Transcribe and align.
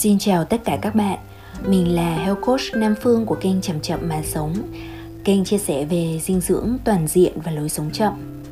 Xin 0.00 0.18
chào 0.18 0.44
tất 0.44 0.60
cả 0.64 0.78
các 0.82 0.94
bạn. 0.94 1.18
Mình 1.66 1.94
là 1.94 2.14
Health 2.14 2.40
Coach 2.40 2.60
Nam 2.74 2.94
Phương 3.00 3.26
của 3.26 3.34
kênh 3.34 3.60
Chậm 3.60 3.80
Chậm 3.80 4.08
Mà 4.08 4.22
Sống. 4.22 4.54
Kênh 5.24 5.44
chia 5.44 5.58
sẻ 5.58 5.84
về 5.84 6.20
dinh 6.22 6.40
dưỡng 6.40 6.76
toàn 6.84 7.06
diện 7.06 7.32
và 7.44 7.52
lối 7.52 7.68
sống 7.68 7.90
chậm. 7.92 8.42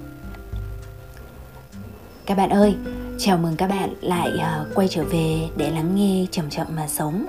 Các 2.27 2.37
bạn 2.37 2.51
ơi, 2.51 2.75
chào 3.19 3.39
mừng 3.39 3.57
các 3.57 3.67
bạn 3.67 3.95
lại 4.01 4.31
uh, 4.35 4.75
quay 4.75 4.89
trở 4.89 5.05
về 5.05 5.49
để 5.57 5.71
lắng 5.71 5.95
nghe 5.95 6.27
Chậm 6.31 6.51
Chậm 6.51 6.67
Mà 6.77 6.89
Sống. 6.89 7.27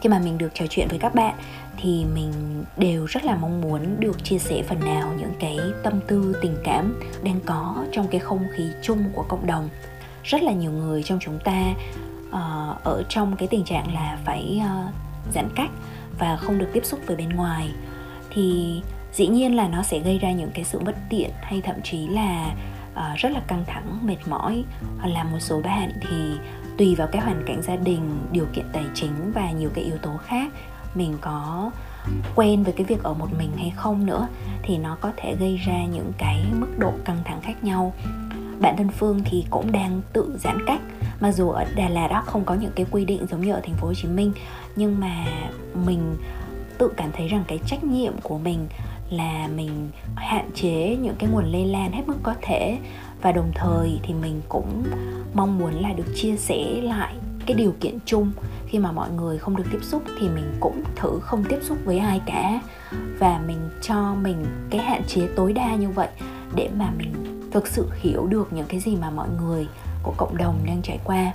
Khi 0.00 0.08
mà 0.08 0.18
mình 0.18 0.38
được 0.38 0.50
trò 0.54 0.64
chuyện 0.70 0.88
với 0.88 0.98
các 0.98 1.14
bạn 1.14 1.34
thì 1.82 2.04
mình 2.14 2.32
đều 2.76 3.06
rất 3.06 3.24
là 3.24 3.36
mong 3.36 3.60
muốn 3.60 4.00
được 4.00 4.24
chia 4.24 4.38
sẻ 4.38 4.62
phần 4.68 4.80
nào 4.80 5.14
những 5.18 5.32
cái 5.40 5.58
tâm 5.82 6.00
tư 6.06 6.36
tình 6.42 6.56
cảm 6.64 7.00
đang 7.22 7.40
có 7.46 7.84
trong 7.92 8.08
cái 8.08 8.20
không 8.20 8.44
khí 8.56 8.64
chung 8.82 9.04
của 9.14 9.24
cộng 9.28 9.46
đồng. 9.46 9.68
Rất 10.24 10.42
là 10.42 10.52
nhiều 10.52 10.70
người 10.70 11.02
trong 11.02 11.18
chúng 11.22 11.38
ta 11.44 11.74
uh, 12.28 12.84
ở 12.84 13.02
trong 13.08 13.36
cái 13.36 13.48
tình 13.48 13.64
trạng 13.64 13.94
là 13.94 14.18
phải 14.24 14.62
uh, 14.64 14.94
giãn 15.34 15.48
cách 15.54 15.70
và 16.18 16.36
không 16.36 16.58
được 16.58 16.68
tiếp 16.72 16.84
xúc 16.84 17.00
với 17.06 17.16
bên 17.16 17.28
ngoài. 17.28 17.70
Thì 18.30 18.80
dĩ 19.12 19.26
nhiên 19.26 19.56
là 19.56 19.68
nó 19.68 19.82
sẽ 19.82 19.98
gây 19.98 20.18
ra 20.18 20.32
những 20.32 20.50
cái 20.54 20.64
sự 20.64 20.78
bất 20.78 20.96
tiện 21.08 21.30
hay 21.42 21.60
thậm 21.60 21.76
chí 21.84 22.06
là 22.06 22.54
uh, 22.92 23.16
rất 23.16 23.32
là 23.32 23.40
căng 23.46 23.64
thẳng 23.66 23.98
mệt 24.02 24.28
mỏi. 24.28 24.64
Hoặc 24.98 25.08
là 25.08 25.24
một 25.24 25.38
số 25.40 25.60
bạn 25.60 25.92
thì 26.00 26.32
tùy 26.78 26.94
vào 26.94 27.08
cái 27.12 27.22
hoàn 27.22 27.42
cảnh 27.46 27.62
gia 27.62 27.76
đình 27.76 28.26
điều 28.32 28.46
kiện 28.52 28.66
tài 28.72 28.84
chính 28.94 29.32
và 29.34 29.50
nhiều 29.50 29.70
cái 29.74 29.84
yếu 29.84 29.98
tố 29.98 30.16
khác 30.16 30.52
mình 30.94 31.18
có 31.20 31.70
quen 32.34 32.62
với 32.62 32.72
cái 32.72 32.86
việc 32.86 33.02
ở 33.02 33.14
một 33.14 33.28
mình 33.38 33.50
hay 33.56 33.72
không 33.76 34.06
nữa 34.06 34.28
thì 34.62 34.78
nó 34.78 34.96
có 35.00 35.12
thể 35.16 35.36
gây 35.40 35.56
ra 35.56 35.84
những 35.84 36.12
cái 36.18 36.44
mức 36.52 36.78
độ 36.78 36.92
căng 37.04 37.18
thẳng 37.24 37.40
khác 37.40 37.64
nhau 37.64 37.92
bản 38.60 38.76
thân 38.76 38.88
phương 38.88 39.20
thì 39.24 39.44
cũng 39.50 39.72
đang 39.72 40.00
tự 40.12 40.38
giãn 40.38 40.66
cách. 40.66 40.80
Mặc 41.20 41.32
dù 41.32 41.50
ở 41.50 41.64
Đà 41.76 41.88
Lạt 41.88 42.08
đó 42.08 42.22
không 42.26 42.44
có 42.44 42.54
những 42.54 42.72
cái 42.74 42.86
quy 42.90 43.04
định 43.04 43.26
giống 43.30 43.40
như 43.40 43.52
ở 43.52 43.60
thành 43.60 43.74
phố 43.74 43.86
Hồ 43.86 43.94
Chí 43.94 44.08
Minh, 44.08 44.32
nhưng 44.76 45.00
mà 45.00 45.26
mình 45.86 46.16
tự 46.78 46.90
cảm 46.96 47.10
thấy 47.12 47.28
rằng 47.28 47.44
cái 47.48 47.58
trách 47.66 47.84
nhiệm 47.84 48.12
của 48.22 48.38
mình 48.38 48.66
là 49.10 49.48
mình 49.56 49.90
hạn 50.16 50.50
chế 50.54 50.96
những 51.00 51.14
cái 51.18 51.30
nguồn 51.30 51.44
lây 51.44 51.64
lan 51.64 51.92
hết 51.92 52.02
mức 52.06 52.16
có 52.22 52.34
thể. 52.42 52.78
Và 53.22 53.32
đồng 53.32 53.50
thời 53.54 54.00
thì 54.02 54.14
mình 54.14 54.40
cũng 54.48 54.84
mong 55.34 55.58
muốn 55.58 55.74
là 55.74 55.92
được 55.92 56.12
chia 56.14 56.36
sẻ 56.36 56.80
lại 56.82 57.14
cái 57.46 57.56
điều 57.56 57.74
kiện 57.80 57.98
chung. 58.04 58.32
Khi 58.66 58.78
mà 58.78 58.92
mọi 58.92 59.10
người 59.10 59.38
không 59.38 59.56
được 59.56 59.64
tiếp 59.72 59.78
xúc 59.82 60.02
thì 60.20 60.28
mình 60.28 60.52
cũng 60.60 60.82
thử 60.96 61.20
không 61.20 61.44
tiếp 61.44 61.58
xúc 61.62 61.78
với 61.84 61.98
ai 61.98 62.20
cả. 62.26 62.60
Và 63.18 63.40
mình 63.46 63.70
cho 63.82 64.14
mình 64.14 64.44
cái 64.70 64.80
hạn 64.80 65.02
chế 65.06 65.28
tối 65.36 65.52
đa 65.52 65.74
như 65.74 65.88
vậy 65.88 66.08
để 66.54 66.70
mà 66.78 66.90
mình 66.98 67.37
thực 67.50 67.66
sự 67.66 67.86
hiểu 68.00 68.26
được 68.26 68.52
những 68.52 68.66
cái 68.68 68.80
gì 68.80 68.96
mà 68.96 69.10
mọi 69.10 69.28
người 69.40 69.66
của 70.02 70.14
cộng 70.16 70.36
đồng 70.36 70.58
đang 70.66 70.82
trải 70.82 70.98
qua. 71.04 71.32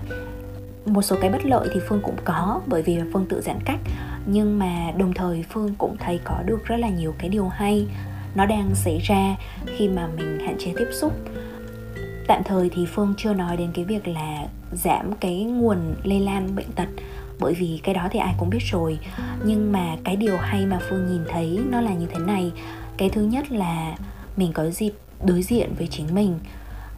Một 0.85 1.01
số 1.01 1.15
cái 1.21 1.29
bất 1.29 1.45
lợi 1.45 1.69
thì 1.73 1.79
phương 1.89 2.01
cũng 2.03 2.15
có, 2.23 2.61
bởi 2.67 2.81
vì 2.81 2.99
phương 3.13 3.25
tự 3.29 3.41
giãn 3.41 3.59
cách. 3.65 3.79
Nhưng 4.25 4.59
mà 4.59 4.91
đồng 4.97 5.13
thời 5.13 5.45
phương 5.49 5.75
cũng 5.77 5.97
thấy 5.97 6.19
có 6.23 6.35
được 6.45 6.65
rất 6.65 6.77
là 6.77 6.89
nhiều 6.89 7.15
cái 7.17 7.29
điều 7.29 7.47
hay. 7.47 7.87
Nó 8.35 8.45
đang 8.45 8.75
xảy 8.75 8.99
ra 8.99 9.35
khi 9.77 9.89
mà 9.89 10.07
mình 10.17 10.39
hạn 10.39 10.55
chế 10.59 10.73
tiếp 10.77 10.87
xúc. 10.91 11.13
Tạm 12.27 12.43
thời 12.45 12.69
thì 12.69 12.85
phương 12.85 13.13
chưa 13.17 13.33
nói 13.33 13.57
đến 13.57 13.71
cái 13.73 13.85
việc 13.85 14.07
là 14.07 14.45
giảm 14.71 15.13
cái 15.19 15.43
nguồn 15.43 15.95
lây 16.03 16.19
lan 16.19 16.55
bệnh 16.55 16.71
tật, 16.71 16.87
bởi 17.39 17.53
vì 17.53 17.79
cái 17.83 17.95
đó 17.95 18.07
thì 18.11 18.19
ai 18.19 18.35
cũng 18.37 18.49
biết 18.49 18.63
rồi. 18.71 18.99
Nhưng 19.45 19.71
mà 19.71 19.95
cái 20.03 20.15
điều 20.15 20.37
hay 20.37 20.65
mà 20.65 20.79
phương 20.89 21.07
nhìn 21.07 21.21
thấy 21.29 21.59
nó 21.69 21.81
là 21.81 21.93
như 21.93 22.05
thế 22.05 22.19
này. 22.19 22.51
Cái 22.97 23.09
thứ 23.09 23.21
nhất 23.21 23.51
là 23.51 23.95
mình 24.37 24.53
có 24.53 24.69
dịp 24.69 24.91
đối 25.25 25.41
diện 25.41 25.73
với 25.77 25.87
chính 25.87 26.15
mình 26.15 26.39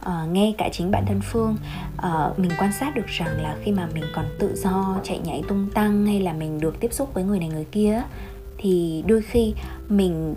uh, 0.06 0.30
nghe 0.32 0.54
cả 0.58 0.68
chính 0.72 0.90
bản 0.90 1.04
thân 1.06 1.20
phương. 1.20 1.56
Uh, 1.98 2.38
mình 2.38 2.50
quan 2.58 2.72
sát 2.72 2.94
được 2.94 3.06
rằng 3.06 3.42
là 3.42 3.56
khi 3.62 3.72
mà 3.72 3.88
mình 3.94 4.04
còn 4.14 4.24
tự 4.38 4.54
do 4.56 4.96
chạy 5.04 5.18
nhảy 5.18 5.42
tung 5.48 5.68
tăng 5.74 6.06
hay 6.06 6.20
là 6.20 6.32
mình 6.32 6.60
được 6.60 6.80
tiếp 6.80 6.92
xúc 6.92 7.14
với 7.14 7.24
người 7.24 7.38
này 7.38 7.48
người 7.48 7.64
kia 7.64 8.02
thì 8.58 9.04
đôi 9.06 9.22
khi 9.22 9.54
mình 9.88 10.34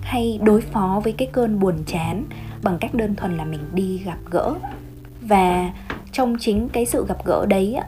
hay 0.00 0.38
đối 0.42 0.60
phó 0.60 1.00
với 1.04 1.12
cái 1.12 1.28
cơn 1.32 1.60
buồn 1.60 1.74
chán 1.86 2.24
bằng 2.62 2.78
cách 2.78 2.94
đơn 2.94 3.16
thuần 3.16 3.36
là 3.36 3.44
mình 3.44 3.60
đi 3.72 3.98
gặp 3.98 4.18
gỡ. 4.30 4.54
Và 5.20 5.72
trong 6.12 6.36
chính 6.40 6.68
cái 6.68 6.86
sự 6.86 7.06
gặp 7.08 7.26
gỡ 7.26 7.46
đấy 7.46 7.74
á, 7.74 7.86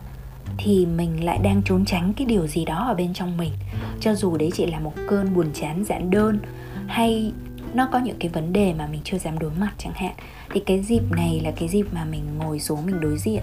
thì 0.58 0.86
mình 0.86 1.24
lại 1.24 1.38
đang 1.42 1.62
trốn 1.64 1.84
tránh 1.84 2.12
cái 2.12 2.26
điều 2.26 2.46
gì 2.46 2.64
đó 2.64 2.84
ở 2.88 2.94
bên 2.94 3.14
trong 3.14 3.36
mình. 3.36 3.52
Cho 4.00 4.14
dù 4.14 4.36
đấy 4.36 4.50
chỉ 4.54 4.66
là 4.66 4.80
một 4.80 4.92
cơn 5.08 5.34
buồn 5.34 5.46
chán 5.54 5.84
giản 5.84 6.10
đơn 6.10 6.38
hay 6.86 7.32
nó 7.74 7.88
có 7.92 7.98
những 7.98 8.16
cái 8.20 8.28
vấn 8.28 8.52
đề 8.52 8.74
mà 8.74 8.86
mình 8.86 9.00
chưa 9.04 9.18
dám 9.18 9.38
đối 9.38 9.50
mặt 9.50 9.72
chẳng 9.78 9.92
hạn. 9.96 10.14
Thì 10.50 10.60
cái 10.60 10.82
dịp 10.82 11.02
này 11.16 11.40
là 11.44 11.50
cái 11.50 11.68
dịp 11.68 11.86
mà 11.92 12.04
mình 12.04 12.38
ngồi 12.38 12.60
xuống, 12.60 12.86
mình 12.86 13.00
đối 13.00 13.18
diện 13.18 13.42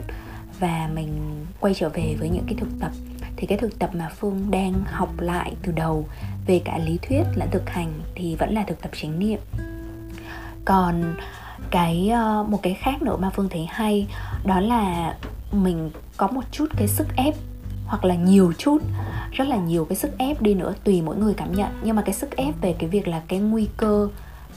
và 0.60 0.90
mình 0.94 1.46
quay 1.60 1.74
trở 1.74 1.90
về 1.90 2.16
với 2.20 2.30
những 2.30 2.44
cái 2.46 2.56
thực 2.60 2.70
tập. 2.80 2.92
Thì 3.36 3.48
cái 3.48 3.58
thực 3.58 3.80
tập 3.80 3.90
mà 3.94 4.10
phương 4.10 4.52
đang 4.52 4.74
học 4.86 5.20
lại 5.20 5.54
từ 5.62 5.72
đầu 5.72 6.08
về 6.48 6.62
cả 6.66 6.78
lý 6.78 7.00
thuyết 7.02 7.24
lẫn 7.36 7.50
thực 7.52 7.70
hành 7.70 7.94
thì 8.16 8.36
vẫn 8.36 8.54
là 8.54 8.64
thực 8.64 8.82
tập 8.82 8.92
chánh 9.02 9.20
niệm. 9.20 9.40
Còn 10.66 11.16
cái 11.72 12.10
ờ, 12.10 12.46
một 12.50 12.60
cái 12.64 12.74
khác 12.74 13.02
nữa 13.02 13.18
mà 13.18 13.30
phương 13.30 13.50
thấy 13.50 13.66
hay, 13.70 14.08
đó 14.46 14.60
là 14.60 15.16
mình 15.52 15.92
có 16.18 16.28
một 16.28 16.44
chút 16.52 16.66
cái 16.78 16.88
sức 16.88 17.08
ép 17.16 17.36
hoặc 17.88 18.06
là 18.06 18.16
nhiều 18.16 18.54
chút 18.58 18.78
rất 19.32 19.48
là 19.48 19.58
nhiều 19.58 19.86
cái 19.86 19.96
sức 19.96 20.18
ép 20.18 20.42
đi 20.42 20.54
nữa 20.54 20.74
tùy 20.84 21.02
mỗi 21.02 21.16
người 21.16 21.34
cảm 21.34 21.52
nhận. 21.52 21.70
Nhưng 21.84 21.96
mà 21.96 22.02
cái 22.02 22.14
sức 22.14 22.36
ép 22.36 22.62
về 22.62 22.76
cái 22.80 22.90
việc 22.90 23.08
là 23.08 23.22
cái 23.28 23.40
nguy 23.40 23.68
cơ 23.78 24.10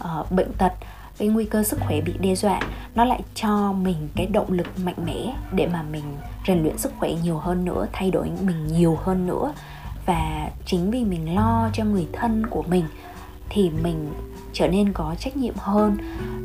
uh, 0.04 0.32
bệnh 0.32 0.52
tật 0.52 0.72
cái 1.18 1.28
nguy 1.28 1.44
cơ 1.44 1.62
sức 1.62 1.80
khỏe 1.80 2.00
bị 2.00 2.12
đe 2.20 2.34
dọa 2.34 2.60
nó 2.94 3.04
lại 3.04 3.20
cho 3.34 3.72
mình 3.72 4.08
cái 4.16 4.26
động 4.26 4.52
lực 4.52 4.66
mạnh 4.84 4.94
mẽ 5.06 5.34
để 5.52 5.66
mà 5.66 5.82
mình 5.82 6.02
rèn 6.46 6.62
luyện 6.62 6.78
sức 6.78 6.92
khỏe 6.98 7.12
nhiều 7.22 7.38
hơn 7.38 7.64
nữa 7.64 7.86
thay 7.92 8.10
đổi 8.10 8.30
mình 8.42 8.66
nhiều 8.66 8.98
hơn 9.02 9.26
nữa. 9.26 9.52
Và 10.06 10.50
chính 10.66 10.90
vì 10.90 11.04
mình 11.04 11.34
lo 11.34 11.70
cho 11.72 11.84
người 11.84 12.06
thân 12.12 12.46
của 12.46 12.62
mình 12.62 12.84
thì 13.48 13.70
mình 13.82 14.12
trở 14.52 14.68
nên 14.68 14.92
có 14.92 15.14
trách 15.18 15.36
nhiệm 15.36 15.54
hơn 15.56 15.96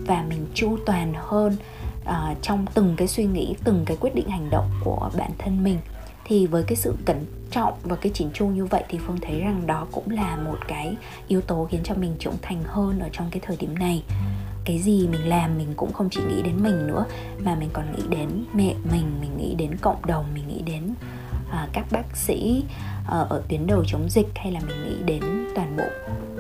và 0.08 0.26
mình 0.30 0.48
chu 0.54 0.78
toàn 0.86 1.14
hơn 1.16 1.58
uh, 2.02 2.42
trong 2.42 2.66
từng 2.74 2.96
cái 2.98 3.08
suy 3.08 3.26
nghĩ 3.26 3.56
từng 3.64 3.84
cái 3.86 3.98
quyết 4.00 4.16
định 4.16 4.30
hành 4.30 4.50
động 4.50 4.70
của 4.84 5.10
bản 5.18 5.32
thân 5.38 5.64
mình 5.64 5.78
thì 6.26 6.48
với 6.48 6.64
cái 6.64 6.76
sự 6.76 6.96
cẩn 7.06 7.26
trọng 7.52 7.74
và 7.84 7.96
cái 7.96 8.12
chỉnh 8.16 8.30
chu 8.34 8.48
như 8.48 8.66
vậy 8.66 8.84
thì 8.90 9.00
phương 9.08 9.18
thấy 9.22 9.40
rằng 9.40 9.68
đó 9.68 9.88
cũng 9.92 10.10
là 10.10 10.36
một 10.36 10.58
cái 10.68 10.96
yếu 11.28 11.42
tố 11.42 11.68
khiến 11.72 11.82
cho 11.84 11.96
mình 11.96 12.16
trưởng 12.20 12.38
thành 12.42 12.64
hơn 12.64 13.00
ở 13.00 13.10
trong 13.12 13.28
cái 13.32 13.40
thời 13.46 13.58
điểm 13.58 13.76
này. 13.80 14.04
Cái 14.66 14.80
gì 14.80 15.08
mình 15.08 15.30
làm 15.30 15.58
mình 15.58 15.74
cũng 15.78 15.94
không 15.94 16.10
chỉ 16.10 16.22
nghĩ 16.30 16.42
đến 16.42 16.64
mình 16.64 16.88
nữa 16.88 17.06
mà 17.40 17.56
mình 17.56 17.70
còn 17.74 17.86
nghĩ 17.96 18.04
đến 18.10 18.30
mẹ 18.54 18.74
mình 18.92 19.22
mình 19.22 19.38
nghĩ 19.38 19.56
đến 19.56 19.78
cộng 19.82 20.06
đồng 20.06 20.26
mình 20.34 20.48
nghĩ 20.48 20.62
đến 20.62 20.94
uh, 21.48 21.70
các 21.74 21.86
bác 21.92 22.18
sĩ 22.18 22.64
uh, 23.02 23.30
ở 23.30 23.44
tuyến 23.50 23.68
đầu 23.68 23.84
chống 23.88 24.10
dịch 24.10 24.28
hay 24.36 24.52
là 24.52 24.60
mình 24.68 24.84
nghĩ 24.84 25.04
đến 25.06 25.22
toàn 25.56 25.78
bộ 25.78 25.86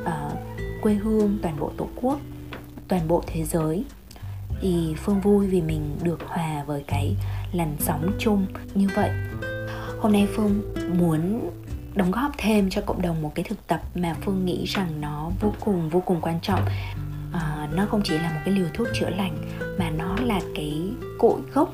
uh, 0.02 0.38
quê 0.82 0.94
hương 0.94 1.38
toàn 1.42 1.60
bộ 1.60 1.72
tổ 1.78 1.88
quốc 1.96 2.20
toàn 2.88 3.08
bộ 3.08 3.24
thế 3.28 3.44
giới. 3.44 3.86
Thì 4.62 4.96
phương 4.98 5.22
vui 5.22 5.48
vì 5.48 5.62
mình 5.62 5.98
được 6.04 6.20
hòa 6.28 6.64
với 6.68 6.84
cái 6.88 7.16
làn 7.52 7.76
sóng 7.80 8.12
chung 8.20 8.46
như 8.74 8.90
vậy 8.96 9.10
hôm 10.06 10.14
nay 10.14 10.28
phương 10.36 10.62
muốn 10.98 11.50
đóng 11.96 12.12
góp 12.12 12.32
thêm 12.38 12.70
cho 12.70 12.82
cộng 12.82 13.02
đồng 13.02 13.22
một 13.22 13.32
cái 13.36 13.46
thực 13.50 13.68
tập 13.68 13.82
mà 13.96 14.16
phương 14.26 14.46
nghĩ 14.46 14.66
rằng 14.66 15.02
nó 15.02 15.32
vô 15.42 15.54
cùng 15.60 15.90
vô 15.90 16.00
cùng 16.06 16.22
quan 16.22 16.40
trọng. 16.42 16.66
À, 17.34 17.70
nó 17.74 17.86
không 17.86 18.02
chỉ 18.04 18.18
là 18.18 18.32
một 18.34 18.40
cái 18.46 18.54
liều 18.54 18.66
thuốc 18.74 18.88
chữa 18.94 19.10
lành 19.10 19.38
mà 19.80 19.90
nó 19.90 20.16
là 20.24 20.42
cái 20.56 20.82
cội 21.20 21.40
gốc 21.54 21.74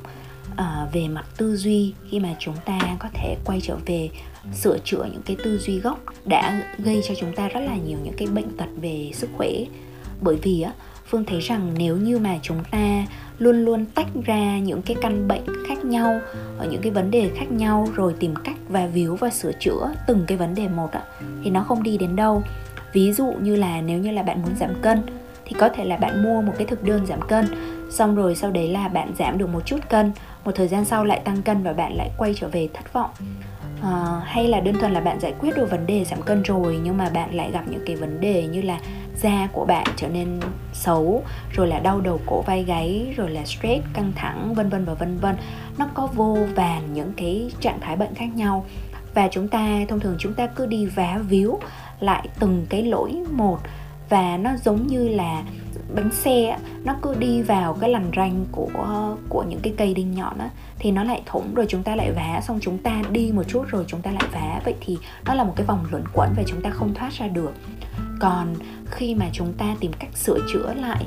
à, 0.58 0.88
về 0.94 1.08
mặt 1.08 1.26
tư 1.38 1.56
duy 1.58 1.94
khi 2.10 2.20
mà 2.20 2.36
chúng 2.40 2.56
ta 2.66 2.80
có 3.00 3.10
thể 3.14 3.38
quay 3.46 3.62
trở 3.62 3.78
về 3.86 4.10
sửa 4.54 4.78
chữa 4.84 5.06
những 5.12 5.22
cái 5.26 5.36
tư 5.44 5.58
duy 5.58 5.80
gốc 5.80 6.00
đã 6.26 6.74
gây 6.78 7.02
cho 7.08 7.14
chúng 7.20 7.36
ta 7.36 7.48
rất 7.48 7.62
là 7.62 7.76
nhiều 7.76 7.98
những 8.04 8.16
cái 8.18 8.28
bệnh 8.28 8.58
tật 8.58 8.70
về 8.82 9.12
sức 9.14 9.30
khỏe. 9.38 9.50
Bởi 10.22 10.36
vì 10.36 10.62
á 10.62 10.74
phương 11.12 11.26
thấy 11.26 11.40
rằng 11.40 11.72
nếu 11.78 11.98
như 11.98 12.20
mà 12.20 12.38
chúng 12.42 12.64
ta 12.72 13.06
luôn 13.40 13.66
luôn 13.66 13.86
tách 13.86 14.08
ra 14.26 14.60
những 14.60 14.82
cái 14.82 14.96
căn 15.02 15.28
bệnh 15.28 15.44
khác 15.68 15.86
nhau 15.86 16.20
ở 16.58 16.68
những 16.72 16.82
cái 16.82 16.92
vấn 16.92 17.12
đề 17.12 17.32
khác 17.36 17.52
nhau 17.52 17.88
rồi 17.96 18.16
tìm 18.20 18.34
cách 18.44 18.56
và 18.70 18.86
víu 18.86 19.16
và 19.16 19.30
sửa 19.30 19.52
chữa 19.60 19.92
từng 20.08 20.24
cái 20.28 20.38
vấn 20.38 20.56
đề 20.56 20.68
một 20.68 20.92
á 20.92 21.02
thì 21.44 21.52
nó 21.52 21.64
không 21.64 21.84
đi 21.84 21.98
đến 21.98 22.16
đâu. 22.16 22.44
Ví 22.94 23.14
dụ 23.14 23.34
như 23.42 23.56
là 23.56 23.82
nếu 23.82 24.00
như 24.00 24.12
là 24.12 24.24
bạn 24.24 24.42
muốn 24.42 24.56
giảm 24.60 24.74
cân 24.82 25.02
thì 25.46 25.56
có 25.60 25.70
thể 25.70 25.86
là 25.86 25.98
bạn 25.98 26.24
mua 26.24 26.42
một 26.42 26.54
cái 26.58 26.68
thực 26.68 26.84
đơn 26.84 27.06
giảm 27.06 27.22
cân 27.28 27.46
xong 27.90 28.16
rồi 28.16 28.36
sau 28.36 28.52
đấy 28.52 28.68
là 28.68 28.88
bạn 28.88 29.14
giảm 29.20 29.38
được 29.38 29.48
một 29.48 29.66
chút 29.66 29.80
cân 29.90 30.12
một 30.46 30.52
thời 30.56 30.68
gian 30.68 30.86
sau 30.86 31.06
lại 31.06 31.20
tăng 31.20 31.42
cân 31.42 31.64
và 31.64 31.74
bạn 31.74 31.96
lại 31.96 32.10
quay 32.18 32.34
trở 32.38 32.48
về 32.48 32.70
thất 32.74 32.94
vọng. 32.94 33.10
À, 33.82 34.22
hay 34.26 34.48
là 34.48 34.60
đơn 34.60 34.76
thuần 34.80 34.92
là 34.92 35.00
bạn 35.00 35.20
giải 35.20 35.34
quyết 35.40 35.56
được 35.56 35.72
vấn 35.72 35.88
đề 35.88 36.06
giảm 36.06 36.22
cân 36.22 36.44
rồi 36.44 36.80
nhưng 36.84 36.98
mà 36.98 37.10
bạn 37.10 37.36
lại 37.36 37.52
gặp 37.52 37.64
những 37.70 37.82
cái 37.86 37.96
vấn 37.96 38.22
đề 38.22 38.48
như 38.48 38.62
là 38.62 38.80
da 39.22 39.48
của 39.54 39.66
bạn 39.66 39.86
trở 39.96 40.08
nên 40.08 40.40
xấu, 40.74 41.24
rồi 41.52 41.68
là 41.68 41.80
đau 41.80 42.02
đầu 42.02 42.20
cổ 42.26 42.42
vai 42.42 42.64
gáy, 42.64 43.14
rồi 43.18 43.30
là 43.30 43.46
stress, 43.46 43.86
căng 43.94 44.12
thẳng, 44.16 44.54
vân 44.54 44.70
vân 44.70 44.86
và 44.86 44.94
vân 44.94 45.18
vân. 45.18 45.36
Nó 45.78 45.88
có 45.94 46.08
vô 46.08 46.38
vàn 46.56 46.94
những 46.94 47.14
cái 47.18 47.52
trạng 47.60 47.80
thái 47.80 47.96
bệnh 47.96 48.16
khác 48.16 48.30
nhau. 48.36 48.66
Và 49.14 49.28
chúng 49.32 49.48
ta, 49.48 49.68
thông 49.90 50.00
thường 50.00 50.16
chúng 50.20 50.34
ta 50.34 50.48
cứ 50.48 50.66
đi 50.66 50.86
vá 50.86 51.20
víu 51.30 51.60
lại 52.00 52.28
từng 52.40 52.66
cái 52.70 52.84
lỗi 52.84 53.24
một. 53.32 53.60
Và 54.10 54.38
nó 54.38 54.52
giống 54.64 54.88
như 54.88 55.08
là 55.08 55.44
bánh 55.96 56.12
xe 56.12 56.58
nó 56.84 56.96
cứ 57.02 57.16
đi 57.16 57.42
vào 57.42 57.74
cái 57.74 57.90
lằn 57.90 58.12
ranh 58.16 58.46
của 58.52 59.16
của 59.30 59.44
những 59.44 59.60
cái 59.60 59.74
cây 59.78 59.94
đinh 59.94 60.12
nhọn 60.12 60.38
á, 60.38 60.50
thì 60.80 60.92
nó 60.92 61.04
lại 61.04 61.22
thủng, 61.26 61.56
rồi 61.56 61.66
chúng 61.70 61.84
ta 61.84 61.96
lại 61.96 62.12
vá. 62.12 62.42
Xong 62.42 62.60
chúng 62.62 62.78
ta 62.78 63.02
đi 63.12 63.32
một 63.32 63.44
chút 63.48 63.64
rồi 63.68 63.86
chúng 63.88 64.02
ta 64.02 64.12
lại 64.12 64.30
vá. 64.32 64.62
Vậy 64.66 64.76
thì 64.82 64.98
nó 65.26 65.34
là 65.34 65.44
một 65.44 65.54
cái 65.56 65.66
vòng 65.66 65.86
luẩn 65.92 66.04
quẩn 66.14 66.34
và 66.38 66.44
chúng 66.48 66.62
ta 66.62 66.70
không 66.70 66.94
thoát 66.94 67.14
ra 67.14 67.28
được 67.28 67.54
còn 68.22 68.56
khi 68.92 69.16
mà 69.16 69.26
chúng 69.34 69.54
ta 69.54 69.76
tìm 69.80 69.92
cách 70.00 70.18
sửa 70.18 70.40
chữa 70.54 70.74
lại 70.74 71.06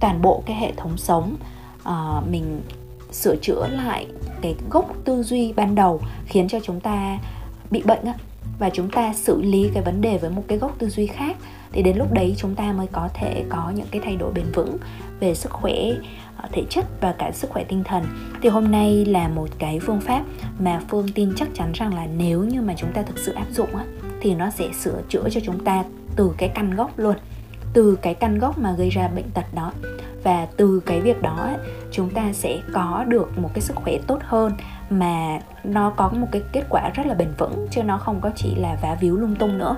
toàn 0.00 0.22
bộ 0.22 0.42
cái 0.46 0.56
hệ 0.56 0.72
thống 0.76 0.96
sống 0.96 1.36
uh, 1.88 2.30
mình 2.30 2.60
sửa 3.12 3.36
chữa 3.42 3.68
lại 3.72 4.06
cái 4.42 4.54
gốc 4.70 4.92
tư 5.04 5.22
duy 5.22 5.52
ban 5.52 5.74
đầu 5.74 6.00
khiến 6.26 6.48
cho 6.48 6.58
chúng 6.62 6.80
ta 6.80 7.18
bị 7.70 7.82
bệnh 7.82 8.04
á 8.04 8.14
và 8.58 8.70
chúng 8.70 8.90
ta 8.90 9.14
xử 9.14 9.42
lý 9.42 9.70
cái 9.74 9.82
vấn 9.82 10.00
đề 10.00 10.18
với 10.18 10.30
một 10.30 10.42
cái 10.48 10.58
gốc 10.58 10.74
tư 10.78 10.88
duy 10.88 11.06
khác 11.06 11.36
thì 11.72 11.82
đến 11.82 11.96
lúc 11.96 12.12
đấy 12.12 12.34
chúng 12.38 12.54
ta 12.54 12.72
mới 12.72 12.86
có 12.86 13.08
thể 13.14 13.44
có 13.48 13.72
những 13.76 13.86
cái 13.90 14.00
thay 14.04 14.16
đổi 14.16 14.32
bền 14.32 14.52
vững 14.54 14.76
về 15.20 15.34
sức 15.34 15.52
khỏe 15.52 15.74
ờ, 16.36 16.48
thể 16.52 16.62
chất 16.70 16.84
và 17.00 17.12
cả 17.18 17.30
sức 17.32 17.50
khỏe 17.50 17.64
tinh 17.64 17.84
thần. 17.84 18.04
Thì 18.42 18.48
hôm 18.48 18.70
nay 18.70 19.04
là 19.04 19.28
một 19.28 19.48
cái 19.58 19.80
phương 19.80 20.00
pháp 20.00 20.24
mà 20.58 20.80
phương 20.88 21.08
tin 21.14 21.32
chắc 21.36 21.48
chắn 21.54 21.72
rằng 21.72 21.94
là 21.94 22.06
nếu 22.06 22.44
như 22.44 22.60
mà 22.60 22.74
chúng 22.76 22.92
ta 22.92 23.02
thực 23.02 23.18
sự 23.18 23.32
áp 23.32 23.46
dụng 23.50 23.76
á 23.76 23.84
thì 24.20 24.34
nó 24.34 24.50
sẽ 24.50 24.68
sửa 24.72 25.02
chữa 25.08 25.28
cho 25.30 25.40
chúng 25.44 25.64
ta 25.64 25.84
từ 26.16 26.34
cái 26.38 26.48
căn 26.48 26.76
gốc 26.76 26.98
luôn, 26.98 27.16
từ 27.72 27.98
cái 28.02 28.14
căn 28.14 28.38
gốc 28.38 28.58
mà 28.58 28.72
gây 28.72 28.90
ra 28.90 29.08
bệnh 29.08 29.30
tật 29.30 29.54
đó. 29.54 29.72
Và 30.22 30.46
từ 30.56 30.80
cái 30.86 31.00
việc 31.00 31.22
đó 31.22 31.50
chúng 31.90 32.10
ta 32.10 32.32
sẽ 32.32 32.58
có 32.72 33.04
được 33.08 33.38
một 33.38 33.50
cái 33.54 33.62
sức 33.62 33.76
khỏe 33.76 33.98
tốt 34.06 34.18
hơn 34.22 34.52
mà 34.90 35.40
nó 35.64 35.90
có 35.90 36.08
một 36.08 36.26
cái 36.32 36.42
kết 36.52 36.62
quả 36.68 36.90
rất 36.94 37.06
là 37.06 37.14
bền 37.14 37.28
vững, 37.38 37.68
chứ 37.70 37.82
nó 37.82 37.98
không 37.98 38.20
có 38.20 38.30
chỉ 38.36 38.54
là 38.54 38.78
vá 38.82 38.96
víu 39.00 39.16
lung 39.16 39.36
tung 39.36 39.58
nữa. 39.58 39.76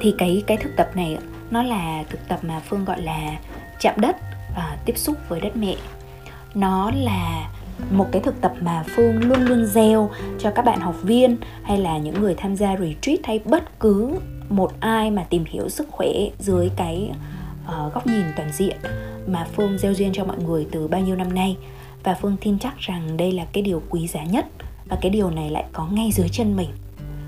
Thì 0.00 0.14
cái 0.18 0.42
cái 0.46 0.56
thực 0.56 0.76
tập 0.76 0.90
này, 0.94 1.18
nó 1.50 1.62
là 1.62 2.04
thực 2.10 2.28
tập 2.28 2.38
mà 2.42 2.60
phương 2.68 2.84
gọi 2.84 3.02
là 3.02 3.36
chạm 3.80 3.94
đất 4.00 4.16
và 4.56 4.76
tiếp 4.84 4.98
xúc 4.98 5.16
với 5.28 5.40
đất 5.40 5.56
mẹ. 5.56 5.74
Nó 6.54 6.90
là 6.94 7.48
một 7.90 8.06
cái 8.12 8.22
thực 8.22 8.40
tập 8.40 8.52
mà 8.60 8.84
phương 8.96 9.20
luôn 9.20 9.40
luôn 9.40 9.66
gieo 9.66 10.10
cho 10.38 10.50
các 10.50 10.64
bạn 10.64 10.80
học 10.80 10.94
viên 11.02 11.36
hay 11.62 11.78
là 11.78 11.98
những 11.98 12.20
người 12.20 12.34
tham 12.34 12.56
gia 12.56 12.76
retreat 12.76 13.18
hay 13.24 13.40
bất 13.44 13.80
cứ 13.80 14.18
một 14.48 14.72
ai 14.80 15.10
mà 15.10 15.24
tìm 15.30 15.44
hiểu 15.46 15.68
sức 15.68 15.88
khỏe 15.90 16.08
dưới 16.38 16.70
cái 16.76 17.10
uh, 17.64 17.94
góc 17.94 18.06
nhìn 18.06 18.24
toàn 18.36 18.52
diện 18.52 18.76
mà 19.26 19.46
phương 19.52 19.78
gieo 19.78 19.92
duyên 19.92 20.12
cho 20.12 20.24
mọi 20.24 20.38
người 20.38 20.66
từ 20.72 20.88
bao 20.88 21.00
nhiêu 21.00 21.16
năm 21.16 21.34
nay. 21.34 21.56
Và 22.02 22.14
phương 22.14 22.36
tin 22.40 22.58
chắc 22.58 22.78
rằng 22.78 23.16
đây 23.16 23.32
là 23.32 23.44
cái 23.52 23.62
điều 23.62 23.82
quý 23.90 24.06
giá 24.06 24.24
nhất 24.24 24.46
và 24.84 24.96
cái 25.00 25.10
điều 25.10 25.30
này 25.30 25.50
lại 25.50 25.64
có 25.72 25.86
ngay 25.86 26.10
dưới 26.12 26.28
chân 26.28 26.56
mình. 26.56 26.70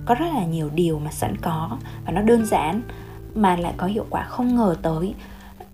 Có 0.04 0.14
rất 0.14 0.26
là 0.34 0.44
nhiều 0.44 0.70
điều 0.74 0.98
mà 0.98 1.10
sẵn 1.10 1.36
có 1.36 1.78
và 2.06 2.12
nó 2.12 2.22
đơn 2.22 2.46
giản 2.46 2.82
mà 3.34 3.56
lại 3.56 3.72
có 3.76 3.86
hiệu 3.86 4.06
quả 4.10 4.24
không 4.24 4.56
ngờ 4.56 4.76
tới. 4.82 5.14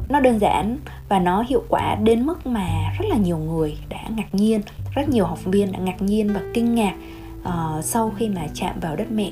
Nó 0.09 0.21
đơn 0.21 0.39
giản 0.39 0.79
và 1.09 1.19
nó 1.19 1.45
hiệu 1.49 1.65
quả 1.69 1.95
đến 1.95 2.27
mức 2.27 2.47
mà 2.47 2.69
rất 2.99 3.05
là 3.09 3.17
nhiều 3.17 3.39
người 3.39 3.77
đã 3.89 4.05
ngạc 4.17 4.35
nhiên 4.35 4.61
rất 4.95 5.09
nhiều 5.09 5.27
học 5.27 5.45
viên 5.45 5.73
đã 5.73 5.79
ngạc 5.79 6.03
nhiên 6.03 6.33
và 6.35 6.41
kinh 6.55 6.75
ngạc 6.75 6.95
uh, 7.43 7.85
sau 7.85 8.13
khi 8.17 8.29
mà 8.29 8.47
chạm 8.55 8.81
vào 8.81 8.97
đất 8.97 9.07
mẹ 9.11 9.31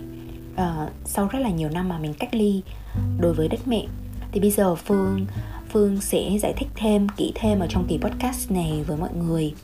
uh, 0.60 0.90
sau 1.04 1.28
rất 1.28 1.38
là 1.38 1.50
nhiều 1.50 1.68
năm 1.68 1.88
mà 1.88 1.98
mình 1.98 2.14
cách 2.14 2.34
ly 2.34 2.62
đối 3.20 3.34
với 3.34 3.48
đất 3.48 3.60
mẹ. 3.66 3.86
Thì 4.32 4.40
bây 4.40 4.50
giờ 4.50 4.74
phương 4.74 5.26
phương 5.72 6.00
sẽ 6.00 6.38
giải 6.38 6.52
thích 6.56 6.68
thêm 6.74 7.08
kỹ 7.16 7.32
thêm 7.34 7.60
ở 7.60 7.66
trong 7.70 7.86
kỳ 7.88 7.98
podcast 7.98 8.50
này 8.50 8.84
với 8.86 8.96
mọi 8.96 9.14
người. 9.14 9.54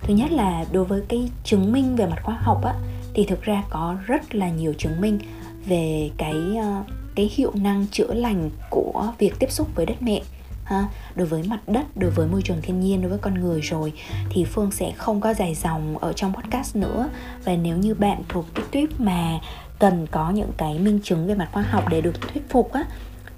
Thứ 0.00 0.14
nhất 0.14 0.32
là 0.32 0.64
đối 0.72 0.84
với 0.84 1.02
cái 1.08 1.30
chứng 1.44 1.72
minh 1.72 1.96
về 1.96 2.06
mặt 2.06 2.22
khoa 2.22 2.34
học 2.34 2.64
á 2.64 2.74
thì 3.14 3.24
thực 3.24 3.42
ra 3.42 3.64
có 3.70 3.96
rất 4.06 4.34
là 4.34 4.48
nhiều 4.50 4.72
chứng 4.78 5.00
minh 5.00 5.18
về 5.66 6.10
cái 6.16 6.36
uh, 6.52 6.86
cái 7.14 7.30
hiệu 7.34 7.52
năng 7.54 7.86
chữa 7.86 8.14
lành 8.14 8.50
của 8.70 9.12
việc 9.18 9.34
tiếp 9.38 9.50
xúc 9.50 9.68
với 9.74 9.86
đất 9.86 10.02
mẹ 10.02 10.20
ha. 10.64 10.88
Đối 11.14 11.26
với 11.26 11.42
mặt 11.42 11.60
đất 11.66 11.96
đối 11.96 12.10
với 12.10 12.26
môi 12.26 12.42
trường 12.42 12.62
thiên 12.62 12.80
nhiên 12.80 13.00
đối 13.00 13.10
với 13.10 13.18
con 13.18 13.34
người 13.34 13.60
rồi 13.60 13.92
thì 14.30 14.44
phương 14.44 14.70
sẽ 14.70 14.92
không 14.96 15.20
có 15.20 15.34
dài 15.34 15.54
dòng 15.54 15.98
ở 15.98 16.12
trong 16.12 16.32
podcast 16.34 16.76
nữa. 16.76 17.08
Và 17.44 17.56
nếu 17.56 17.76
như 17.76 17.94
bạn 17.94 18.22
thuộc 18.28 18.46
cái 18.54 18.64
tuyếp 18.72 19.00
mà 19.00 19.40
cần 19.78 20.06
có 20.10 20.30
những 20.30 20.50
cái 20.56 20.78
minh 20.78 21.00
chứng 21.02 21.26
về 21.26 21.34
mặt 21.34 21.48
khoa 21.52 21.62
học 21.62 21.84
để 21.90 22.00
được 22.00 22.20
thuyết 22.20 22.50
phục 22.50 22.72
á 22.72 22.84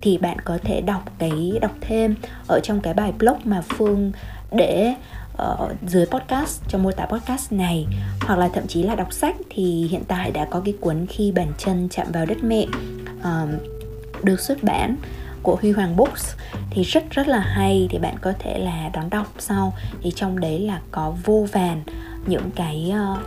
thì 0.01 0.19
bạn 0.19 0.39
có 0.45 0.59
thể 0.65 0.81
đọc 0.81 1.13
cái 1.19 1.59
đọc 1.61 1.73
thêm 1.81 2.15
ở 2.49 2.61
trong 2.63 2.81
cái 2.81 2.95
bài 2.95 3.13
blog 3.19 3.39
mà 3.45 3.63
phương 3.69 4.13
để 4.53 4.95
ở 5.37 5.75
dưới 5.87 6.07
podcast 6.07 6.63
trong 6.69 6.83
mô 6.83 6.93
tả 6.93 7.07
podcast 7.07 7.53
này. 7.53 7.87
Hoặc 8.21 8.39
là 8.39 8.49
thậm 8.49 8.67
chí 8.67 8.83
là 8.83 8.95
đọc 8.95 9.13
sách 9.13 9.37
thì 9.51 9.89
hiện 9.91 10.03
tại 10.09 10.31
đã 10.31 10.45
có 10.45 10.61
cái 10.65 10.75
cuốn 10.81 11.07
khi 11.07 11.33
bàn 11.33 11.53
chân 11.59 11.89
chạm 11.91 12.07
vào 12.13 12.27
đất 12.27 12.39
mẹ 12.43 12.67
um, 13.25 13.53
được 14.23 14.41
xuất 14.41 14.63
bản 14.63 14.97
của 15.43 15.57
Huy 15.61 15.71
Hoàng 15.71 15.97
Books. 15.97 16.35
Thì 16.71 16.83
rất 16.83 17.11
rất 17.11 17.29
là 17.29 17.41
hay 17.41 17.89
thì 17.91 17.99
bạn 17.99 18.17
có 18.21 18.33
thể 18.39 18.59
là 18.59 18.91
đón 18.93 19.11
đọc 19.11 19.27
sau. 19.39 19.75
Thì 20.03 20.13
trong 20.17 20.41
đấy 20.41 20.59
là 20.61 20.81
có 20.91 21.15
vô 21.25 21.47
vàn 21.53 21.83
những 22.27 22.51
cái 22.55 22.93
uh, 23.13 23.19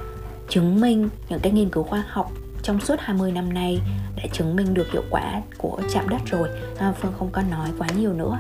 chứng 0.50 0.82
minh 0.82 1.10
những 1.30 1.40
cái 1.40 1.52
nghiên 1.52 1.70
cứu 1.70 1.84
khoa 1.84 2.04
học 2.08 2.32
trong 2.64 2.82
suốt 2.82 2.96
20 3.00 3.32
năm 3.32 3.54
nay 3.54 3.80
đã 4.16 4.24
chứng 4.34 4.56
minh 4.56 4.74
được 4.74 4.92
hiệu 4.92 5.04
quả 5.10 5.42
của 5.58 5.82
chạm 5.94 6.10
đất 6.10 6.22
rồi. 6.26 6.50
À, 6.78 6.94
Phương 7.02 7.14
không 7.20 7.30
có 7.32 7.42
nói 7.42 7.70
quá 7.78 7.88
nhiều 7.98 8.14
nữa. 8.14 8.40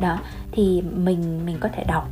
Đó 0.00 0.18
thì 0.52 0.82
mình 0.82 1.46
mình 1.46 1.56
có 1.60 1.68
thể 1.76 1.84
đọc. 1.84 2.08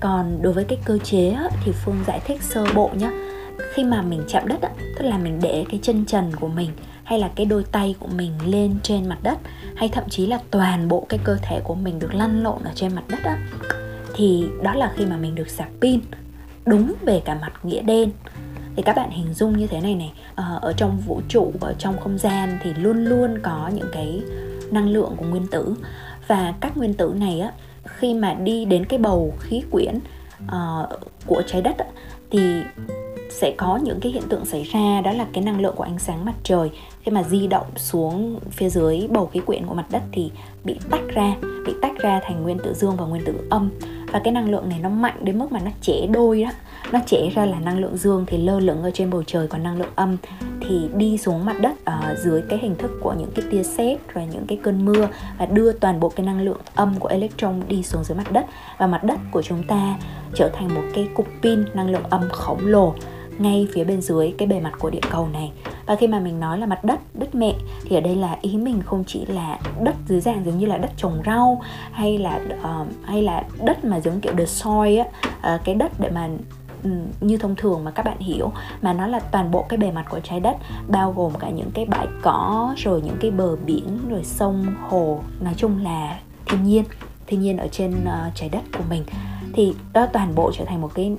Còn 0.00 0.42
đối 0.42 0.52
với 0.52 0.64
cái 0.64 0.78
cơ 0.84 0.98
chế 0.98 1.30
á, 1.30 1.48
thì 1.64 1.72
phương 1.72 2.04
giải 2.06 2.20
thích 2.26 2.42
sơ 2.42 2.64
bộ 2.74 2.90
nhé 2.94 3.10
khi 3.72 3.84
mà 3.84 4.02
mình 4.02 4.22
chạm 4.28 4.48
đất 4.48 4.62
á, 4.62 4.70
tức 4.78 5.04
là 5.04 5.18
mình 5.18 5.38
để 5.42 5.64
cái 5.70 5.80
chân 5.82 6.04
trần 6.04 6.36
của 6.36 6.48
mình 6.48 6.70
hay 7.04 7.18
là 7.18 7.30
cái 7.36 7.46
đôi 7.46 7.64
tay 7.72 7.94
của 8.00 8.08
mình 8.16 8.32
lên 8.46 8.74
trên 8.82 9.08
mặt 9.08 9.18
đất 9.22 9.38
hay 9.76 9.88
thậm 9.88 10.04
chí 10.08 10.26
là 10.26 10.40
toàn 10.50 10.88
bộ 10.88 11.06
cái 11.08 11.20
cơ 11.24 11.36
thể 11.42 11.60
của 11.64 11.74
mình 11.74 11.98
được 11.98 12.14
lăn 12.14 12.42
lộn 12.42 12.62
ở 12.64 12.70
trên 12.74 12.94
mặt 12.94 13.04
đất 13.08 13.24
á 13.24 13.38
thì 14.16 14.48
đó 14.62 14.74
là 14.74 14.92
khi 14.96 15.04
mà 15.06 15.16
mình 15.16 15.34
được 15.34 15.50
sạc 15.50 15.68
pin. 15.80 16.00
Đúng 16.66 16.94
về 17.02 17.22
cả 17.24 17.38
mặt 17.40 17.52
nghĩa 17.62 17.82
đen 17.82 18.10
thì 18.76 18.82
các 18.82 18.96
bạn 18.96 19.10
hình 19.10 19.34
dung 19.34 19.58
như 19.58 19.66
thế 19.66 19.80
này 19.80 19.94
này 19.94 20.12
ờ, 20.34 20.58
ở 20.62 20.72
trong 20.76 20.98
vũ 21.06 21.20
trụ 21.28 21.52
ở 21.60 21.74
trong 21.78 21.98
không 22.00 22.18
gian 22.18 22.58
thì 22.62 22.74
luôn 22.74 23.04
luôn 23.04 23.38
có 23.42 23.70
những 23.74 23.88
cái 23.92 24.22
năng 24.70 24.88
lượng 24.88 25.12
của 25.16 25.24
nguyên 25.24 25.46
tử. 25.46 25.74
Và 26.26 26.54
các 26.60 26.76
nguyên 26.76 26.94
tử 26.94 27.14
này 27.20 27.40
á 27.40 27.52
khi 27.84 28.14
mà 28.14 28.34
đi 28.34 28.64
đến 28.64 28.84
cái 28.84 28.98
bầu 28.98 29.34
khí 29.40 29.62
quyển 29.70 29.98
uh, 30.44 31.00
của 31.26 31.42
trái 31.46 31.62
đất 31.62 31.76
thì 32.30 32.40
sẽ 33.30 33.54
có 33.56 33.76
những 33.76 34.00
cái 34.00 34.12
hiện 34.12 34.22
tượng 34.28 34.44
xảy 34.44 34.62
ra 34.62 35.00
đó 35.00 35.12
là 35.12 35.26
cái 35.32 35.44
năng 35.44 35.60
lượng 35.60 35.74
của 35.76 35.84
ánh 35.84 35.98
sáng 35.98 36.24
mặt 36.24 36.34
trời. 36.42 36.70
Khi 37.02 37.12
mà 37.12 37.22
di 37.22 37.46
động 37.46 37.66
xuống 37.76 38.40
phía 38.50 38.68
dưới 38.68 39.08
bầu 39.10 39.26
khí 39.26 39.40
quyển 39.40 39.66
của 39.66 39.74
mặt 39.74 39.86
đất 39.90 40.02
thì 40.12 40.30
bị 40.64 40.76
tách 40.90 41.08
ra 41.14 41.34
bị 41.66 41.74
tách 41.82 41.98
ra 41.98 42.20
thành 42.24 42.42
nguyên 42.42 42.58
tử 42.58 42.74
dương 42.74 42.96
và 42.96 43.04
nguyên 43.04 43.24
tử 43.24 43.34
âm 43.50 43.70
và 44.16 44.20
cái 44.24 44.32
năng 44.32 44.50
lượng 44.50 44.68
này 44.68 44.78
nó 44.82 44.88
mạnh 44.88 45.16
đến 45.20 45.38
mức 45.38 45.52
mà 45.52 45.60
nó 45.64 45.70
trẻ 45.80 46.06
đôi 46.12 46.42
đó. 46.42 46.50
Nó 46.92 47.00
trẻ 47.06 47.30
ra 47.34 47.46
là 47.46 47.60
năng 47.60 47.78
lượng 47.78 47.96
dương 47.96 48.24
thì 48.26 48.38
lơ 48.38 48.60
lửng 48.60 48.82
ở 48.82 48.90
trên 48.94 49.10
bầu 49.10 49.22
trời, 49.26 49.48
còn 49.48 49.62
năng 49.62 49.78
lượng 49.78 49.92
âm 49.94 50.16
thì 50.60 50.88
đi 50.94 51.18
xuống 51.18 51.44
mặt 51.44 51.56
đất 51.60 51.84
ở 51.84 52.16
dưới 52.18 52.42
cái 52.48 52.58
hình 52.58 52.74
thức 52.74 52.90
của 53.02 53.14
những 53.18 53.30
cái 53.34 53.44
tia 53.50 53.62
sét 53.62 53.98
rồi 54.14 54.26
những 54.32 54.46
cái 54.46 54.58
cơn 54.62 54.84
mưa 54.84 55.08
và 55.38 55.46
đưa 55.46 55.72
toàn 55.72 56.00
bộ 56.00 56.08
cái 56.08 56.26
năng 56.26 56.40
lượng 56.40 56.60
âm 56.74 56.94
của 56.98 57.08
electron 57.08 57.62
đi 57.68 57.82
xuống 57.82 58.04
dưới 58.04 58.18
mặt 58.18 58.32
đất. 58.32 58.46
Và 58.78 58.86
mặt 58.86 59.04
đất 59.04 59.18
của 59.30 59.42
chúng 59.42 59.62
ta 59.62 59.94
trở 60.34 60.48
thành 60.48 60.74
một 60.74 60.82
cái 60.94 61.08
cục 61.14 61.26
pin, 61.42 61.64
năng 61.74 61.90
lượng 61.90 62.04
âm 62.10 62.28
khổng 62.30 62.66
lồ 62.66 62.94
ngay 63.38 63.68
phía 63.74 63.84
bên 63.84 64.02
dưới 64.02 64.34
cái 64.38 64.48
bề 64.48 64.60
mặt 64.60 64.72
của 64.78 64.90
địa 64.90 65.00
cầu 65.10 65.28
này. 65.32 65.52
Và 65.86 65.96
khi 65.96 66.06
mà 66.06 66.20
mình 66.20 66.40
nói 66.40 66.58
là 66.58 66.66
mặt 66.66 66.84
đất 66.84 67.00
đất 67.14 67.34
mẹ 67.34 67.54
thì 67.84 67.96
ở 67.96 68.00
đây 68.00 68.16
là 68.16 68.36
ý 68.42 68.56
mình 68.56 68.82
không 68.84 69.04
chỉ 69.06 69.26
là 69.26 69.58
đất 69.82 69.94
dưới 70.08 70.20
dạng 70.20 70.44
giống 70.44 70.58
như 70.58 70.66
là 70.66 70.76
đất 70.76 70.90
trồng 70.96 71.22
rau 71.26 71.62
hay 71.92 72.18
là 72.18 72.40
uh, 72.60 72.86
hay 73.04 73.22
là 73.22 73.44
đất 73.64 73.84
mà 73.84 74.00
giống 74.00 74.20
kiểu 74.20 74.32
the 74.38 74.46
soil 74.46 74.98
á 74.98 75.54
uh, 75.54 75.64
cái 75.64 75.74
đất 75.74 75.92
để 76.00 76.10
mà 76.10 76.28
ừ, 76.84 76.90
như 77.20 77.36
thông 77.36 77.56
thường 77.56 77.84
mà 77.84 77.90
các 77.90 78.04
bạn 78.04 78.18
hiểu 78.18 78.52
mà 78.82 78.92
nó 78.92 79.06
là 79.06 79.20
toàn 79.20 79.50
bộ 79.50 79.62
cái 79.68 79.76
bề 79.76 79.90
mặt 79.90 80.06
của 80.10 80.20
trái 80.20 80.40
đất 80.40 80.56
bao 80.88 81.12
gồm 81.12 81.32
cả 81.38 81.50
những 81.50 81.70
cái 81.74 81.84
bãi 81.84 82.06
cỏ 82.22 82.74
rồi 82.76 83.02
những 83.04 83.16
cái 83.20 83.30
bờ 83.30 83.56
biển 83.56 83.98
rồi 84.08 84.24
sông 84.24 84.66
hồ 84.88 85.20
nói 85.40 85.54
chung 85.56 85.84
là 85.84 86.18
thiên 86.46 86.64
nhiên 86.64 86.84
thiên 87.26 87.40
nhiên 87.40 87.56
ở 87.56 87.68
trên 87.68 87.90
uh, 87.90 88.34
trái 88.34 88.48
đất 88.48 88.62
của 88.72 88.84
mình. 88.90 89.04
Thì 89.52 89.74
đó 89.92 90.06
toàn 90.12 90.34
bộ 90.34 90.52
trở 90.54 90.64
thành 90.64 90.80
một 90.80 90.94
cái 90.94 91.16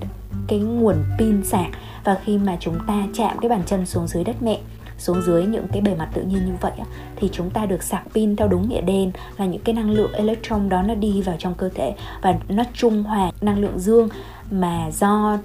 cái 0.48 0.60
nguồn 0.60 0.96
pin 1.20 1.44
sạc 1.44 1.68
và 2.04 2.18
khi 2.24 2.38
mà 2.38 2.58
chúng 2.60 2.78
ta 2.88 3.04
chạm 3.14 3.38
cái 3.42 3.50
bàn 3.50 3.62
chân 3.66 3.86
xuống 3.86 4.08
dưới 4.08 4.24
đất 4.24 4.36
mẹ 4.42 4.60
xuống 4.98 5.22
dưới 5.22 5.46
những 5.46 5.68
cái 5.68 5.82
bề 5.82 5.96
mặt 5.96 6.10
tự 6.14 6.22
nhiên 6.22 6.46
như 6.46 6.54
vậy 6.62 6.72
thì 7.16 7.30
chúng 7.32 7.50
ta 7.50 7.66
được 7.66 7.84
sạc 7.84 8.04
pin 8.14 8.36
theo 8.36 8.48
đúng 8.48 8.70
nghĩa 8.70 8.82
đen 8.82 9.12
là 9.38 9.46
những 9.46 9.62
cái 9.62 9.76
năng 9.76 9.90
lượng 9.90 10.14
electron 10.14 10.70
đó 10.70 10.82
nó 10.82 10.96
đi 10.96 11.22
vào 11.22 11.36
trong 11.40 11.54
cơ 11.54 11.70
thể 11.70 11.96
và 12.22 12.36
nó 12.50 12.64
trung 12.74 13.04
hòa 13.04 13.32
năng 13.42 13.60
lượng 13.60 13.80
dương 13.80 14.10
mà 14.52 14.92
do 14.92 15.38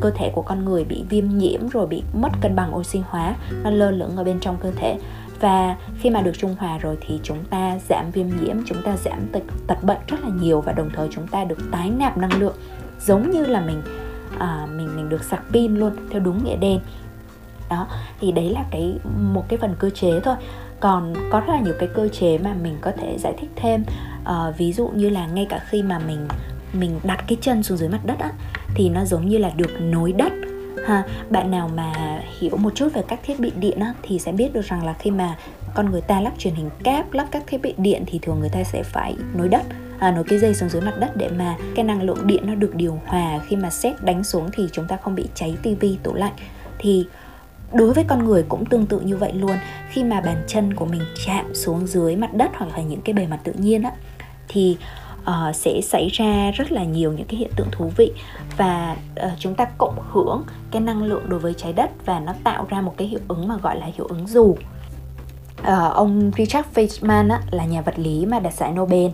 cơ 0.00 0.10
thể 0.10 0.30
của 0.34 0.42
con 0.42 0.64
người 0.64 0.84
bị 0.84 1.04
viêm 1.08 1.28
nhiễm 1.28 1.68
rồi 1.68 1.86
bị 1.86 2.02
mất 2.12 2.28
cân 2.40 2.56
bằng 2.56 2.76
oxy 2.76 3.00
hóa 3.08 3.34
nó 3.62 3.70
lơ 3.70 3.90
lửng 3.90 4.16
ở 4.16 4.24
bên 4.24 4.40
trong 4.40 4.56
cơ 4.60 4.70
thể. 4.70 4.98
Và 5.40 5.76
khi 5.98 6.10
mà 6.10 6.20
được 6.20 6.32
trung 6.38 6.56
hòa 6.58 6.78
rồi 6.78 6.96
thì 7.00 7.20
chúng 7.22 7.44
ta 7.50 7.78
giảm 7.88 8.10
viêm 8.10 8.26
nhiễm 8.28 8.56
chúng 8.66 8.82
ta 8.84 8.96
giảm 8.96 9.28
tật, 9.32 9.42
tật 9.66 9.84
bệnh 9.84 9.98
rất 10.06 10.22
là 10.22 10.28
nhiều 10.42 10.60
và 10.60 10.72
đồng 10.72 10.90
thời 10.94 11.08
chúng 11.10 11.26
ta 11.26 11.44
được 11.44 11.58
tái 11.72 11.90
nạp 11.90 12.18
năng 12.18 12.40
lượng 12.40 12.56
giống 13.00 13.30
như 13.30 13.46
là 13.46 13.60
mình 13.60 13.82
à, 14.38 14.66
mình 14.76 14.96
mình 14.96 15.08
được 15.08 15.24
sạc 15.24 15.42
pin 15.52 15.74
luôn 15.76 15.92
theo 16.10 16.20
đúng 16.20 16.44
nghĩa 16.44 16.56
đen. 16.56 16.80
Đó 17.70 17.86
thì 18.20 18.32
đấy 18.32 18.50
là 18.50 18.64
cái 18.70 18.94
một 19.32 19.44
cái 19.48 19.58
phần 19.58 19.74
cơ 19.78 19.90
chế 19.90 20.20
thôi. 20.20 20.36
Còn 20.80 21.14
có 21.30 21.40
rất 21.40 21.52
là 21.52 21.60
nhiều 21.60 21.74
cái 21.78 21.88
cơ 21.94 22.08
chế 22.08 22.38
mà 22.38 22.54
mình 22.62 22.76
có 22.80 22.92
thể 22.96 23.18
giải 23.18 23.34
thích 23.40 23.50
thêm. 23.56 23.84
À, 24.24 24.50
ví 24.58 24.72
dụ 24.72 24.88
như 24.88 25.08
là 25.08 25.26
ngay 25.26 25.46
cả 25.48 25.60
khi 25.68 25.82
mà 25.82 25.98
mình 25.98 26.28
mình 26.72 27.00
đặt 27.02 27.24
cái 27.28 27.38
chân 27.40 27.62
xuống 27.62 27.78
dưới 27.78 27.88
mặt 27.88 28.00
đất 28.06 28.18
á 28.18 28.30
thì 28.74 28.88
nó 28.88 29.04
giống 29.04 29.28
như 29.28 29.38
là 29.38 29.50
được 29.56 29.70
nối 29.80 30.12
đất. 30.12 30.32
Ha 30.86 31.04
bạn 31.30 31.50
nào 31.50 31.70
mà 31.74 31.92
hiểu 32.38 32.56
một 32.56 32.74
chút 32.74 32.88
về 32.94 33.02
các 33.08 33.20
thiết 33.22 33.40
bị 33.40 33.52
điện 33.56 33.80
á, 33.80 33.94
thì 34.02 34.18
sẽ 34.18 34.32
biết 34.32 34.52
được 34.52 34.64
rằng 34.64 34.86
là 34.86 34.92
khi 34.92 35.10
mà 35.10 35.36
con 35.74 35.90
người 35.90 36.00
ta 36.00 36.20
lắp 36.20 36.32
truyền 36.38 36.54
hình 36.54 36.70
cáp 36.82 37.12
lắp 37.12 37.26
các 37.30 37.42
thiết 37.46 37.62
bị 37.62 37.74
điện 37.78 38.04
thì 38.06 38.18
thường 38.22 38.40
người 38.40 38.48
ta 38.48 38.64
sẽ 38.64 38.82
phải 38.82 39.16
nối 39.34 39.48
đất 39.48 39.62
à, 39.98 40.10
nối 40.10 40.24
cái 40.24 40.38
dây 40.38 40.54
xuống 40.54 40.68
dưới 40.68 40.82
mặt 40.82 40.94
đất 40.98 41.16
để 41.16 41.30
mà 41.38 41.56
cái 41.74 41.84
năng 41.84 42.02
lượng 42.02 42.26
điện 42.26 42.42
nó 42.46 42.54
được 42.54 42.74
điều 42.74 43.00
hòa. 43.06 43.40
Khi 43.46 43.56
mà 43.56 43.70
xét 43.70 44.04
đánh 44.04 44.24
xuống 44.24 44.48
thì 44.52 44.68
chúng 44.72 44.86
ta 44.88 44.96
không 44.96 45.14
bị 45.14 45.28
cháy 45.34 45.56
tivi 45.62 45.98
tủ 46.02 46.14
lạnh. 46.14 46.34
Thì 46.78 47.06
đối 47.72 47.92
với 47.92 48.04
con 48.04 48.24
người 48.24 48.44
cũng 48.48 48.66
tương 48.66 48.86
tự 48.86 49.00
như 49.00 49.16
vậy 49.16 49.32
luôn. 49.32 49.56
Khi 49.90 50.04
mà 50.04 50.20
bàn 50.20 50.44
chân 50.46 50.74
của 50.74 50.86
mình 50.86 51.02
chạm 51.26 51.54
xuống 51.54 51.86
dưới 51.86 52.16
mặt 52.16 52.34
đất 52.34 52.50
hoặc 52.54 52.70
là 52.76 52.82
những 52.82 53.00
cái 53.00 53.12
bề 53.12 53.26
mặt 53.26 53.38
tự 53.44 53.52
nhiên 53.52 53.82
á 53.82 53.92
thì 54.48 54.76
uh, 55.20 55.56
sẽ 55.56 55.80
xảy 55.80 56.08
ra 56.12 56.50
rất 56.50 56.72
là 56.72 56.84
nhiều 56.84 57.12
những 57.12 57.26
cái 57.26 57.36
hiện 57.36 57.50
tượng 57.56 57.68
thú 57.72 57.92
vị. 57.96 58.12
Và 58.56 58.96
uh, 59.26 59.32
chúng 59.38 59.54
ta 59.54 59.64
cộng 59.78 59.98
hưởng 60.10 60.44
cái 60.70 60.82
năng 60.82 61.02
lượng 61.02 61.28
đối 61.28 61.40
với 61.40 61.54
trái 61.54 61.72
đất 61.72 61.90
và 62.04 62.20
nó 62.20 62.34
tạo 62.44 62.66
ra 62.68 62.80
một 62.80 62.94
cái 62.96 63.08
hiệu 63.08 63.20
ứng 63.28 63.48
mà 63.48 63.56
gọi 63.56 63.78
là 63.78 63.86
hiệu 63.94 64.06
ứng 64.06 64.26
dù. 64.26 64.56
Uh, 65.60 65.92
ông 65.94 66.30
Richard 66.36 66.68
Feynman 66.74 67.30
á, 67.30 67.40
là 67.50 67.64
nhà 67.64 67.80
vật 67.80 67.98
lý 67.98 68.26
mà 68.26 68.38
đạt 68.38 68.54
giải 68.54 68.72
Nobel 68.72 69.10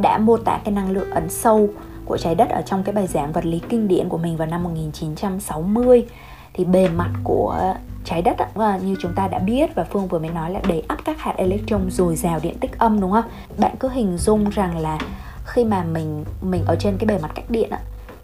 đã 0.00 0.18
mô 0.18 0.36
tả 0.36 0.60
cái 0.64 0.74
năng 0.74 0.90
lượng 0.90 1.10
ẩn 1.10 1.30
sâu 1.30 1.68
của 2.04 2.18
trái 2.18 2.34
đất 2.34 2.48
ở 2.50 2.62
trong 2.66 2.82
cái 2.82 2.94
bài 2.94 3.06
giảng 3.06 3.32
vật 3.32 3.46
lý 3.46 3.60
kinh 3.68 3.88
điển 3.88 4.08
của 4.08 4.18
mình 4.18 4.36
vào 4.36 4.48
năm 4.48 4.62
1960 4.62 6.06
thì 6.54 6.64
bề 6.64 6.88
mặt 6.88 7.10
của 7.24 7.74
trái 8.04 8.22
đất 8.22 8.36
vâng, 8.54 8.86
như 8.86 8.96
chúng 9.00 9.12
ta 9.14 9.28
đã 9.28 9.38
biết 9.38 9.74
và 9.74 9.84
phương 9.84 10.08
vừa 10.08 10.18
mới 10.18 10.30
nói 10.30 10.50
là 10.50 10.60
đầy 10.68 10.82
ắp 10.88 10.98
các 11.04 11.18
hạt 11.20 11.34
electron 11.36 11.90
dồi 11.90 12.16
dào 12.16 12.40
điện 12.42 12.58
tích 12.60 12.78
âm, 12.78 13.00
đúng 13.00 13.12
không? 13.12 13.24
Bạn 13.58 13.74
cứ 13.80 13.88
hình 13.88 14.16
dung 14.18 14.50
rằng 14.50 14.78
là 14.78 14.98
khi 15.44 15.64
mà 15.64 15.84
mình 15.84 16.24
mình 16.42 16.64
ở 16.66 16.76
trên 16.80 16.96
cái 16.98 17.06
bề 17.06 17.18
mặt 17.22 17.30
cách 17.34 17.50
điện 17.50 17.70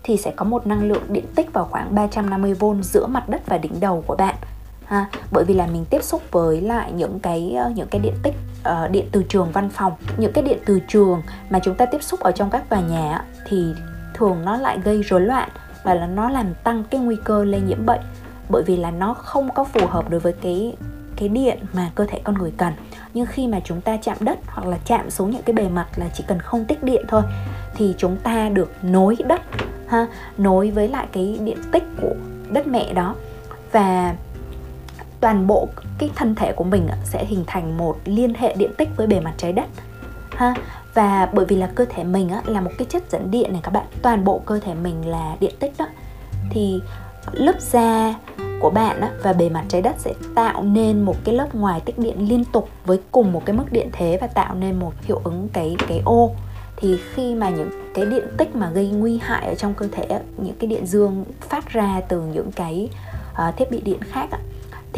thì 0.03 0.17
sẽ 0.17 0.31
có 0.37 0.45
một 0.45 0.67
năng 0.67 0.89
lượng 0.89 1.03
điện 1.09 1.25
tích 1.35 1.53
vào 1.53 1.65
khoảng 1.65 1.95
350V 1.95 2.83
giữa 2.83 3.07
mặt 3.07 3.29
đất 3.29 3.43
và 3.47 3.59
đỉnh 3.59 3.81
đầu 3.81 4.05
của 4.07 4.17
bạn 4.17 4.35
ha 4.89 5.07
bởi 5.33 5.45
vì 5.45 5.55
là 5.55 5.67
mình 5.67 5.85
tiếp 5.91 6.03
xúc 6.03 6.23
với 6.31 6.61
lại 6.61 6.93
những 6.93 7.21
cái 7.21 7.55
ờ, 7.55 7.71
những 7.75 7.89
cái 7.89 8.01
điện 8.01 8.15
tích 8.23 8.35
uh, 8.69 8.91
điện 8.91 9.09
từ 9.13 9.23
trường 9.29 9.53
văn 9.53 9.69
phòng. 9.69 9.93
Những 10.17 10.33
cái 10.33 10.45
điện 10.45 10.59
từ 10.67 10.81
trường 10.89 11.23
mà 11.51 11.59
chúng 11.65 11.75
ta 11.75 11.87
tiếp 11.87 12.03
xúc 12.03 12.21
ở 12.21 12.33
trong 12.33 12.51
các 12.51 12.69
tòa 12.69 12.81
nhà 12.81 13.25
thì 13.47 13.65
thường 14.15 14.45
nó 14.45 14.57
lại 14.57 14.79
gây 14.85 15.03
rối 15.03 15.21
loạn 15.21 15.49
và 15.83 15.95
là 15.95 16.07
nó 16.07 16.31
làm 16.31 16.55
tăng 16.65 16.85
cái 16.91 17.01
nguy 17.01 17.17
cơ 17.25 17.45
lây 17.45 17.61
nhiễm 17.61 17.87
bệnh. 17.87 18.01
Bởi 18.49 18.63
vì 18.63 18.77
là 18.77 18.91
nó 18.91 19.15
không 19.15 19.51
có 19.55 19.65
phù 19.65 19.87
hợp 19.87 20.11
đối 20.11 20.21
với 20.21 20.33
cái 20.33 20.77
cái 21.17 21.29
điện 21.29 21.59
mà 21.73 21.91
cơ 21.95 22.07
thể 22.09 22.21
con 22.25 22.35
người 22.35 22.53
cần. 22.57 22.73
Nhưng 23.15 23.27
khi 23.27 23.47
mà 23.47 23.61
chúng 23.65 23.81
ta 23.81 23.97
chạm 23.97 24.17
đất 24.21 24.39
hoặc 24.47 24.67
là 24.67 24.79
chạm 24.85 25.11
xuống 25.11 25.31
những 25.31 25.43
cái 25.43 25.55
bề 25.55 25.69
mặt 25.69 25.87
là 25.97 26.07
chỉ 26.15 26.25
cần 26.27 26.41
không 26.41 26.65
tích 26.65 26.83
điện 26.83 27.05
thôi 27.09 27.23
thì 27.75 27.95
chúng 27.99 28.17
ta 28.17 28.49
được 28.49 28.71
nối 28.83 29.17
đất 29.27 29.41
ha 29.89 30.07
nối 30.39 30.71
với 30.71 30.89
lại 30.89 31.07
cái 31.13 31.39
điện 31.45 31.59
tích 31.73 31.85
của 32.03 32.15
đất 32.51 32.67
mẹ 32.67 32.93
đó. 32.93 33.15
Và 33.73 34.15
toàn 35.21 35.47
bộ 35.47 35.69
cái 35.99 36.11
thân 36.17 36.35
thể 36.35 36.53
của 36.53 36.65
mình 36.65 36.89
sẽ 37.05 37.25
hình 37.25 37.45
thành 37.47 37.77
một 37.77 37.99
liên 38.05 38.35
hệ 38.35 38.55
điện 38.55 38.71
tích 38.79 38.89
với 38.97 39.07
bề 39.07 39.21
mặt 39.21 39.35
trái 39.37 39.53
đất 39.53 39.67
ha? 40.31 40.55
Và 40.95 41.29
bởi 41.33 41.45
vì 41.45 41.57
là 41.57 41.67
cơ 41.67 41.85
thể 41.85 42.05
mình 42.05 42.31
là 42.47 42.61
một 42.61 42.71
cái 42.79 42.87
chất 42.91 43.11
dẫn 43.11 43.31
điện 43.31 43.53
này 43.53 43.61
các 43.65 43.71
bạn 43.71 43.87
toàn 44.03 44.25
bộ 44.25 44.43
cơ 44.47 44.61
thể 44.61 44.75
mình 44.75 45.07
là 45.07 45.37
điện 45.41 45.55
tích 45.61 45.73
đó. 45.79 45.87
Thì 46.51 46.81
lớp 47.33 47.61
da 47.61 48.15
của 48.61 48.71
bạn 48.71 49.01
á, 49.01 49.11
và 49.23 49.33
bề 49.33 49.49
mặt 49.49 49.65
trái 49.69 49.83
đất 49.83 49.95
sẽ 49.99 50.15
tạo 50.35 50.63
nên 50.63 51.01
một 51.01 51.17
cái 51.25 51.35
lớp 51.35 51.55
ngoài 51.55 51.81
tích 51.81 51.99
điện 51.99 52.29
liên 52.29 52.45
tục 52.45 52.69
với 52.85 53.01
cùng 53.13 53.33
một 53.33 53.43
cái 53.47 53.57
mức 53.57 53.73
điện 53.73 53.89
thế 53.93 54.19
và 54.21 54.27
tạo 54.27 54.55
nên 54.55 54.79
một 54.79 54.93
hiệu 55.03 55.21
ứng 55.25 55.49
cái 55.53 55.77
cái 55.89 56.03
ô. 56.05 56.31
Thì 56.77 56.99
khi 57.15 57.35
mà 57.35 57.49
những 57.49 57.71
cái 57.95 58.07
điện 58.07 58.25
tích 58.37 58.57
mà 58.57 58.71
gây 58.71 58.89
nguy 58.89 59.19
hại 59.19 59.47
ở 59.47 59.55
trong 59.55 59.75
cơ 59.75 59.89
thể 59.93 60.21
những 60.37 60.57
cái 60.61 60.71
điện 60.71 60.87
dương 60.87 61.25
phát 61.41 61.69
ra 61.69 62.01
từ 62.09 62.21
những 62.21 62.53
cái 62.53 62.89
ờ, 63.35 63.53
thiết 63.57 63.71
bị 63.71 63.81
điện 63.81 64.01
khác 64.03 64.29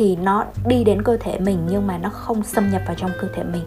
thì 0.00 0.16
nó 0.16 0.44
đi 0.66 0.84
đến 0.84 1.02
cơ 1.02 1.16
thể 1.16 1.38
mình 1.38 1.58
nhưng 1.70 1.86
mà 1.86 1.98
nó 1.98 2.08
không 2.08 2.44
xâm 2.44 2.70
nhập 2.70 2.82
vào 2.86 2.94
trong 2.94 3.10
cơ 3.20 3.28
thể 3.34 3.42
mình. 3.42 3.62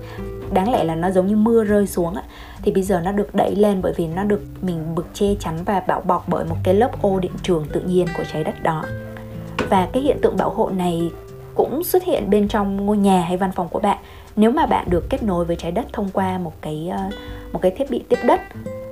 Đáng 0.54 0.72
lẽ 0.72 0.84
là 0.84 0.96
nó 0.96 1.12
giống 1.12 1.28
như 1.28 1.36
mưa 1.36 1.63
rơi 1.63 1.88
xuống 1.88 2.16
á. 2.16 2.24
Thì 2.62 2.72
bây 2.72 2.84
giờ 2.84 3.02
nó 3.04 3.12
được 3.12 3.36
đẩy 3.36 3.56
lên 3.56 3.82
bởi 3.82 3.94
vì 3.96 4.08
nó 4.08 4.24
được 4.24 4.42
mình 4.62 4.96
bực 4.96 5.06
che 5.13 5.25
chắn 5.40 5.58
và 5.66 5.80
bảo 5.80 6.02
bọc 6.02 6.30
bởi 6.30 6.46
một 6.46 6.56
cái 6.63 6.74
lớp 6.74 7.02
ô 7.02 7.20
điện 7.20 7.32
trường 7.44 7.66
tự 7.74 7.82
nhiên 7.82 8.08
của 8.18 8.24
trái 8.34 8.44
đất 8.44 8.63
đó. 8.63 8.84
Và 9.70 9.88
cái 9.94 10.04
hiện 10.04 10.18
tượng 10.22 10.38
bảo 10.38 10.50
hộ 10.50 10.70
này 10.70 11.12
cũng 11.56 11.84
xuất 11.84 12.04
hiện 12.04 12.30
bên 12.30 12.48
trong 12.48 12.86
ngôi 12.86 12.98
nhà 12.98 13.22
hay 13.22 13.38
văn 13.38 13.52
phòng 13.52 13.68
của 13.70 13.80
bạn. 13.80 13.98
Nếu 14.36 14.52
mà 14.52 14.66
bạn 14.66 14.90
được 14.90 15.10
kết 15.10 15.24
nối 15.24 15.46
với 15.46 15.56
trái 15.56 15.72
đất 15.72 15.86
thông 15.94 16.10
qua 16.13 16.38
một 16.38 16.54
cái 16.62 16.90
ờ, 16.92 17.10
một 17.52 17.60
cái 17.62 17.72
thiết 17.72 17.92
bị 17.92 18.04
tiếp 18.10 18.20
đất 18.25 18.42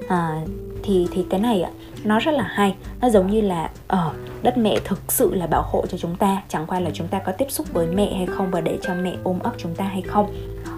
à, 0.08 0.42
thì 0.84 1.08
thì 1.12 1.26
cái 1.30 1.40
này 1.40 1.62
ạ 1.62 1.72
nó 2.04 2.20
rất 2.20 2.32
là 2.32 2.44
hay. 2.44 2.76
Nó 3.02 3.10
giống 3.10 3.28
như 3.28 3.42
là 3.42 3.70
ở 3.88 4.08
uh, 4.08 4.44
đất 4.44 4.58
mẹ 4.58 4.78
thực 4.86 5.12
sự 5.12 5.34
là 5.34 5.48
bảo 5.48 5.64
hộ 5.72 5.86
cho 5.90 5.98
chúng 5.98 6.16
ta 6.16 6.42
chẳng 6.50 6.66
qua 6.68 6.80
là 6.80 6.90
chúng 6.94 7.08
ta 7.08 7.20
có 7.20 7.32
tiếp 7.32 7.46
xúc 7.50 7.68
với 7.74 7.88
mẹ 7.88 8.14
hay 8.14 8.26
không 8.26 8.52
và 8.52 8.62
để 8.62 8.78
cho 8.82 8.94
mẹ 8.94 9.14
ôm 9.24 9.40
ấp 9.40 9.52
chúng 9.58 9.76
ta 9.76 9.86
hay 9.86 10.02
không. 10.02 10.34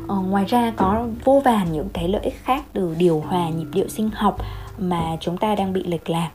Ờ, 0.08 0.16
ngoài 0.16 0.46
ra 0.46 0.74
có 0.76 1.08
vô 1.24 1.42
vàn 1.46 1.72
những 1.72 1.90
cái 1.94 2.08
lợi 2.08 2.22
ích 2.24 2.44
khác 2.44 2.64
từ 2.74 2.96
điều 2.98 3.20
hòa 3.20 3.50
nhịp 3.50 3.68
điệu 3.74 3.88
sinh 3.88 4.10
học 4.10 4.38
mà 4.78 5.18
chúng 5.20 5.38
ta 5.38 5.56
đang 5.56 5.74
bị 5.74 5.84
lệch 5.84 6.10
lạc. 6.10 6.32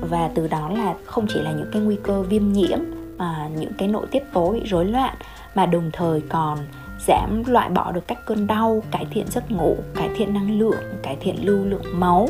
Và 0.00 0.30
từ 0.34 0.48
đó 0.48 0.68
là 0.68 0.94
không 1.04 1.26
chỉ 1.28 1.40
là 1.40 1.52
những 1.52 1.70
cái 1.72 1.82
nguy 1.82 1.96
cơ 2.02 2.22
viêm 2.22 2.52
nhiễm 2.52 2.78
à, 3.18 3.48
những 3.56 3.72
cái 3.78 3.88
nội 3.88 4.06
tiết 4.10 4.22
tố 4.32 4.52
bị 4.52 4.60
rối 4.64 4.84
loạn 4.84 5.14
mà 5.54 5.66
đồng 5.66 5.90
thời 5.92 6.20
còn 6.28 6.58
giảm 7.06 7.42
loại 7.46 7.68
bỏ 7.68 7.92
được 7.92 8.06
các 8.06 8.18
cơn 8.26 8.46
đau 8.46 8.82
cải 8.90 9.06
thiện 9.10 9.26
giấc 9.30 9.50
ngủ 9.50 9.76
cải 9.94 10.08
thiện 10.16 10.34
năng 10.34 10.58
lượng 10.58 10.82
cải 11.02 11.16
thiện 11.20 11.46
lưu 11.46 11.64
lượng 11.64 12.00
máu 12.00 12.28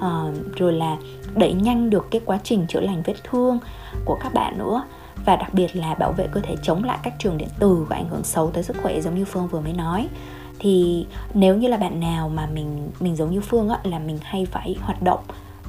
à, 0.00 0.24
rồi 0.56 0.72
là 0.72 0.96
đẩy 1.34 1.52
nhanh 1.52 1.90
được 1.90 2.06
cái 2.10 2.20
quá 2.24 2.38
trình 2.44 2.66
chữa 2.68 2.80
lành 2.80 3.02
vết 3.04 3.14
thương 3.24 3.58
của 4.04 4.18
các 4.22 4.34
bạn 4.34 4.58
nữa. 4.58 4.82
Và 5.24 5.36
đặc 5.36 5.54
biệt 5.54 5.76
là 5.76 5.94
bảo 5.94 6.12
vệ 6.12 6.26
cơ 6.32 6.40
thể 6.40 6.56
chống 6.62 6.84
lại 6.84 6.98
các 7.02 7.14
trường 7.18 7.38
điện 7.38 7.48
tử 7.58 7.86
và 7.88 7.96
ảnh 7.96 8.08
hưởng 8.08 8.24
xấu 8.24 8.50
tới 8.50 8.62
sức 8.62 8.76
khỏe 8.82 9.00
giống 9.00 9.14
như 9.14 9.24
phương 9.24 9.48
vừa 9.48 9.60
mới 9.60 9.72
nói. 9.72 10.08
Thì 10.58 11.06
nếu 11.34 11.56
như 11.56 11.68
là 11.68 11.76
bạn 11.76 12.00
nào 12.00 12.28
mà 12.28 12.46
mình 12.46 12.90
mình 13.00 13.16
giống 13.16 13.30
như 13.30 13.40
phương 13.40 13.68
á 13.68 13.78
là 13.84 13.98
mình 13.98 14.18
hay 14.22 14.46
phải 14.46 14.76
hoạt 14.80 15.02
động 15.02 15.20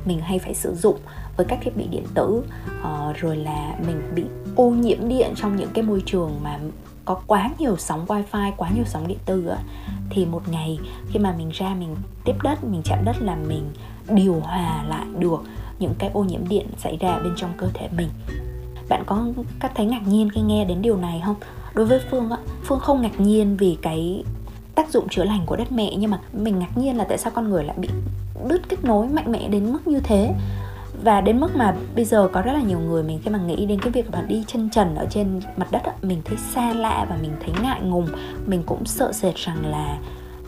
mình 0.05 0.19
hay 0.19 0.39
phải 0.39 0.53
sử 0.53 0.75
dụng 0.75 0.97
với 1.37 1.45
các 1.45 1.59
thiết 1.61 1.77
bị 1.77 1.87
điện 1.87 2.05
tử 2.13 2.43
uh, 2.81 3.15
rồi 3.15 3.37
là 3.37 3.75
mình 3.87 4.01
bị 4.15 4.23
ô 4.55 4.69
nhiễm 4.69 5.07
điện 5.07 5.33
trong 5.35 5.55
những 5.55 5.69
cái 5.73 5.83
môi 5.83 6.03
trường 6.05 6.31
mà 6.43 6.59
có 7.05 7.21
quá 7.27 7.49
nhiều 7.59 7.75
sóng 7.77 8.05
wifi 8.05 8.51
quá 8.57 8.69
nhiều 8.75 8.85
sóng 8.85 9.07
điện 9.07 9.17
tử 9.25 9.47
á 9.47 9.57
thì 10.09 10.25
một 10.25 10.49
ngày 10.49 10.79
khi 11.09 11.19
mà 11.19 11.35
mình 11.37 11.49
ra 11.49 11.75
mình 11.79 11.95
tiếp 12.25 12.35
đất 12.43 12.63
mình 12.63 12.81
chạm 12.85 13.05
đất 13.05 13.15
là 13.21 13.35
mình 13.35 13.71
điều 14.09 14.39
hòa 14.39 14.83
lại 14.87 15.05
được 15.19 15.43
những 15.79 15.93
cái 15.99 16.09
ô 16.13 16.23
nhiễm 16.23 16.47
điện 16.49 16.67
xảy 16.77 16.97
ra 16.97 17.19
bên 17.23 17.33
trong 17.35 17.51
cơ 17.57 17.67
thể 17.73 17.89
mình. 17.97 18.09
Bạn 18.89 19.03
có 19.05 19.27
cảm 19.59 19.71
thấy 19.75 19.85
ngạc 19.85 20.07
nhiên 20.07 20.29
khi 20.29 20.41
nghe 20.41 20.65
đến 20.65 20.81
điều 20.81 20.97
này 20.97 21.21
không? 21.25 21.35
Đối 21.73 21.85
với 21.85 21.99
phương 22.11 22.29
á, 22.29 22.37
phương 22.63 22.79
không 22.79 23.01
ngạc 23.01 23.19
nhiên 23.19 23.57
vì 23.57 23.77
cái 23.81 24.23
tác 24.75 24.89
dụng 24.89 25.09
chữa 25.09 25.23
lành 25.23 25.45
của 25.45 25.55
đất 25.55 25.71
mẹ, 25.71 25.95
nhưng 25.97 26.11
mà 26.11 26.19
mình 26.33 26.59
ngạc 26.59 26.77
nhiên 26.77 26.97
là 26.97 27.03
tại 27.03 27.17
sao 27.17 27.31
con 27.35 27.49
người 27.49 27.63
lại 27.63 27.77
bị 27.79 27.89
đứt 28.47 28.69
kết 28.69 28.83
nối 28.83 29.07
mạnh 29.07 29.31
mẽ 29.31 29.47
đến 29.47 29.73
mức 29.73 29.87
như 29.87 29.99
thế? 29.99 30.33
Và 31.03 31.21
đến 31.21 31.39
mức 31.39 31.55
mà 31.55 31.75
bây 31.95 32.05
giờ 32.05 32.29
có 32.33 32.41
rất 32.41 32.53
là 32.53 32.61
nhiều 32.61 32.79
người, 32.79 33.03
mình 33.03 33.19
khi 33.23 33.31
mà 33.31 33.39
nghĩ 33.39 33.65
đến 33.65 33.81
cái 33.81 33.91
việc 33.91 34.11
mà 34.11 34.21
đi 34.21 34.43
chân 34.47 34.69
trần 34.69 34.95
ở 34.95 35.05
trên 35.09 35.41
mặt 35.57 35.67
đất 35.71 36.03
mình 36.03 36.21
thấy 36.25 36.37
xa 36.37 36.73
lạ 36.73 37.05
và 37.09 37.17
mình 37.21 37.31
thấy 37.45 37.55
ngại 37.63 37.81
ngùng. 37.81 38.07
Mình 38.45 38.63
cũng 38.65 38.85
sợ 38.85 39.11
sệt 39.11 39.35
rằng 39.35 39.65
là 39.65 39.97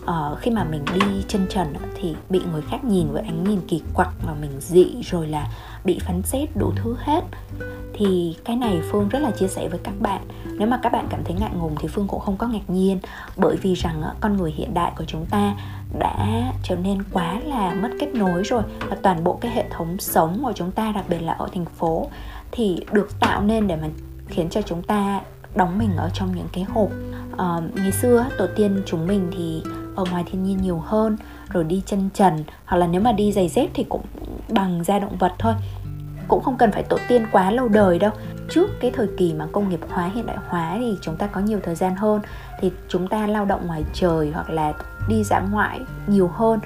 uh, 0.04 0.40
khi 0.40 0.52
mà 0.52 0.64
mình 0.64 0.86
đi 0.94 1.24
chân 1.28 1.46
trần 1.50 1.74
thì 1.96 2.16
bị 2.30 2.42
người 2.52 2.62
khác 2.62 2.84
nhìn 2.84 3.08
với 3.12 3.24
ánh 3.24 3.44
nhìn 3.44 3.60
kỳ 3.68 3.82
quặc 3.94 4.10
và 4.26 4.34
mình 4.42 4.52
dị 4.60 5.02
rồi 5.02 5.28
là 5.28 5.48
bị 5.86 6.00
phán 6.00 6.22
xét 6.22 6.50
đủ 6.56 6.74
thứ 6.76 6.96
hết. 7.00 7.24
Thì 7.94 8.38
cái 8.46 8.56
này 8.56 8.82
phương 8.92 9.10
rất 9.10 9.20
là 9.20 9.32
chia 9.32 9.48
sẻ 9.48 9.68
với 9.68 9.80
các 9.84 9.94
bạn. 10.00 10.22
Nếu 10.58 10.68
mà 10.68 10.80
các 10.84 10.92
bạn 10.92 11.08
cảm 11.10 11.24
thấy 11.24 11.36
ngại 11.40 11.52
ngùng 11.56 11.76
thì 11.80 11.88
phương 11.88 12.08
cũng 12.08 12.20
không 12.20 12.38
có 12.38 12.48
ngạc 12.48 12.70
nhiên 12.70 13.00
bởi 13.38 13.56
vì 13.56 13.74
rằng 13.74 14.04
con 14.20 14.38
người 14.38 14.52
hiện 14.52 14.74
đại 14.74 14.92
của 14.98 15.06
chúng 15.08 15.26
ta 15.26 15.56
đã 16.00 16.44
trở 16.64 16.76
nên 16.76 17.04
quá 17.12 17.40
là 17.46 17.74
mất 17.74 17.90
kết 18.00 18.16
nối 18.16 18.44
rồi 18.44 18.64
và 18.90 18.98
toàn 19.02 19.24
bộ 19.24 19.38
cái 19.42 19.52
hệ 19.52 19.66
thống 19.70 19.98
sống 20.00 20.40
của 20.44 20.54
chúng 20.56 20.72
ta 20.72 20.92
đặc 20.92 21.06
biệt 21.10 21.20
là 21.22 21.34
ở 21.34 21.48
thành 21.54 21.66
phố 21.66 22.10
thì 22.52 22.80
được 22.92 23.20
tạo 23.20 23.42
nên 23.44 23.68
để 23.68 23.76
mà 23.76 23.88
khiến 24.28 24.50
cho 24.50 24.62
chúng 24.62 24.84
ta 24.84 25.22
đóng 25.56 25.78
mình 25.78 25.96
ở 25.98 26.10
trong 26.14 26.36
những 26.36 26.48
cái 26.52 26.64
hộp. 26.64 26.90
Uh, 27.34 27.76
ngày 27.76 27.92
xưa 27.92 28.26
tổ 28.38 28.48
tiên 28.56 28.82
chúng 28.86 29.08
mình 29.08 29.32
thì 29.38 29.64
ở 29.96 30.04
ngoài 30.12 30.24
thiên 30.28 30.44
nhiên 30.44 30.58
nhiều 30.58 30.80
hơn, 30.80 31.18
rồi 31.50 31.64
đi 31.64 31.84
chân 31.86 32.10
trần, 32.14 32.44
hoặc 32.66 32.78
là 32.78 32.88
nếu 32.88 33.02
mà 33.02 33.12
đi 33.12 33.32
giày 33.32 33.50
dép 33.50 33.70
thì 33.74 33.86
cũng 33.90 34.02
bằng 34.50 34.84
da 34.84 35.00
động 35.00 35.18
vật 35.18 35.34
thôi. 35.40 35.54
Cũng 36.28 36.44
không 36.44 36.58
cần 36.58 36.72
phải 36.72 36.84
tổ 36.84 36.98
tiên 37.08 37.26
quá 37.32 37.52
lâu 37.52 37.68
đời 37.68 38.00
đâu. 38.00 38.12
Trước 38.50 38.70
cái 38.80 38.92
thời 38.92 39.08
kỳ 39.18 39.34
mà 39.34 39.48
công 39.52 39.70
nghiệp 39.70 39.80
hóa 39.90 40.12
hiện 40.16 40.26
đại 40.26 40.38
hóa 40.48 40.76
thì 40.80 40.98
chúng 41.02 41.16
ta 41.16 41.28
có 41.28 41.42
nhiều 41.42 41.60
thời 41.64 41.76
gian 41.76 41.96
hơn. 41.96 42.22
Thì 42.60 42.72
chúng 42.90 43.08
ta 43.08 43.28
lao 43.28 43.46
động 43.46 43.68
ngoài 43.68 43.84
trời 43.94 44.32
hoặc 44.34 44.50
là 44.50 44.74
đi 45.08 45.24
dã 45.24 45.40
ngoại 45.52 45.80
nhiều 46.08 46.28
hơn. 46.28 46.60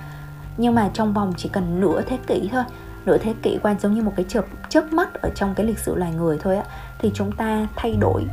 Nhưng 0.57 0.75
mà 0.75 0.89
trong 0.93 1.13
vòng 1.13 1.33
chỉ 1.37 1.49
cần 1.49 1.79
nửa 1.79 2.01
thế 2.01 2.17
kỷ 2.27 2.49
thôi, 2.51 2.63
nửa 3.05 3.17
thế 3.17 3.33
kỷ 3.41 3.57
qua 3.63 3.75
giống 3.81 3.93
như 3.93 4.01
một 4.01 4.13
cái 4.15 4.25
chớp 4.29 4.45
chớp 4.69 4.93
mắt 4.93 5.13
ở 5.21 5.29
trong 5.35 5.53
cái 5.55 5.65
lịch 5.65 5.79
sử 5.79 5.95
loài 5.95 6.11
người 6.11 6.37
thôi 6.43 6.57
á, 6.57 6.63
thì 6.99 7.11
chúng 7.13 7.31
ta 7.31 7.67
thay 7.75 7.95
đổi 7.99 8.23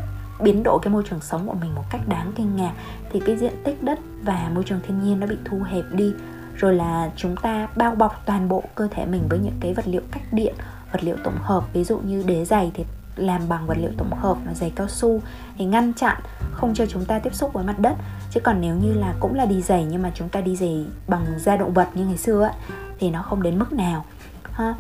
biến 0.41 0.63
đổi 0.63 0.79
cái 0.83 0.93
môi 0.93 1.03
trường 1.11 1.21
sống 1.21 1.47
của 1.47 1.55
mình 1.55 1.75
một 1.75 1.85
cách 1.91 2.01
đáng 2.09 2.33
kinh 2.37 2.57
ngạc. 2.57 2.73
Thì 3.13 3.21
cái 3.27 3.37
diện 3.37 3.53
tích 3.65 3.83
đất 3.83 3.99
và 4.23 4.51
môi 4.55 4.65
trường 4.65 4.81
thiên 4.87 5.03
nhiên 5.03 5.21
nó 5.21 5.27
bị 5.27 5.37
thu 5.45 5.63
hẹp 5.67 5.85
đi. 5.93 6.13
Rồi 6.55 6.75
là 6.75 7.11
chúng 7.17 7.37
ta 7.37 7.69
bao 7.77 7.95
bọc 7.95 8.23
toàn 8.27 8.49
bộ 8.49 8.63
cơ 8.75 8.89
thể 8.91 9.07
mình 9.07 9.23
với 9.29 9.39
những 9.39 9.57
cái 9.61 9.75
vật 9.75 9.89
liệu 9.89 10.03
cách 10.11 10.23
điện 10.33 10.55
vật 10.93 11.05
liệu 11.05 11.17
tổng 11.25 11.39
hợp. 11.43 11.65
Ví 11.73 11.85
dụ 11.85 11.99
như 11.99 12.23
đế 12.27 12.45
giày 12.45 12.71
thì 12.75 12.85
làm 13.17 13.49
bằng 13.49 13.67
vật 13.67 13.79
liệu 13.79 13.91
tổng 13.99 14.13
hợp 14.13 14.39
là 14.47 14.55
giày 14.55 14.73
cao 14.77 14.89
su 14.89 15.21
để 15.59 15.65
ngăn 15.65 15.93
chặn 15.93 16.17
không 16.53 16.75
cho 16.75 16.87
chúng 16.87 17.05
ta 17.05 17.19
tiếp 17.19 17.35
xúc 17.35 17.53
với 17.53 17.65
mặt 17.65 17.79
đất. 17.79 17.95
Chứ 18.31 18.41
còn 18.41 18.61
nếu 18.61 18.75
như 18.75 18.93
là 18.93 19.15
cũng 19.21 19.35
là 19.35 19.47
đi 19.47 19.63
giày 19.63 19.85
nhưng 19.85 20.03
mà 20.03 20.11
chúng 20.15 20.29
ta 20.29 20.41
đi 20.41 20.57
giày 20.57 20.87
bằng 21.09 21.27
da 21.39 21.57
động 21.57 21.73
vật 21.73 21.89
như 21.95 22.07
ngày 22.07 22.17
xưa 22.17 22.43
ấy, 22.43 22.53
thì 22.99 23.11
nó 23.11 23.23
không 23.23 23.43
đến 23.43 23.59
mức 23.59 23.73
nào 23.73 24.05
ha. 24.53 24.75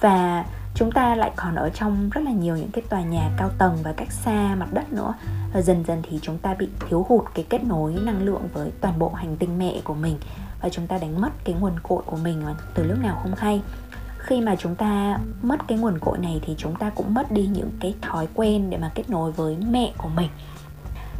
Và 0.00 0.44
chúng 0.74 0.92
ta 0.92 1.14
lại 1.14 1.32
còn 1.36 1.54
ở 1.54 1.70
trong 1.70 2.10
rất 2.10 2.20
là 2.24 2.30
nhiều 2.30 2.56
những 2.56 2.70
cái 2.70 2.84
tòa 2.88 3.00
nhà 3.00 3.30
cao 3.36 3.50
tầng 3.58 3.76
và 3.82 3.92
cách 3.92 4.12
xa 4.12 4.54
mặt 4.54 4.68
đất 4.72 4.92
nữa. 4.92 5.14
Và 5.52 5.60
dần 5.62 5.84
dần 5.84 6.02
thì 6.02 6.18
chúng 6.22 6.38
ta 6.38 6.54
bị 6.54 6.68
thiếu 6.88 7.06
hụt 7.08 7.24
cái 7.34 7.44
kết 7.48 7.64
nối 7.64 7.94
năng 8.02 8.22
lượng 8.22 8.48
với 8.52 8.70
toàn 8.80 8.98
bộ 8.98 9.08
hành 9.08 9.36
tinh 9.36 9.58
mẹ 9.58 9.80
của 9.84 9.94
mình. 9.94 10.16
Và 10.62 10.68
chúng 10.68 10.86
ta 10.86 10.98
đánh 10.98 11.20
mất 11.20 11.30
cái 11.44 11.54
nguồn 11.60 11.80
cội 11.82 12.02
của 12.06 12.16
mình 12.16 12.44
từ 12.74 12.84
lúc 12.84 12.98
nào 12.98 13.18
không 13.22 13.34
hay. 13.36 13.62
Khi 14.18 14.40
mà 14.40 14.56
chúng 14.56 14.74
ta 14.74 15.18
mất 15.42 15.68
cái 15.68 15.78
nguồn 15.78 15.98
cội 15.98 16.18
này 16.18 16.40
thì 16.46 16.54
chúng 16.58 16.74
ta 16.74 16.90
cũng 16.90 17.14
mất 17.14 17.32
đi 17.32 17.46
những 17.46 17.70
cái 17.80 17.94
thói 18.02 18.28
quen 18.34 18.70
để 18.70 18.78
mà 18.78 18.90
kết 18.94 19.10
nối 19.10 19.32
với 19.32 19.56
mẹ 19.70 19.92
của 19.98 20.08
mình 20.08 20.28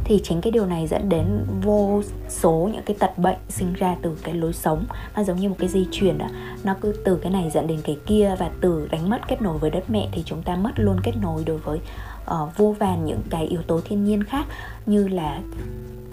thì 0.03 0.21
chính 0.23 0.41
cái 0.41 0.51
điều 0.51 0.65
này 0.65 0.87
dẫn 0.87 1.09
đến 1.09 1.25
vô 1.61 2.01
số 2.29 2.69
những 2.73 2.83
cái 2.85 2.95
tật 2.99 3.17
bệnh 3.17 3.37
sinh 3.49 3.73
ra 3.73 3.95
từ 4.01 4.17
cái 4.23 4.33
lối 4.33 4.53
sống. 4.53 4.85
Nó 5.15 5.23
giống 5.23 5.37
như 5.37 5.49
một 5.49 5.55
cái 5.59 5.69
di 5.69 5.85
chuyển 5.91 6.17
đó 6.17 6.27
nó 6.63 6.75
cứ 6.81 6.93
từ 7.05 7.15
cái 7.15 7.31
này 7.31 7.49
dẫn 7.49 7.67
đến 7.67 7.79
cái 7.83 7.97
kia 8.05 8.35
và 8.39 8.49
từ 8.61 8.87
đánh 8.91 9.09
mất 9.09 9.27
kết 9.27 9.41
nối 9.41 9.57
với 9.57 9.69
đất 9.69 9.83
mẹ 9.89 10.07
thì 10.11 10.23
chúng 10.25 10.41
ta 10.41 10.55
mất 10.55 10.71
luôn 10.75 10.97
kết 11.03 11.13
nối 11.21 11.43
đối 11.45 11.57
với 11.57 11.79
uh, 12.23 12.57
vô 12.57 12.75
vàn 12.79 13.05
những 13.05 13.21
cái 13.29 13.45
yếu 13.45 13.61
tố 13.61 13.81
thiên 13.85 14.03
nhiên 14.03 14.23
khác. 14.23 14.45
Như 14.85 15.07
là 15.07 15.39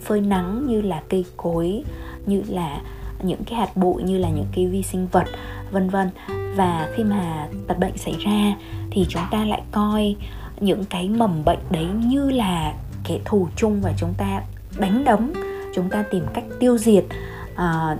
phơi 0.01 0.21
nắng 0.21 0.67
như 0.67 0.81
là 0.81 1.03
cây 1.09 1.25
cối 1.37 1.85
như 2.27 2.43
là 2.49 2.81
những 3.23 3.45
cái 3.45 3.59
hạt 3.59 3.77
bụi 3.77 4.03
như 4.03 4.19
là 4.19 4.29
những 4.29 4.47
cái 4.53 4.67
vi 4.67 4.83
sinh 4.83 5.07
vật 5.13 5.27
vân 5.71 5.89
vân. 5.89 6.11
Và 6.57 6.89
khi 6.95 7.05
mà 7.05 7.49
tật 7.67 7.79
bệnh 7.79 7.99
xảy 7.99 8.15
ra 8.19 8.57
thì 8.91 9.07
chúng 9.09 9.23
ta 9.31 9.45
lại 9.45 9.63
coi 9.73 10.17
những 10.61 10.85
cái 10.85 11.09
mầm 11.09 11.45
bệnh 11.45 11.59
đấy 11.71 11.87
như 12.07 12.31
là 12.31 12.75
kẻ 13.09 13.19
thù 13.25 13.49
chung 13.57 13.81
và 13.81 13.93
chúng 13.99 14.15
ta 14.19 14.43
đánh 14.79 15.05
đấm 15.05 15.33
chúng 15.75 15.91
ta 15.91 16.05
tìm 16.11 16.25
cách 16.35 16.45
tiêu 16.61 16.79
diệt. 16.79 17.05
À, 17.55 17.97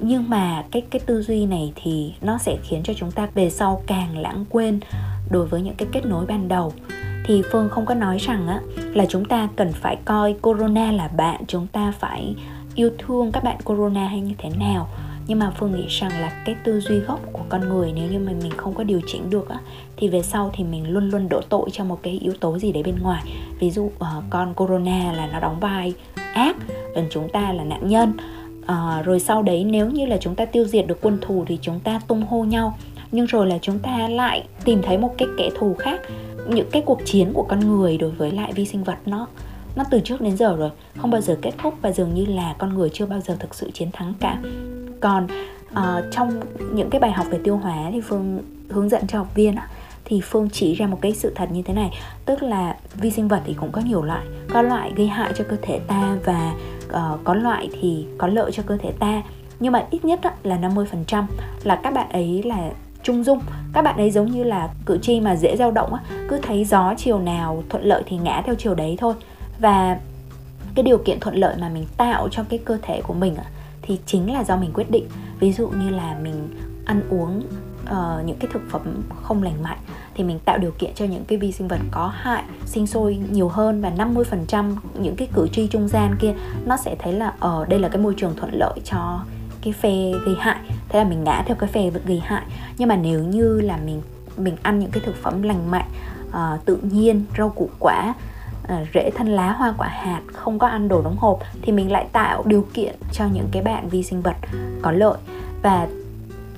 nhưng 0.00 0.30
mà 0.30 0.64
cái 0.70 0.82
cái 0.90 1.00
tư 1.06 1.22
duy 1.22 1.46
này 1.46 1.72
thì 1.76 2.14
nó 2.20 2.38
sẽ 2.38 2.56
khiến 2.62 2.82
cho 2.84 2.92
chúng 2.96 3.10
ta 3.10 3.28
về 3.34 3.50
sau 3.50 3.82
càng 3.86 4.18
lãng 4.18 4.44
quên 4.50 4.80
đối 5.30 5.46
với 5.46 5.62
những 5.62 5.74
cái 5.74 5.88
kết 5.92 6.06
nối 6.06 6.26
ban 6.26 6.48
đầu. 6.48 6.72
Thì 7.26 7.42
phương 7.52 7.68
không 7.68 7.86
có 7.86 7.94
nói 7.94 8.18
rằng 8.18 8.48
á 8.48 8.60
là 8.76 9.06
chúng 9.08 9.24
ta 9.24 9.48
cần 9.56 9.72
phải 9.72 9.96
coi 10.04 10.34
corona 10.42 10.92
là 10.92 11.08
bạn 11.08 11.44
chúng 11.48 11.66
ta 11.66 11.92
phải 11.98 12.34
yêu 12.74 12.90
thương 12.98 13.32
các 13.32 13.44
bạn 13.44 13.56
corona 13.64 14.08
hay 14.08 14.20
như 14.20 14.34
thế 14.38 14.50
nào 14.58 14.88
nhưng 15.26 15.38
mà 15.38 15.50
phương 15.50 15.72
nghĩ 15.76 15.86
rằng 15.88 16.20
là 16.20 16.42
cái 16.44 16.54
tư 16.64 16.80
duy 16.80 16.98
gốc 16.98 17.20
của 17.32 17.42
con 17.48 17.68
người 17.68 17.92
nếu 17.94 18.10
như 18.10 18.18
mà 18.18 18.32
mình 18.42 18.52
không 18.56 18.74
có 18.74 18.84
điều 18.84 19.00
chỉnh 19.06 19.30
được 19.30 19.48
á 19.48 19.58
thì 19.96 20.08
về 20.08 20.22
sau 20.22 20.50
thì 20.54 20.64
mình 20.64 20.90
luôn 20.90 21.10
luôn 21.10 21.28
đổ 21.28 21.40
tội 21.48 21.70
cho 21.72 21.84
một 21.84 21.98
cái 22.02 22.18
yếu 22.22 22.32
tố 22.40 22.58
gì 22.58 22.72
đấy 22.72 22.82
bên 22.82 22.98
ngoài. 23.02 23.22
Ví 23.60 23.70
dụ 23.70 23.82
uh, 23.82 24.24
con 24.30 24.54
corona 24.54 25.12
là 25.12 25.26
nó 25.26 25.40
đóng 25.40 25.60
vai 25.60 25.94
ác 26.34 26.56
còn 26.94 27.04
chúng 27.10 27.28
ta 27.28 27.52
là 27.52 27.64
nạn 27.64 27.88
nhân. 27.88 28.12
Uh, 28.62 29.04
rồi 29.04 29.20
sau 29.20 29.42
đấy 29.42 29.64
nếu 29.64 29.90
như 29.90 30.06
là 30.06 30.16
chúng 30.20 30.34
ta 30.34 30.44
tiêu 30.44 30.64
diệt 30.64 30.86
được 30.86 30.98
quân 31.02 31.18
thù 31.20 31.44
thì 31.46 31.58
chúng 31.62 31.80
ta 31.80 32.00
tung 32.08 32.22
hô 32.22 32.44
nhau. 32.44 32.78
Nhưng 33.12 33.26
rồi 33.26 33.46
là 33.46 33.58
chúng 33.62 33.78
ta 33.78 34.08
lại 34.08 34.44
tìm 34.64 34.82
thấy 34.82 34.98
một 34.98 35.14
cái 35.18 35.28
kẻ 35.38 35.50
thù 35.58 35.74
khác. 35.78 36.00
Những 36.48 36.70
cái 36.72 36.82
cuộc 36.86 37.00
chiến 37.04 37.32
của 37.32 37.42
con 37.42 37.60
người 37.60 37.98
đối 37.98 38.10
với 38.10 38.30
lại 38.30 38.52
vi 38.52 38.64
sinh 38.64 38.84
vật 38.84 38.98
nó 39.06 39.26
nó 39.76 39.84
từ 39.90 40.00
trước 40.00 40.20
đến 40.20 40.36
giờ 40.36 40.56
rồi 40.56 40.70
không 40.96 41.10
bao 41.10 41.20
giờ 41.20 41.38
kết 41.42 41.52
thúc 41.58 41.74
và 41.82 41.92
dường 41.92 42.14
như 42.14 42.24
là 42.24 42.54
con 42.58 42.74
người 42.74 42.90
chưa 42.92 43.06
bao 43.06 43.20
giờ 43.20 43.36
thực 43.40 43.54
sự 43.54 43.70
chiến 43.70 43.90
thắng 43.92 44.14
cả 44.20 44.38
còn 45.00 45.26
uh, 45.70 46.04
trong 46.10 46.40
những 46.72 46.90
cái 46.90 47.00
bài 47.00 47.12
học 47.12 47.26
về 47.30 47.38
tiêu 47.44 47.56
hóa 47.56 47.90
thì 47.92 48.00
phương 48.00 48.42
hướng 48.68 48.88
dẫn 48.88 49.06
cho 49.06 49.18
học 49.18 49.34
viên 49.34 49.54
thì 50.04 50.20
phương 50.20 50.48
chỉ 50.52 50.74
ra 50.74 50.86
một 50.86 50.98
cái 51.00 51.12
sự 51.12 51.32
thật 51.34 51.52
như 51.52 51.62
thế 51.62 51.74
này 51.74 51.90
tức 52.26 52.42
là 52.42 52.76
vi 52.94 53.10
sinh 53.10 53.28
vật 53.28 53.42
thì 53.46 53.54
cũng 53.54 53.72
có 53.72 53.80
nhiều 53.80 54.02
loại 54.02 54.26
có 54.52 54.62
loại 54.62 54.92
gây 54.96 55.06
hại 55.06 55.32
cho 55.36 55.44
cơ 55.48 55.56
thể 55.62 55.78
ta 55.78 56.16
và 56.24 56.54
uh, 56.88 57.24
có 57.24 57.34
loại 57.34 57.68
thì 57.80 58.06
có 58.18 58.26
lợi 58.26 58.52
cho 58.52 58.62
cơ 58.66 58.76
thể 58.76 58.92
ta. 58.98 59.22
Nhưng 59.60 59.72
mà 59.72 59.86
ít 59.90 60.04
nhất 60.04 60.20
là 60.42 60.58
50% 60.58 61.24
là 61.64 61.76
các 61.76 61.94
bạn 61.94 62.08
ấy 62.08 62.42
là 62.42 62.70
trung 63.02 63.24
dung. 63.24 63.40
Các 63.72 63.82
bạn 63.82 63.96
ấy 63.96 64.10
giống 64.10 64.30
như 64.30 64.44
là 64.44 64.68
cử 64.86 64.98
tri 65.02 65.20
mà 65.20 65.36
dễ 65.36 65.56
dao 65.56 65.70
động 65.70 65.92
cứ 66.28 66.38
thấy 66.42 66.64
gió 66.64 66.94
chiều 66.96 67.18
nào 67.18 67.62
thuận 67.68 67.84
lợi 67.84 68.02
thì 68.06 68.16
ngã 68.16 68.42
theo 68.46 68.54
chiều 68.54 68.74
đấy 68.74 68.96
thôi. 68.98 69.14
Và 69.58 69.98
cái 70.74 70.82
điều 70.82 70.98
kiện 70.98 71.20
thuận 71.20 71.34
lợi 71.34 71.56
mà 71.60 71.68
mình 71.68 71.86
tạo 71.96 72.28
cho 72.30 72.42
cái 72.48 72.58
cơ 72.64 72.78
thể 72.82 73.00
của 73.02 73.14
mình 73.14 73.36
thì 73.86 73.98
chính 74.06 74.32
là 74.32 74.44
do 74.44 74.56
mình 74.56 74.70
quyết 74.74 74.90
định. 74.90 75.08
Ví 75.40 75.52
dụ 75.52 75.68
như 75.68 75.90
là 75.90 76.18
mình 76.22 76.48
ăn 76.84 77.02
uống 77.10 77.42
uh, 77.82 78.26
những 78.26 78.36
cái 78.40 78.50
thực 78.52 78.62
phẩm 78.70 79.02
không 79.22 79.42
lành 79.42 79.62
mạnh 79.62 79.78
thì 80.14 80.24
mình 80.24 80.38
tạo 80.38 80.58
điều 80.58 80.70
kiện 80.70 80.94
cho 80.94 81.04
những 81.04 81.24
cái 81.24 81.38
vi 81.38 81.52
sinh 81.52 81.68
vật 81.68 81.80
có 81.90 82.06
hại 82.14 82.42
sinh 82.66 82.86
sôi 82.86 83.18
nhiều 83.30 83.48
hơn 83.48 83.80
và 83.80 83.90
50% 83.90 84.74
những 84.98 85.16
cái 85.16 85.28
cử 85.34 85.48
tri 85.52 85.66
trung 85.66 85.88
gian 85.88 86.16
kia 86.20 86.34
nó 86.64 86.76
sẽ 86.76 86.96
thấy 86.98 87.12
là 87.12 87.32
ở 87.40 87.60
uh, 87.62 87.68
đây 87.68 87.80
là 87.80 87.88
cái 87.88 87.98
môi 87.98 88.14
trường 88.16 88.36
thuận 88.36 88.54
lợi 88.54 88.80
cho 88.84 89.20
cái 89.62 89.72
phe 89.72 90.12
gây 90.26 90.34
hại. 90.38 90.58
Thế 90.88 90.98
là 90.98 91.04
mình 91.08 91.24
ngã 91.24 91.42
theo 91.46 91.56
cái 91.56 91.70
phe 91.72 91.90
gây 91.90 92.20
hại. 92.24 92.42
Nhưng 92.78 92.88
mà 92.88 92.96
nếu 92.96 93.24
như 93.24 93.60
là 93.60 93.76
mình 93.76 94.02
mình 94.36 94.56
ăn 94.62 94.78
những 94.78 94.90
cái 94.90 95.02
thực 95.06 95.16
phẩm 95.22 95.42
lành 95.42 95.70
mạnh 95.70 95.88
uh, 96.28 96.64
tự 96.64 96.76
nhiên 96.76 97.24
rau 97.38 97.48
củ 97.48 97.68
quả 97.78 98.14
À, 98.68 98.84
rễ 98.94 99.10
thân 99.10 99.26
lá, 99.26 99.52
hoa 99.52 99.74
quả 99.78 99.88
hạt, 99.88 100.20
không 100.32 100.58
có 100.58 100.66
ăn 100.66 100.88
đồ 100.88 101.02
đóng 101.02 101.16
hộp 101.16 101.38
thì 101.62 101.72
mình 101.72 101.92
lại 101.92 102.06
tạo 102.12 102.42
điều 102.46 102.66
kiện 102.74 102.94
cho 103.12 103.24
những 103.32 103.48
cái 103.52 103.62
bạn 103.62 103.88
vi 103.88 104.02
sinh 104.02 104.22
vật 104.22 104.36
có 104.82 104.90
lợi. 104.90 105.18
Và 105.62 105.88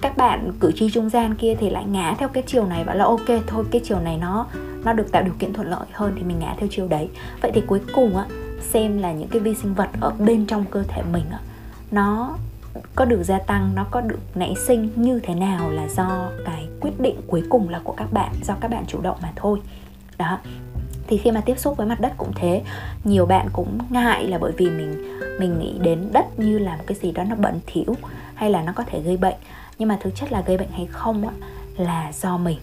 các 0.01 0.17
bạn 0.17 0.53
cử 0.61 0.73
tri 0.77 0.91
trung 0.91 1.11
gian 1.11 1.35
kia 1.35 1.55
thì 1.61 1.71
lại 1.71 1.85
ngã 1.85 2.15
theo 2.19 2.29
cái 2.29 2.43
chiều 2.47 2.67
này 2.67 2.85
và 2.85 2.95
là 2.95 3.05
ok, 3.05 3.27
thôi, 3.47 3.65
cái 3.71 3.81
chiều 3.85 4.01
này 4.01 4.17
nó 4.17 4.47
nó 4.85 4.93
được 4.93 5.13
tạo 5.13 5.23
điều 5.23 5.35
kiện 5.39 5.53
thuận 5.53 5.71
lợi 5.71 5.87
hơn 5.93 6.13
thì 6.17 6.23
mình 6.23 6.39
ngã 6.39 6.55
theo 6.59 6.69
chiều 6.73 6.89
đấy. 6.89 7.09
Vậy 7.41 7.51
thì 7.55 7.61
cuối 7.61 7.81
cùng 7.95 8.17
á, 8.17 8.27
xem 8.61 8.99
là 8.99 9.13
những 9.13 9.29
cái 9.29 9.41
vi 9.41 9.55
sinh 9.55 9.75
vật 9.75 9.89
ở 10.01 10.13
bên 10.19 10.47
trong 10.47 10.65
cơ 10.71 10.83
thể 10.89 11.03
mình 11.13 11.25
á, 11.33 11.39
nó 11.91 12.37
có 12.95 13.05
được 13.05 13.23
gia 13.23 13.39
tăng, 13.39 13.71
nó 13.75 13.85
có 13.91 14.01
được 14.01 14.19
nảy 14.35 14.55
sinh 14.67 14.91
như 14.97 15.21
thế 15.23 15.35
nào 15.35 15.71
là 15.71 15.89
do 15.89 16.29
cái 16.45 16.69
quyết 16.81 17.01
định 17.01 17.17
cuối 17.27 17.43
cùng 17.49 17.69
là 17.69 17.81
của 17.85 17.95
các 17.97 18.13
bạn, 18.13 18.33
do 18.45 18.55
các 18.61 18.71
bạn 18.71 18.85
chủ 18.87 19.01
động 19.01 19.17
mà 19.23 19.33
thôi. 19.37 19.61
Đó 20.19 20.39
thì 21.09 21.19
khi 21.19 21.31
mà 21.31 21.41
tiếp 21.41 21.59
xúc 21.59 21.77
với 21.77 21.87
mặt 21.87 22.01
đất 22.01 22.13
cũng 22.17 22.33
thế. 22.35 22.63
Nhiều 23.05 23.27
bạn 23.27 23.49
cũng 23.53 23.79
ngại 23.91 24.25
là 24.25 24.39
bởi 24.39 24.53
vì 24.57 24.71
mình 24.71 25.19
mình 25.41 25.59
nghĩ 25.59 25.79
đến 25.83 26.09
đất 26.13 26.39
như 26.39 26.59
là 26.59 26.77
một 26.77 26.85
cái 26.87 26.99
gì 27.03 27.13
đó 27.13 27.25
nó 27.25 27.35
bẩn 27.35 27.61
thỉu 27.67 27.97
hay 28.35 28.51
là 28.51 28.63
nó 28.63 28.73
có 28.73 28.85
thể 28.87 29.01
gây 29.01 29.17
bệnh. 29.17 29.37
Nhưng 29.79 29.89
mà 29.89 29.99
thực 30.01 30.15
chất 30.15 30.33
là 30.33 30.43
gây 30.47 30.59
bệnh 30.59 30.71
hay 30.71 30.87
không 30.87 31.29
á 31.29 31.35
là 31.77 32.13
do 32.13 32.39
mình 32.39 32.59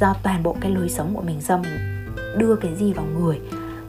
do 0.00 0.14
toàn 0.22 0.42
bộ 0.42 0.56
cái 0.60 0.70
lối 0.70 0.88
sống 0.88 1.14
của 1.14 1.22
mình 1.22 1.40
do 1.40 1.56
mình 1.56 2.06
đưa 2.38 2.56
cái 2.56 2.74
gì 2.74 2.92
vào 2.92 3.06
người. 3.18 3.40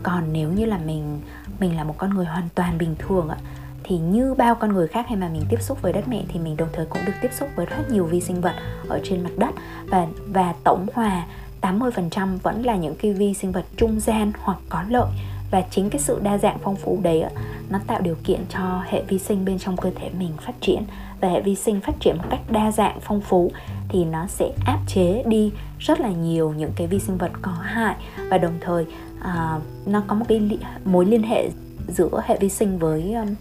Còn 0.03 0.33
nếu 0.33 0.49
như 0.49 0.65
là 0.65 0.77
mình 0.85 1.21
mình 1.59 1.77
là 1.77 1.83
một 1.83 1.95
con 1.97 2.09
người 2.09 2.25
hoàn 2.25 2.49
toàn 2.55 2.77
bình 2.77 2.95
thường 2.99 3.29
á, 3.29 3.37
thì 3.83 3.97
như 3.97 4.33
bao 4.33 4.55
con 4.55 4.73
người 4.73 4.87
khác 4.87 5.05
hay 5.07 5.17
mà 5.17 5.29
mình 5.29 5.43
tiếp 5.49 5.61
xúc 5.61 5.81
với 5.81 5.93
đất 5.93 6.07
mẹ 6.07 6.23
thì 6.27 6.39
mình 6.39 6.57
đồng 6.57 6.69
thời 6.73 6.85
cũng 6.85 7.05
được 7.05 7.13
tiếp 7.21 7.31
xúc 7.33 7.49
với 7.55 7.65
rất 7.65 7.89
nhiều 7.91 8.05
vi 8.05 8.21
sinh 8.21 8.41
vật 8.41 8.53
ở 8.87 8.99
trên 9.03 9.23
mặt 9.23 9.31
đất. 9.37 9.49
Và 9.87 10.07
và 10.27 10.53
tổng 10.63 10.87
hòa 10.93 11.25
80% 11.61 12.37
vẫn 12.43 12.65
là 12.65 12.75
những 12.75 12.95
cái 12.95 13.13
vi 13.13 13.33
sinh 13.33 13.51
vật 13.51 13.65
trung 13.77 13.99
gian 13.99 14.31
hoặc 14.39 14.57
có 14.69 14.83
lợi. 14.89 15.11
Và 15.51 15.61
chính 15.61 15.89
cái 15.89 16.01
sự 16.01 16.19
đa 16.23 16.37
dạng 16.37 16.57
phong 16.63 16.75
phú 16.75 16.99
đấy 17.03 17.23
nó 17.69 17.79
tạo 17.87 18.01
điều 18.01 18.15
kiện 18.23 18.45
cho 18.49 18.83
hệ 18.87 19.03
vi 19.07 19.19
sinh 19.19 19.45
bên 19.45 19.59
trong 19.59 19.77
cơ 19.77 19.91
thể 19.95 20.09
mình 20.19 20.31
phát 20.41 20.53
triển. 20.61 20.83
Và 21.21 21.29
hệ 21.29 21.41
vi 21.41 21.55
sinh 21.55 21.81
phát 21.81 21.93
triển 21.99 22.17
một 22.17 22.23
cách 22.29 22.39
đa 22.49 22.71
dạng 22.71 22.99
phong 23.01 23.21
phú 23.21 23.51
thì 23.89 24.05
nó 24.05 24.27
sẽ 24.27 24.49
áp 24.65 24.79
chế 24.87 25.23
đi 25.25 25.51
rất 25.79 25.99
là 25.99 26.09
nhiều 26.09 26.53
những 26.57 26.71
cái 26.75 26.87
vi 26.87 26.99
sinh 26.99 27.17
vật 27.17 27.31
có 27.41 27.51
hại. 27.51 27.95
Và 28.29 28.37
đồng 28.37 28.57
thời 28.61 28.85
à, 29.21 29.59
nó 29.85 30.03
có 30.07 30.15
một 30.15 30.25
cái 30.27 30.39
li- 30.39 30.59
mối 30.85 31.05
liên 31.05 31.23
hệ 31.23 31.49
giữa 31.87 32.21
hệ 32.25 32.37
vi 32.39 32.49
sinh 32.49 32.79
với 32.79 33.13
um, 33.13 33.35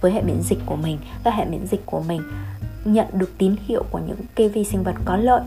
với 0.00 0.12
hệ 0.12 0.22
miễn 0.22 0.42
dịch 0.42 0.58
của 0.66 0.76
mình. 0.76 0.98
Các 1.24 1.34
hệ 1.34 1.44
miễn 1.44 1.66
dịch 1.66 1.86
của 1.86 2.02
mình 2.08 2.22
nhận 2.84 3.06
được 3.12 3.38
tín 3.38 3.56
hiệu 3.66 3.84
của 3.90 4.00
những 4.06 4.18
cái 4.34 4.48
vi 4.48 4.64
sinh 4.64 4.82
vật 4.82 4.94
có 5.04 5.16
lợi. 5.16 5.42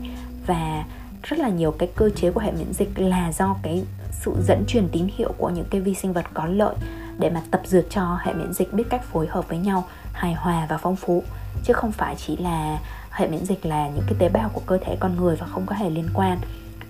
Và 0.46 0.84
rất 1.22 1.38
là 1.38 1.48
nhiều 1.48 1.70
cái 1.78 1.88
cơ 1.96 2.10
chế 2.10 2.30
của 2.30 2.40
hệ 2.40 2.52
miễn 2.52 2.72
dịch 2.72 2.90
là 2.96 3.32
do 3.32 3.56
cái 3.62 3.84
sự 4.12 4.34
dẫn 4.46 4.64
truyền 4.68 4.88
tín 4.92 5.06
hiệu 5.16 5.32
của 5.38 5.50
những 5.50 5.66
cái 5.70 5.80
vi 5.80 5.94
sinh 5.94 6.12
vật 6.12 6.24
có 6.34 6.46
lợi 6.46 6.74
để 7.18 7.30
mà 7.30 7.42
tập 7.50 7.60
dượt 7.64 7.86
cho 7.90 8.18
hệ 8.22 8.32
miễn 8.32 8.52
dịch 8.52 8.72
biết 8.72 8.84
cách 8.90 9.04
phối 9.04 9.26
hợp 9.26 9.48
với 9.48 9.58
nhau, 9.58 9.84
hài 10.12 10.34
hòa 10.34 10.66
và 10.70 10.78
phong 10.78 10.96
phú. 10.96 11.22
Chứ 11.64 11.72
không 11.72 11.92
phải 11.92 12.14
chỉ 12.18 12.36
là 12.36 12.78
hệ 13.10 13.28
miễn 13.28 13.44
dịch 13.44 13.66
là 13.66 13.88
những 13.88 14.04
cái 14.06 14.14
tế 14.18 14.28
bào 14.28 14.50
của 14.52 14.62
cơ 14.66 14.78
thể 14.84 14.96
con 15.00 15.16
người 15.16 15.36
và 15.36 15.46
không 15.46 15.66
có 15.66 15.74
hề 15.76 15.90
liên 15.90 16.08
quan. 16.14 16.38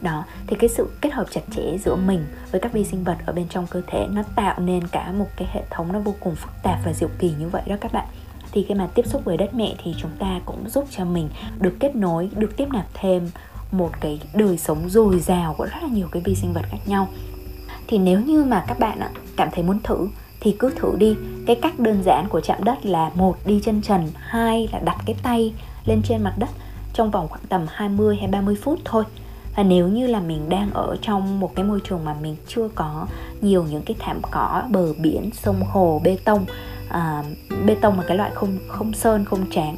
Đó, 0.01 0.25
thì 0.47 0.57
cái 0.57 0.69
sự 0.69 0.89
kết 1.01 1.13
hợp 1.13 1.27
chặt 1.31 1.41
chẽ 1.51 1.79
giữa 1.85 1.97
mình 1.97 2.27
với 2.51 2.61
các 2.61 2.73
vi 2.73 2.85
sinh 2.85 3.05
vật 3.05 3.17
ở 3.27 3.33
bên 3.33 3.49
trong 3.49 3.67
cơ 3.67 3.83
thể 3.87 4.07
nó 4.11 4.23
tạo 4.37 4.61
nên 4.61 4.89
cả 4.89 5.13
một 5.13 5.29
cái 5.37 5.49
hệ 5.53 5.63
thống 5.71 5.93
nó 5.93 5.99
vô 5.99 6.15
cùng 6.21 6.35
phức 6.35 6.53
tạp 6.63 6.79
và 6.85 6.93
diệu 6.93 7.09
kỳ 7.19 7.35
như 7.39 7.49
vậy 7.49 7.63
đó 7.67 7.77
các 7.81 7.93
bạn. 7.93 8.07
Thì 8.53 8.65
khi 8.69 8.75
mà 8.75 8.89
tiếp 8.95 9.07
xúc 9.07 9.25
với 9.25 9.37
đất 9.37 9.55
mẹ 9.55 9.75
thì 9.85 9.95
chúng 9.99 10.11
ta 10.19 10.41
cũng 10.45 10.69
giúp 10.69 10.85
cho 10.91 11.05
mình 11.05 11.29
được 11.61 11.77
kết 11.81 11.97
nối, 11.97 12.31
được 12.37 12.57
tiếp 12.57 12.69
nạp 12.73 12.87
thêm 12.95 13.31
một 13.73 13.91
cái 14.01 14.21
đời 14.35 14.59
sống 14.59 14.89
dồi 14.89 15.21
dào 15.21 15.55
của 15.59 15.65
rất 15.65 15.83
là 15.83 15.89
nhiều 15.89 16.09
cái 16.13 16.23
vi 16.25 16.35
sinh 16.35 16.53
vật 16.53 16.63
khác 16.71 16.79
nhau. 16.87 17.09
Thì 17.87 17.99
nếu 17.99 18.21
như 18.21 18.45
mà 18.45 18.65
các 18.69 18.79
bạn 18.79 19.01
cảm 19.37 19.49
thấy 19.53 19.65
muốn 19.65 19.81
thử 19.85 20.09
thì 20.41 20.57
cứ 20.59 20.71
thử 20.71 20.97
đi. 20.99 21.17
Cái 21.47 21.57
cách 21.57 21.79
đơn 21.79 22.03
giản 22.05 22.27
của 22.29 22.41
chạm 22.41 22.65
đất 22.65 22.87
là 22.87 23.11
một 23.15 23.37
đi 23.47 23.61
chân 23.65 23.83
trần. 23.83 24.09
Hai 24.15 24.69
là 24.73 24.79
đặt 24.79 24.97
cái 25.07 25.17
tay 25.23 25.55
lên 25.85 26.03
trên 26.03 26.23
mặt 26.23 26.35
đất 26.39 26.51
trong 26.93 27.11
vòng 27.11 27.29
khoảng 27.29 27.45
tầm 27.49 27.67
20 27.69 28.17
hay 28.17 28.29
30 28.29 28.57
phút 28.63 28.79
thôi. 28.85 29.05
Và 29.57 29.63
nếu 29.63 29.89
như 29.89 30.07
là 30.07 30.21
mình 30.21 30.49
đang 30.49 30.71
ở 30.71 30.97
trong 31.03 31.41
một 31.41 31.55
cái 31.55 31.65
môi 31.65 31.81
trường 31.85 32.05
mà 32.05 32.15
mình 32.23 32.37
chưa 32.49 32.69
có 32.75 33.07
nhiều 33.41 33.65
những 33.71 33.83
cái 33.83 33.97
thảm 33.99 34.21
cỏ 34.31 34.63
bờ 34.71 34.93
biển 34.93 35.31
sông 35.33 35.63
hồ 35.63 36.01
bê 36.05 36.19
tông 36.25 36.45
à, 36.89 37.23
bê 37.67 37.75
tông 37.75 37.99
là 37.99 38.05
cái 38.09 38.17
loại 38.17 38.31
không 38.35 38.59
không 38.69 38.93
sơn 38.93 39.25
không 39.25 39.51
tráng 39.51 39.77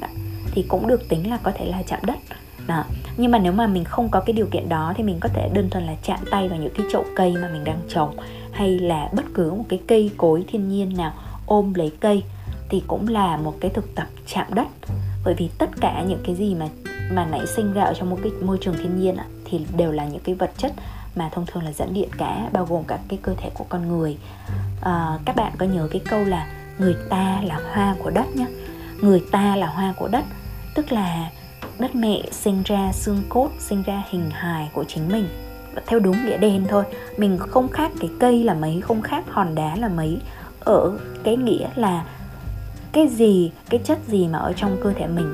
thì 0.53 0.65
cũng 0.69 0.87
được 0.87 1.09
tính 1.09 1.31
là 1.31 1.39
có 1.43 1.53
thể 1.55 1.65
là 1.65 1.83
chạm 1.83 2.01
đất. 2.03 2.19
Đó 2.67 2.85
nhưng 3.17 3.31
mà 3.31 3.39
nếu 3.39 3.53
mà 3.53 3.67
mình 3.67 3.85
không 3.85 4.09
có 4.09 4.21
cái 4.21 4.33
điều 4.33 4.47
kiện 4.47 4.69
đó 4.69 4.93
thì 4.97 5.03
mình 5.03 5.19
có 5.21 5.29
thể 5.29 5.51
đơn 5.55 5.71
thuần 5.71 5.85
là 5.85 5.95
chạm 6.03 6.19
tay 6.31 6.49
vào 6.49 6.59
những 6.59 6.73
cái 6.77 6.87
chậu 6.93 7.05
cây 7.17 7.35
mà 7.43 7.49
mình 7.53 7.65
đang 7.65 7.81
trồng 7.89 8.17
hay 8.53 8.79
là 8.79 9.09
bất 9.13 9.25
cứ 9.35 9.51
một 9.51 9.65
cái 9.69 9.81
cây 9.89 10.11
cối 10.17 10.45
thiên 10.49 10.69
nhiên 10.69 10.97
nào 10.97 11.13
ôm 11.47 11.75
lấy 11.75 11.93
cây 12.01 12.23
thì 12.69 12.83
cũng 12.87 13.09
là 13.09 13.37
một 13.37 13.55
cái 13.61 13.71
thực 13.71 13.95
tập 13.95 14.07
chạm 14.27 14.47
đất. 14.55 14.67
Bởi 15.25 15.35
vì 15.35 15.51
tất 15.59 15.71
cả 15.81 16.03
những 16.09 16.21
cái 16.27 16.35
gì 16.35 16.55
mà 16.55 16.69
mà 17.13 17.25
nảy 17.25 17.47
sinh 17.47 17.73
ra 17.73 17.83
ở 17.83 17.95
trong 17.95 18.11
một 18.11 18.19
cái 18.23 18.33
môi 18.43 18.59
trường 18.61 18.75
thiên 18.79 19.01
nhiên 19.01 19.17
thì 19.45 19.61
đều 19.77 19.93
là 19.93 20.05
những 20.05 20.23
cái 20.25 20.35
vật 20.35 20.51
chất 20.57 20.73
mà 21.17 21.29
thông 21.33 21.47
thường 21.47 21.63
là 21.63 21.73
dẫn 21.73 21.95
điện 21.95 22.09
cả 22.19 22.49
bao 22.53 22.67
gồm 22.67 22.85
cả 22.85 22.99
cái 23.09 23.19
cơ 23.23 23.35
thể 23.35 23.51
của 23.55 23.65
con 23.69 23.89
người. 23.89 24.17
À, 24.83 25.19
các 25.25 25.37
bạn 25.37 25.53
có 25.59 25.67
nhớ 25.67 25.89
cái 25.91 26.01
câu 26.11 26.25
là 26.25 26.47
người 26.79 26.97
ta 27.09 27.41
là 27.45 27.61
hoa 27.75 27.97
của 28.03 28.11
đất 28.11 28.37
nhé 28.37 28.47
người 29.01 29.23
ta 29.31 29.57
là 29.57 29.67
hoa 29.67 29.95
của 29.99 30.09
đất 30.09 30.25
tức 30.75 30.93
là 30.93 31.31
đất 31.83 31.95
mẹ 31.95 32.23
sinh 32.31 32.63
ra 32.65 32.93
xương 32.93 33.23
cốt, 33.29 33.51
sinh 33.59 33.83
ra 33.83 34.03
hình 34.11 34.31
hài 34.31 34.71
của 34.73 34.85
chính 34.85 35.09
mình. 35.09 35.29
Theo 35.87 36.01
đúng 36.01 36.17
nghĩa 36.25 36.37
đen 36.37 36.65
thôi, 36.69 36.85
mình 37.17 37.39
không 37.39 37.69
khác 37.69 37.93
cái 38.01 38.11
cây 38.21 38.45
là 38.45 38.55
mấy, 38.55 38.81
không 38.81 39.03
khác 39.03 39.25
hòn 39.31 39.55
đá 39.55 39.77
là 39.77 39.89
mấy. 39.89 40.19
Ở 40.61 40.99
cái 41.25 41.37
nghĩa 41.37 41.69
là 41.75 42.05
cái 42.93 43.09
gì, 43.09 43.53
cái 43.71 43.81
chất 43.85 43.99
gì 44.09 44.29
mà 44.29 44.39
ở 44.39 44.53
trong 44.53 44.77
cơ 44.83 44.93
thể 44.93 45.07
mình 45.07 45.33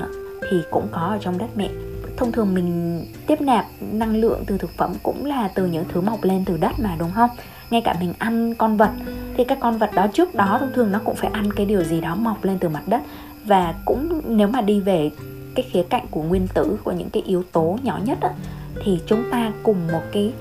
thì 0.51 0.57
cũng 0.71 0.87
có 0.91 1.01
ở 1.01 1.17
trong 1.21 1.37
đất 1.37 1.47
mẹ. 1.55 1.69
Thông 2.17 2.31
thường 2.31 2.53
mình 2.53 3.05
tiếp 3.27 3.41
nạp 3.41 3.65
năng 3.81 4.15
lượng 4.15 4.43
từ 4.47 4.57
thực 4.57 4.77
phẩm 4.77 4.93
cũng 5.03 5.25
là 5.25 5.47
từ 5.55 5.65
những 5.65 5.85
thứ 5.93 6.01
mọc 6.01 6.23
lên 6.23 6.45
từ 6.45 6.57
đất 6.57 6.71
mà, 6.79 6.95
đúng 6.99 7.11
không? 7.11 7.29
Ngay 7.69 7.81
cả 7.81 7.95
mình 7.99 8.13
ăn 8.17 8.55
con 8.55 8.77
vật, 8.77 8.91
thì 9.37 9.43
các 9.43 9.57
con 9.61 9.77
vật 9.77 9.89
đó 9.93 10.07
trước 10.13 10.35
đó 10.35 10.57
thông 10.59 10.71
thường 10.75 10.91
nó 10.91 10.99
cũng 11.05 11.15
phải 11.15 11.29
ăn 11.33 11.53
cái 11.53 11.65
điều 11.65 11.83
gì 11.83 12.01
đó 12.01 12.15
mọc 12.15 12.43
lên 12.43 12.59
từ 12.59 12.69
mặt 12.69 12.83
đất. 12.87 13.01
Và 13.45 13.73
cũng 13.85 14.21
nếu 14.25 14.47
mà 14.47 14.61
đi 14.61 14.79
về 14.79 15.11
cái 15.55 15.65
khía 15.71 15.83
cạnh 15.89 16.05
của 16.11 16.21
nguyên 16.21 16.47
tử 16.47 16.77
của 16.83 16.91
những 16.91 17.09
cái 17.09 17.23
yếu 17.23 17.43
tố 17.51 17.77
nhỏ 17.83 17.99
nhất 18.03 18.17
á, 18.21 18.29
thì 18.83 18.99
chúng 19.05 19.23
ta 19.31 19.51
cùng 19.63 19.87
một 19.87 20.01
cái 20.11 20.33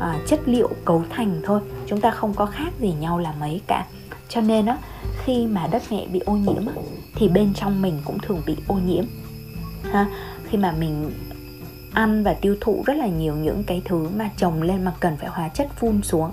à, 0.00 0.18
chất 0.26 0.40
liệu 0.46 0.70
cấu 0.84 1.04
thành 1.10 1.40
thôi. 1.44 1.60
Chúng 1.86 2.00
ta 2.00 2.10
không 2.10 2.34
có 2.34 2.46
khác 2.46 2.72
gì 2.80 2.92
nhau 2.92 3.18
là 3.18 3.34
mấy 3.40 3.60
cả. 3.66 3.86
Cho 4.28 4.40
nên 4.40 4.66
á 4.66 4.78
khi 5.24 5.46
mà 5.46 5.66
đất 5.66 5.82
mẹ 5.90 6.06
bị 6.12 6.20
ô 6.20 6.32
nhiễm 6.32 6.66
á, 6.66 6.72
thì 7.14 7.28
bên 7.28 7.54
trong 7.54 7.82
mình 7.82 7.98
cũng 8.04 8.18
thường 8.18 8.42
bị 8.46 8.56
ô 8.68 8.74
nhiễm. 8.74 9.04
Ha 9.92 10.06
khi 10.48 10.58
mà 10.58 10.72
mình 10.72 11.10
ăn 11.92 12.24
và 12.24 12.34
tiêu 12.34 12.56
thụ 12.60 12.82
rất 12.86 12.94
là 12.96 13.06
nhiều 13.06 13.34
những 13.34 13.64
cái 13.64 13.82
thứ 13.84 14.08
mà 14.16 14.30
trồng 14.36 14.62
lên 14.62 14.84
mà 14.84 14.92
cần 15.00 15.16
phải 15.16 15.28
hóa 15.28 15.48
chất 15.48 15.68
phun 15.76 16.02
xuống 16.02 16.30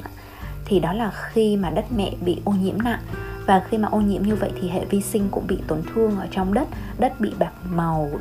thì 0.66 0.80
đó 0.80 0.94
là 0.94 1.12
khi 1.32 1.58
mà 1.58 1.70
đất 1.70 1.86
mẹ 1.98 2.12
bị 2.22 2.42
ô 2.46 2.52
nhiễm 2.52 2.82
nặng 2.82 3.00
và 3.48 3.64
khi 3.70 3.78
mà 3.78 3.88
ô 3.88 4.02
nhiễm 4.02 4.24
như 4.24 4.36
vậy 4.36 4.52
thì 4.62 4.70
hệ 4.70 4.86
vi 4.86 5.02
sinh 5.02 5.30
cũng 5.32 5.48
bị 5.48 5.58
tổn 5.68 5.82
thương 5.94 6.20
ở 6.20 6.28
trong 6.32 6.54
đất. 6.54 6.68
Đất 7.00 7.20
bị 7.20 7.34
bạc 7.40 7.52
màu 7.70 8.12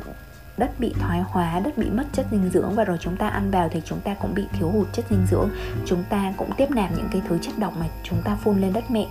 đất 0.57 0.79
bị 0.79 0.93
thoái 0.99 1.21
hóa 1.21 1.59
đất 1.59 1.77
bị 1.77 1.89
mất 1.89 2.03
chất 2.13 2.25
dinh 2.31 2.49
dưỡng. 2.53 2.75
Và 2.75 2.83
rồi 2.83 2.97
chúng 3.01 3.17
ta 3.17 3.27
ăn 3.27 3.51
vào 3.51 3.69
thì 3.71 3.81
chúng 3.85 3.99
ta 3.99 4.13
cũng 4.13 4.35
bị 4.35 4.43
thiếu 4.59 4.69
hụt 4.69 4.87
chất 4.93 5.05
dinh 5.09 5.25
dưỡng. 5.31 5.49
Chúng 5.85 6.03
ta 6.09 6.33
cũng 6.37 6.49
tiếp 6.57 6.71
nạp 6.71 6.91
những 6.91 7.07
cái 7.11 7.21
thứ 7.29 7.37
chất 7.41 7.57
độc 7.57 7.73
mà 7.79 7.85
chúng 8.03 8.21
ta 8.23 8.37
phun 8.43 8.61
lên 8.61 8.73
đất 8.73 8.91
mẹ. 8.91 9.07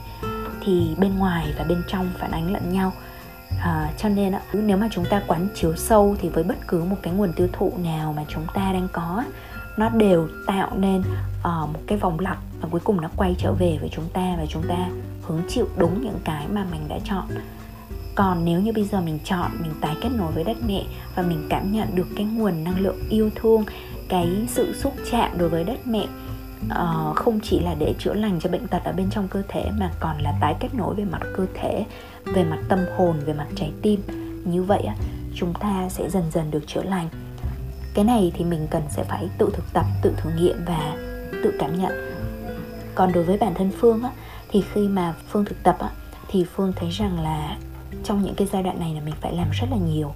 Thì 0.65 0.97
bên 0.99 1.19
ngoài 1.19 1.55
và 1.59 1.65
bên 1.65 1.83
trong 1.89 2.11
phản 2.19 2.31
ánh 2.31 2.53
lẫn 2.53 2.73
nhau. 2.73 2.93
À, 3.61 3.91
cho 3.99 4.09
nên 4.09 4.33
á, 4.33 4.41
nếu 4.53 4.77
mà 4.77 4.89
chúng 4.93 5.05
ta 5.05 5.23
quán 5.27 5.49
chiếu 5.55 5.77
sâu 5.77 6.17
thì 6.21 6.29
với 6.29 6.45
bất 6.45 6.57
cứ 6.69 6.85
một 6.85 6.97
cái 7.03 7.13
nguồn 7.13 7.33
tiêu 7.33 7.49
thụ 7.53 7.73
nào 7.85 8.13
mà 8.13 8.25
chúng 8.29 8.47
ta 8.55 8.73
đang 8.73 8.89
có 8.93 9.25
nó 9.77 9.89
đều 9.89 10.29
tạo 10.47 10.71
nên 10.77 11.01
uh, 11.01 11.45
một 11.45 11.81
cái 11.87 11.99
vòng 11.99 12.21
lặp 12.21 12.39
và 12.61 12.69
cuối 12.71 12.81
cùng 12.85 13.01
nó 13.01 13.09
quay 13.17 13.37
trở 13.39 13.53
về 13.53 13.79
với 13.81 13.89
chúng 13.93 14.09
ta 14.13 14.35
và 14.39 14.47
chúng 14.49 14.63
ta 14.69 14.89
hứng 15.27 15.43
chịu 15.49 15.69
đúng 15.77 16.03
những 16.03 16.19
cái 16.25 16.47
mà 16.49 16.67
mình 16.71 16.89
đã 16.89 16.99
chọn. 17.05 17.25
Còn 18.15 18.45
nếu 18.45 18.61
như 18.61 18.73
bây 18.73 18.85
giờ 18.85 19.01
mình 19.01 19.19
chọn 19.25 19.51
mình 19.63 19.73
tái 19.81 19.97
kết 20.03 20.09
nối 20.17 20.33
với 20.33 20.45
đất 20.45 20.57
mẹ 20.67 20.83
và 21.15 21.23
mình 21.23 21.47
cảm 21.51 21.73
nhận 21.73 21.89
được 21.95 22.07
cái 22.17 22.27
nguồn 22.27 22.65
năng 22.65 22.81
lượng 22.81 22.99
yêu 23.11 23.31
thương 23.35 23.65
cái 24.09 24.29
sự 24.49 24.73
xúc 24.73 24.95
chạm 25.11 25.39
đối 25.39 25.49
với 25.49 25.65
đất 25.65 25.87
mẹ 25.87 26.07
uh, 26.67 27.17
không 27.17 27.41
chỉ 27.41 27.61
là 27.61 27.75
để 27.79 27.95
chữa 27.99 28.15
lành 28.15 28.41
cho 28.41 28.51
bệnh 28.51 28.67
tật 28.67 28.85
ở 28.85 28.93
bên 28.93 29.11
trong 29.11 29.29
cơ 29.29 29.43
thể 29.49 29.71
mà 29.79 29.91
còn 30.01 30.19
là 30.19 30.35
tái 30.41 30.55
kết 30.61 30.75
nối 30.75 30.95
về 30.95 31.05
mặt 31.05 31.21
cơ 31.37 31.47
thể 31.55 31.85
về 32.25 32.45
mặt 32.45 32.59
tâm 32.69 32.79
hồn 32.97 33.21
về 33.27 33.33
mặt 33.33 33.47
trái 33.57 33.73
tim 33.83 34.01
như 34.45 34.63
vậy 34.63 34.89
chúng 35.35 35.55
ta 35.55 35.89
sẽ 35.89 36.11
dần 36.11 36.23
dần 36.33 36.51
được 36.51 36.67
chữa 36.67 36.83
lành. 36.83 37.09
Cái 37.95 38.05
này 38.05 38.33
thì 38.35 38.45
mình 38.45 38.67
cần 38.71 38.83
sẽ 38.91 39.05
phải 39.05 39.29
tự 39.39 39.51
thực 39.55 39.73
tập 39.73 39.85
tự 40.03 40.13
thử 40.17 40.31
nghiệm 40.31 40.65
và 40.67 40.97
tự 41.45 41.53
cảm 41.59 41.81
nhận. 41.81 41.93
Còn 42.95 43.13
đối 43.13 43.25
với 43.25 43.39
bản 43.39 43.55
thân 43.55 43.71
phương 43.81 44.03
á, 44.03 44.11
thì 44.49 44.65
khi 44.73 44.89
mà 44.89 45.15
phương 45.29 45.45
thực 45.45 45.63
tập 45.63 45.77
á, 45.81 45.91
thì 46.29 46.45
phương 46.55 46.73
thấy 46.77 46.91
rằng 46.91 47.21
là 47.21 47.57
trong 48.05 48.23
những 48.23 48.35
cái 48.35 48.49
giai 48.53 48.63
đoạn 48.63 48.81
này 48.81 48.95
là 48.95 49.01
mình 49.01 49.15
phải 49.21 49.37
làm 49.37 49.49
rất 49.51 49.67
là 49.71 49.77
nhiều. 49.77 50.13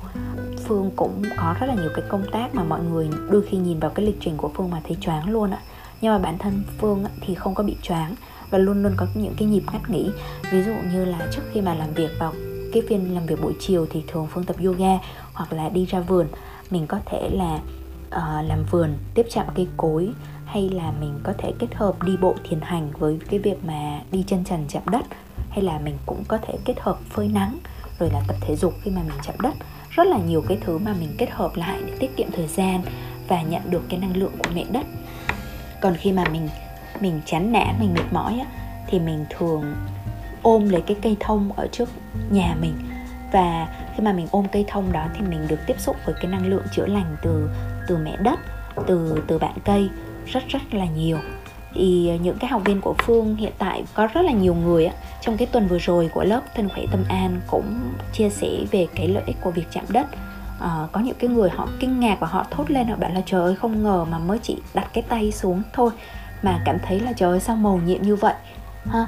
Phương 0.64 0.90
cũng 0.96 1.22
có 1.36 1.54
rất 1.60 1.66
là 1.66 1.74
nhiều 1.74 1.90
cái 1.94 2.04
công 2.08 2.24
tác 2.32 2.54
mà 2.54 2.64
mọi 2.64 2.80
người 2.82 3.10
đôi 3.30 3.42
khi 3.48 3.56
nhìn 3.56 3.80
vào 3.80 3.90
cái 3.90 4.06
lịch 4.06 4.20
trình 4.20 4.36
của 4.36 4.50
phương 4.54 4.70
mà 4.70 4.80
thấy 4.84 4.96
choáng 5.00 5.30
luôn 5.30 5.50
ạ 5.50 5.60
nhưng 6.00 6.12
mà 6.12 6.18
bản 6.18 6.38
thân 6.38 6.62
phương 6.78 7.04
thì 7.20 7.34
không 7.34 7.54
có 7.54 7.62
bị 7.62 7.76
choáng 7.82 8.14
và 8.50 8.58
luôn 8.58 8.82
luôn 8.82 8.92
có 8.96 9.06
những 9.14 9.34
cái 9.38 9.48
nhịp 9.48 9.62
ngắt 9.72 9.90
nghỉ. 9.90 10.10
Ví 10.50 10.62
dụ 10.62 10.72
như 10.92 11.04
là 11.04 11.28
trước 11.32 11.42
khi 11.52 11.60
mà 11.60 11.74
làm 11.74 11.94
việc 11.94 12.10
vào 12.18 12.32
cái 12.72 12.82
phiên 12.88 13.14
làm 13.14 13.26
việc 13.26 13.42
buổi 13.42 13.52
chiều 13.60 13.86
thì 13.90 14.04
thường 14.08 14.26
phương 14.30 14.44
tập 14.44 14.56
yoga 14.64 14.98
hoặc 15.32 15.52
là 15.52 15.68
đi 15.68 15.84
ra 15.84 16.00
vườn. 16.00 16.26
Mình 16.70 16.86
có 16.86 16.98
thể 17.06 17.28
là 17.32 17.60
uh, 18.16 18.48
làm 18.48 18.64
vườn 18.70 18.98
tiếp 19.14 19.26
chạm 19.30 19.46
cây 19.54 19.68
cối 19.76 20.10
hay 20.44 20.68
là 20.68 20.92
mình 21.00 21.20
có 21.22 21.32
thể 21.38 21.52
kết 21.58 21.74
hợp 21.74 22.02
đi 22.02 22.16
bộ 22.16 22.34
thiền 22.48 22.60
hành 22.60 22.90
với 22.98 23.18
cái 23.30 23.40
việc 23.40 23.64
mà 23.64 24.00
đi 24.12 24.24
chân 24.26 24.44
trần 24.44 24.64
chạm 24.68 24.82
đất 24.90 25.06
hay 25.50 25.62
là 25.62 25.78
mình 25.78 25.96
cũng 26.06 26.24
có 26.28 26.38
thể 26.38 26.54
kết 26.64 26.80
hợp 26.80 26.98
phơi 27.10 27.28
nắng 27.28 27.58
rồi 27.98 28.10
là 28.10 28.20
tập 28.28 28.36
thể 28.40 28.56
dục 28.56 28.74
khi 28.82 28.90
mà 28.90 29.02
mình 29.02 29.18
chạm 29.22 29.34
đất. 29.42 29.54
Rất 29.90 30.06
là 30.06 30.18
nhiều 30.18 30.42
cái 30.48 30.58
thứ 30.64 30.78
mà 30.78 30.94
mình 31.00 31.14
kết 31.18 31.30
hợp 31.30 31.50
lại 31.56 31.80
để 31.86 31.92
tiết 31.98 32.16
kiệm 32.16 32.30
thời 32.32 32.46
gian 32.46 32.82
và 33.28 33.42
nhận 33.42 33.70
được 33.70 33.82
cái 33.88 34.00
năng 34.00 34.16
lượng 34.16 34.32
của 34.38 34.50
mẹ 34.54 34.64
đất. 34.72 34.86
Còn 35.80 35.94
khi 35.96 36.12
mà 36.12 36.24
mình 36.32 36.48
mình 37.00 37.20
chán 37.26 37.52
nản 37.52 37.76
mình 37.80 37.94
mệt 37.94 38.12
mỏi 38.12 38.38
á 38.38 38.46
thì 38.88 39.00
mình 39.00 39.24
thường 39.30 39.74
ôm 40.42 40.68
lấy 40.68 40.82
cái 40.82 40.96
cây 41.02 41.16
thông 41.20 41.52
ở 41.52 41.68
trước 41.72 41.88
nhà 42.30 42.56
mình. 42.60 42.74
Và 43.32 43.68
khi 43.96 44.02
mà 44.02 44.12
mình 44.12 44.26
ôm 44.30 44.46
cây 44.52 44.64
thông 44.68 44.92
đó 44.92 45.06
thì 45.14 45.20
mình 45.20 45.48
được 45.48 45.58
tiếp 45.66 45.80
xúc 45.80 45.96
với 46.06 46.14
cái 46.14 46.30
năng 46.30 46.46
lượng 46.46 46.64
chữa 46.72 46.86
lành 46.86 47.16
từ 47.22 47.50
từ 47.90 47.96
mẹ 47.96 48.16
đất 48.16 48.40
từ 48.86 49.22
từ 49.26 49.38
bạn 49.38 49.54
cây 49.64 49.90
rất 50.26 50.48
rất 50.48 50.74
là 50.74 50.84
nhiều. 50.84 51.18
Thì 51.74 52.08
ờ, 52.08 52.16
những 52.22 52.38
cái 52.38 52.50
học 52.50 52.62
viên 52.64 52.80
của 52.80 52.94
Phương 52.98 53.36
hiện 53.36 53.52
tại 53.58 53.84
có 53.94 54.08
rất 54.14 54.22
là 54.22 54.32
nhiều 54.32 54.54
người 54.54 54.86
á 54.86 54.94
trong 55.20 55.36
cái 55.36 55.48
tuần 55.52 55.66
vừa 55.66 55.78
rồi 55.78 56.10
của 56.14 56.24
lớp 56.24 56.40
thân 56.54 56.68
khỏe 56.68 56.84
tâm 56.90 57.04
an 57.08 57.40
cũng 57.50 57.80
chia 58.12 58.30
sẻ 58.30 58.48
về 58.70 58.86
cái 58.94 59.08
lợi 59.08 59.22
ích 59.26 59.36
của 59.40 59.50
việc 59.50 59.66
chạm 59.70 59.84
đất. 59.88 60.06
À, 60.60 60.86
có 60.92 61.00
những 61.00 61.16
cái 61.18 61.30
người 61.30 61.50
họ 61.50 61.68
kinh 61.80 62.00
ngạc 62.00 62.20
và 62.20 62.26
họ 62.26 62.46
thốt 62.50 62.70
lên 62.70 62.88
họ 62.88 62.96
bảo 62.96 63.10
là 63.10 63.22
trời 63.26 63.42
ơi 63.42 63.56
không 63.56 63.82
ngờ 63.82 64.04
mà 64.10 64.18
mới 64.18 64.38
chỉ 64.42 64.56
đặt 64.74 64.88
cái 64.92 65.04
tay 65.08 65.32
xuống 65.32 65.62
thôi 65.72 65.90
mà 66.42 66.62
cảm 66.64 66.78
thấy 66.86 67.00
là 67.00 67.12
trời 67.12 67.30
ơi 67.30 67.40
sao 67.40 67.56
màu 67.56 67.80
nhiệm 67.84 68.02
như 68.02 68.16
vậy? 68.16 68.34
Ha 68.84 69.06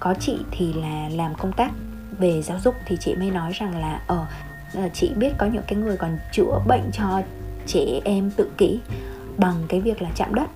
có 0.00 0.14
chị 0.20 0.38
thì 0.50 0.72
là 0.72 1.08
làm 1.12 1.34
công 1.34 1.52
tác 1.52 1.70
về 2.18 2.42
giáo 2.42 2.58
dục 2.64 2.74
thì 2.86 2.96
chị 3.00 3.14
mới 3.14 3.30
nói 3.30 3.52
rằng 3.52 3.80
là 3.80 4.00
ở 4.06 4.26
ờ, 4.74 4.88
chị 4.94 5.10
biết 5.16 5.32
có 5.38 5.46
những 5.46 5.62
cái 5.66 5.78
người 5.78 5.96
còn 5.96 6.18
chữa 6.32 6.60
bệnh 6.66 6.90
cho 6.92 7.22
trẻ 7.66 8.00
em 8.04 8.30
tự 8.30 8.50
kỷ 8.58 8.78
bằng 9.36 9.54
cái 9.68 9.80
việc 9.80 10.02
là 10.02 10.10
chạm 10.14 10.34
đất. 10.34 10.50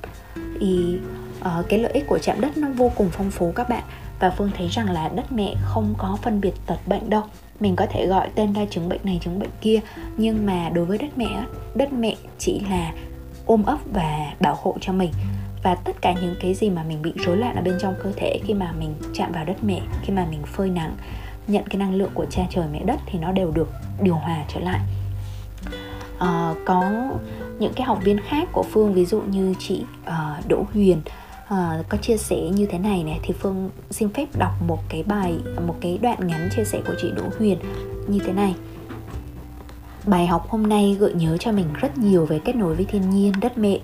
Thì 0.61 0.99
uh, 1.41 1.69
cái 1.69 1.79
lợi 1.79 1.93
ích 1.93 2.07
của 2.07 2.19
chạm 2.19 2.41
đất 2.41 2.57
nó 2.57 2.69
vô 2.77 2.93
cùng 2.97 3.09
phong 3.13 3.31
phú 3.31 3.53
các 3.55 3.69
bạn. 3.69 3.83
Và 4.21 4.31
phương 4.31 4.51
thấy 4.57 4.69
rằng 4.69 4.91
là 4.91 5.09
đất 5.09 5.33
mẹ 5.33 5.55
không 5.63 5.95
có 5.99 6.19
phân 6.23 6.41
biệt 6.41 6.53
tật 6.67 6.79
bệnh 6.87 7.11
đâu. 7.11 7.23
Mình 7.61 7.77
có 7.77 7.87
thể 7.87 8.07
gọi 8.07 8.29
tên 8.35 8.53
ra 8.53 8.65
chứng 8.71 8.89
bệnh 8.89 9.01
này 9.03 9.19
chứng 9.23 9.39
bệnh 9.39 9.51
kia. 9.61 9.81
Nhưng 10.17 10.47
mà 10.47 10.71
đối 10.75 10.85
với 10.85 10.99
đất 10.99 11.19
mẹ 11.19 11.43
đất 11.75 11.93
mẹ 11.93 12.15
chỉ 12.39 12.61
là 12.71 12.93
ôm 13.47 13.63
ấp 13.65 13.79
và 13.93 14.33
bảo 14.41 14.59
hộ 14.63 14.77
cho 14.81 14.93
mình. 14.93 15.13
Và 15.63 15.75
tất 15.75 15.97
cả 16.03 16.15
những 16.23 16.35
cái 16.41 16.55
gì 16.55 16.71
mà 16.71 16.83
mình 16.83 17.03
bị 17.03 17.13
rối 17.27 17.37
loạn 17.37 17.57
ở 17.57 17.63
bên 17.63 17.75
trong 17.81 17.95
cơ 18.03 18.13
thể 18.17 18.41
khi 18.45 18.55
mà 18.55 18.73
mình 18.73 18.95
chạm 19.15 19.33
vào 19.33 19.45
đất 19.45 19.65
mẹ 19.65 19.81
khi 20.03 20.13
mà 20.13 20.27
mình 20.31 20.43
phơi 20.43 20.71
nắng 20.71 20.97
nhận 21.47 21.65
cái 21.71 21.79
năng 21.79 21.95
lượng 21.95 22.11
của 22.15 22.27
cha 22.31 22.43
trời 22.51 22.65
mẹ 22.73 22.83
đất 22.85 23.01
thì 23.07 23.19
nó 23.19 23.33
đều 23.33 23.51
được 23.51 23.69
điều 24.03 24.15
hòa 24.15 24.45
trở 24.55 24.61
lại 24.61 24.81
uh, 26.25 26.57
có 26.65 27.09
những 27.59 27.73
cái 27.77 27.87
học 27.87 27.99
viên 28.05 28.21
khác 28.29 28.49
của 28.53 28.63
phương 28.63 28.95
ví 28.95 29.05
dụ 29.05 29.21
như 29.21 29.55
chị 29.59 29.85
uh, 30.07 30.49
đỗ 30.49 30.65
huyền 30.73 31.01
uh, 31.45 31.89
có 31.89 31.97
chia 32.03 32.17
sẻ 32.17 32.41
như 32.41 32.67
thế 32.67 32.79
này 32.79 33.05
này 33.05 33.21
thì 33.23 33.35
phương 33.41 33.71
xin 33.91 34.09
phép 34.09 34.27
đọc 34.39 34.53
một 34.67 34.79
cái 34.89 35.03
bài 35.03 35.39
một 35.67 35.75
cái 35.81 35.99
đoạn 36.03 36.27
ngắn 36.27 36.49
chia 36.57 36.65
sẻ 36.65 36.81
của 36.87 36.95
chị 37.03 37.11
đỗ 37.17 37.23
huyền 37.39 37.59
như 38.09 38.19
thế 38.27 38.33
này. 38.33 38.55
Bài 40.07 40.27
học 40.27 40.49
hôm 40.49 40.67
nay 40.67 40.97
gợi 41.01 41.13
nhớ 41.15 41.37
cho 41.37 41.53
mình 41.53 41.67
rất 41.81 41.99
nhiều 41.99 42.27
về 42.27 42.41
kết 42.45 42.57
nối 42.57 42.75
với 42.75 42.85
thiên 42.85 43.11
nhiên 43.11 43.33
đất 43.41 43.59
mẹ. 43.59 43.79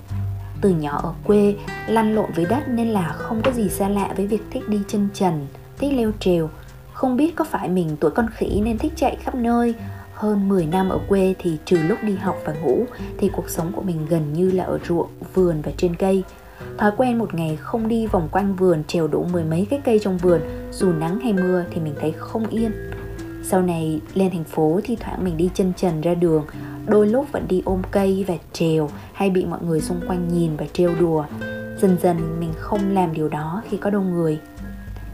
Từ 0.61 0.71
nhỏ 0.71 1.01
ở 1.03 1.15
quê 1.25 1.55
lăn 1.87 2.15
lộn 2.15 2.31
với 2.35 2.45
đất 2.45 2.69
nên 2.69 2.89
là 2.89 3.09
không 3.09 3.43
có 3.43 3.53
gì 3.53 3.69
xa 3.69 3.89
lạ 3.89 4.13
với 4.17 4.27
việc 4.27 4.43
thích 4.51 4.69
đi 4.69 4.79
chân 4.89 5.09
trần 5.15 5.47
thích 5.79 5.93
leo 5.93 6.13
trèo. 6.21 6.51
Không 6.93 7.17
biết 7.17 7.37
có 7.37 7.45
phải 7.45 7.69
mình 7.69 7.97
tuổi 8.01 8.11
con 8.11 8.27
khỉ 8.35 8.61
nên 8.65 8.79
thích 8.79 8.93
chạy 8.97 9.17
khắp 9.17 9.35
nơi 9.35 9.75
hơn 10.15 10.49
10 10.49 10.67
năm 10.67 10.89
ở 10.89 10.99
quê 11.09 11.35
thì 11.39 11.59
trừ 11.65 11.77
lúc 11.77 11.99
đi 12.03 12.15
học 12.15 12.37
và 12.45 12.53
ngủ 12.53 12.85
thì 13.19 13.29
cuộc 13.29 13.49
sống 13.51 13.73
của 13.73 13.83
mình 13.83 14.07
gần 14.09 14.33
như 14.33 14.51
là 14.51 14.65
ở 14.65 14.79
ruộng, 14.89 15.09
vườn 15.35 15.63
và 15.63 15.73
trên 15.77 15.97
cây. 15.97 16.23
Thói 16.79 16.91
quen 16.97 17.19
một 17.19 17.35
ngày 17.35 17.57
không 17.57 17.89
đi 17.89 18.07
vòng 18.07 18.29
quanh 18.33 18.57
vườn 18.57 18.85
trèo 18.85 19.09
đủ 19.09 19.27
mười 19.33 19.45
mấy 19.45 19.67
cái 19.71 19.81
cây 19.85 19.99
trong 19.99 20.19
vườn 20.19 20.41
dù 20.73 20.93
nắng 20.93 21.21
hay 21.21 21.33
mưa 21.33 21.65
thì 21.71 21.81
mình 21.81 21.95
thấy 22.01 22.13
không 22.13 22.47
yên. 22.47 22.73
Sau 23.47 23.63
này 23.63 24.01
lên 24.15 24.31
thành 24.31 24.45
phố 24.45 24.81
thì 24.85 24.97
thoảng 24.97 25.25
mình 25.25 25.37
đi 25.37 25.51
chân 25.55 25.73
trần 25.77 26.01
ra 26.01 26.15
đường 26.15 26.45
Đôi 26.87 27.07
lúc 27.07 27.33
vẫn 27.33 27.49
đi 27.49 27.63
ôm 27.65 27.83
cây 27.91 28.25
và 28.29 28.35
trèo 28.53 28.91
Hay 29.13 29.31
bị 29.31 29.45
mọi 29.45 29.61
người 29.63 29.81
xung 29.81 30.01
quanh 30.09 30.29
nhìn 30.29 30.57
và 30.57 30.65
trêu 30.73 30.91
đùa 31.01 31.25
Dần 31.81 31.97
dần 32.03 32.41
mình 32.41 32.53
không 32.59 32.95
làm 32.95 33.15
điều 33.15 33.29
đó 33.29 33.63
khi 33.71 33.77
có 33.77 33.91
đông 33.91 34.11
người 34.11 34.39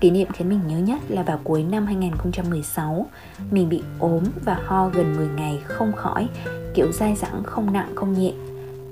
Kỷ 0.01 0.11
niệm 0.11 0.29
khiến 0.33 0.49
mình 0.49 0.61
nhớ 0.67 0.79
nhất 0.79 1.01
là 1.09 1.23
vào 1.23 1.41
cuối 1.45 1.63
năm 1.63 1.87
2016 1.87 3.07
Mình 3.51 3.69
bị 3.69 3.83
ốm 3.99 4.25
và 4.45 4.59
ho 4.65 4.89
gần 4.89 5.17
10 5.17 5.29
ngày 5.29 5.61
không 5.65 5.93
khỏi, 5.93 6.29
Kiểu 6.75 6.93
dai 6.93 7.17
dẳng, 7.17 7.43
không 7.45 7.73
nặng, 7.73 7.93
không 7.95 8.13
nhẹ. 8.13 8.33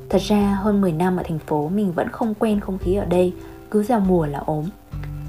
Thật 0.08 0.22
ra 0.22 0.58
hơn 0.62 0.80
10 0.80 0.92
năm 0.92 1.16
ở 1.16 1.22
thành 1.22 1.38
phố, 1.38 1.68
mình 1.68 1.92
vẫn 1.92 2.08
không 2.08 2.34
quen 2.34 2.60
không 2.60 2.78
khí 2.78 2.94
ở 2.94 3.04
đây, 3.04 3.32
Cứ 3.70 3.82
vào 3.82 4.00
mùa 4.00 4.26
là 4.26 4.38
ốm. 4.38 4.64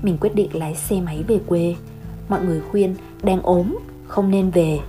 Mình 0.01 0.17
quyết 0.21 0.35
định 0.35 0.49
lái 0.53 0.75
xe 0.75 1.01
máy 1.01 1.23
về 1.27 1.39
quê. 1.47 1.75
Mọi 2.29 2.45
người 2.45 2.61
khuyên, 2.61 2.95
đang 3.23 3.41
ốm, 3.41 3.77
không 4.07 4.31
nên 4.31 4.49
về. 4.49 4.79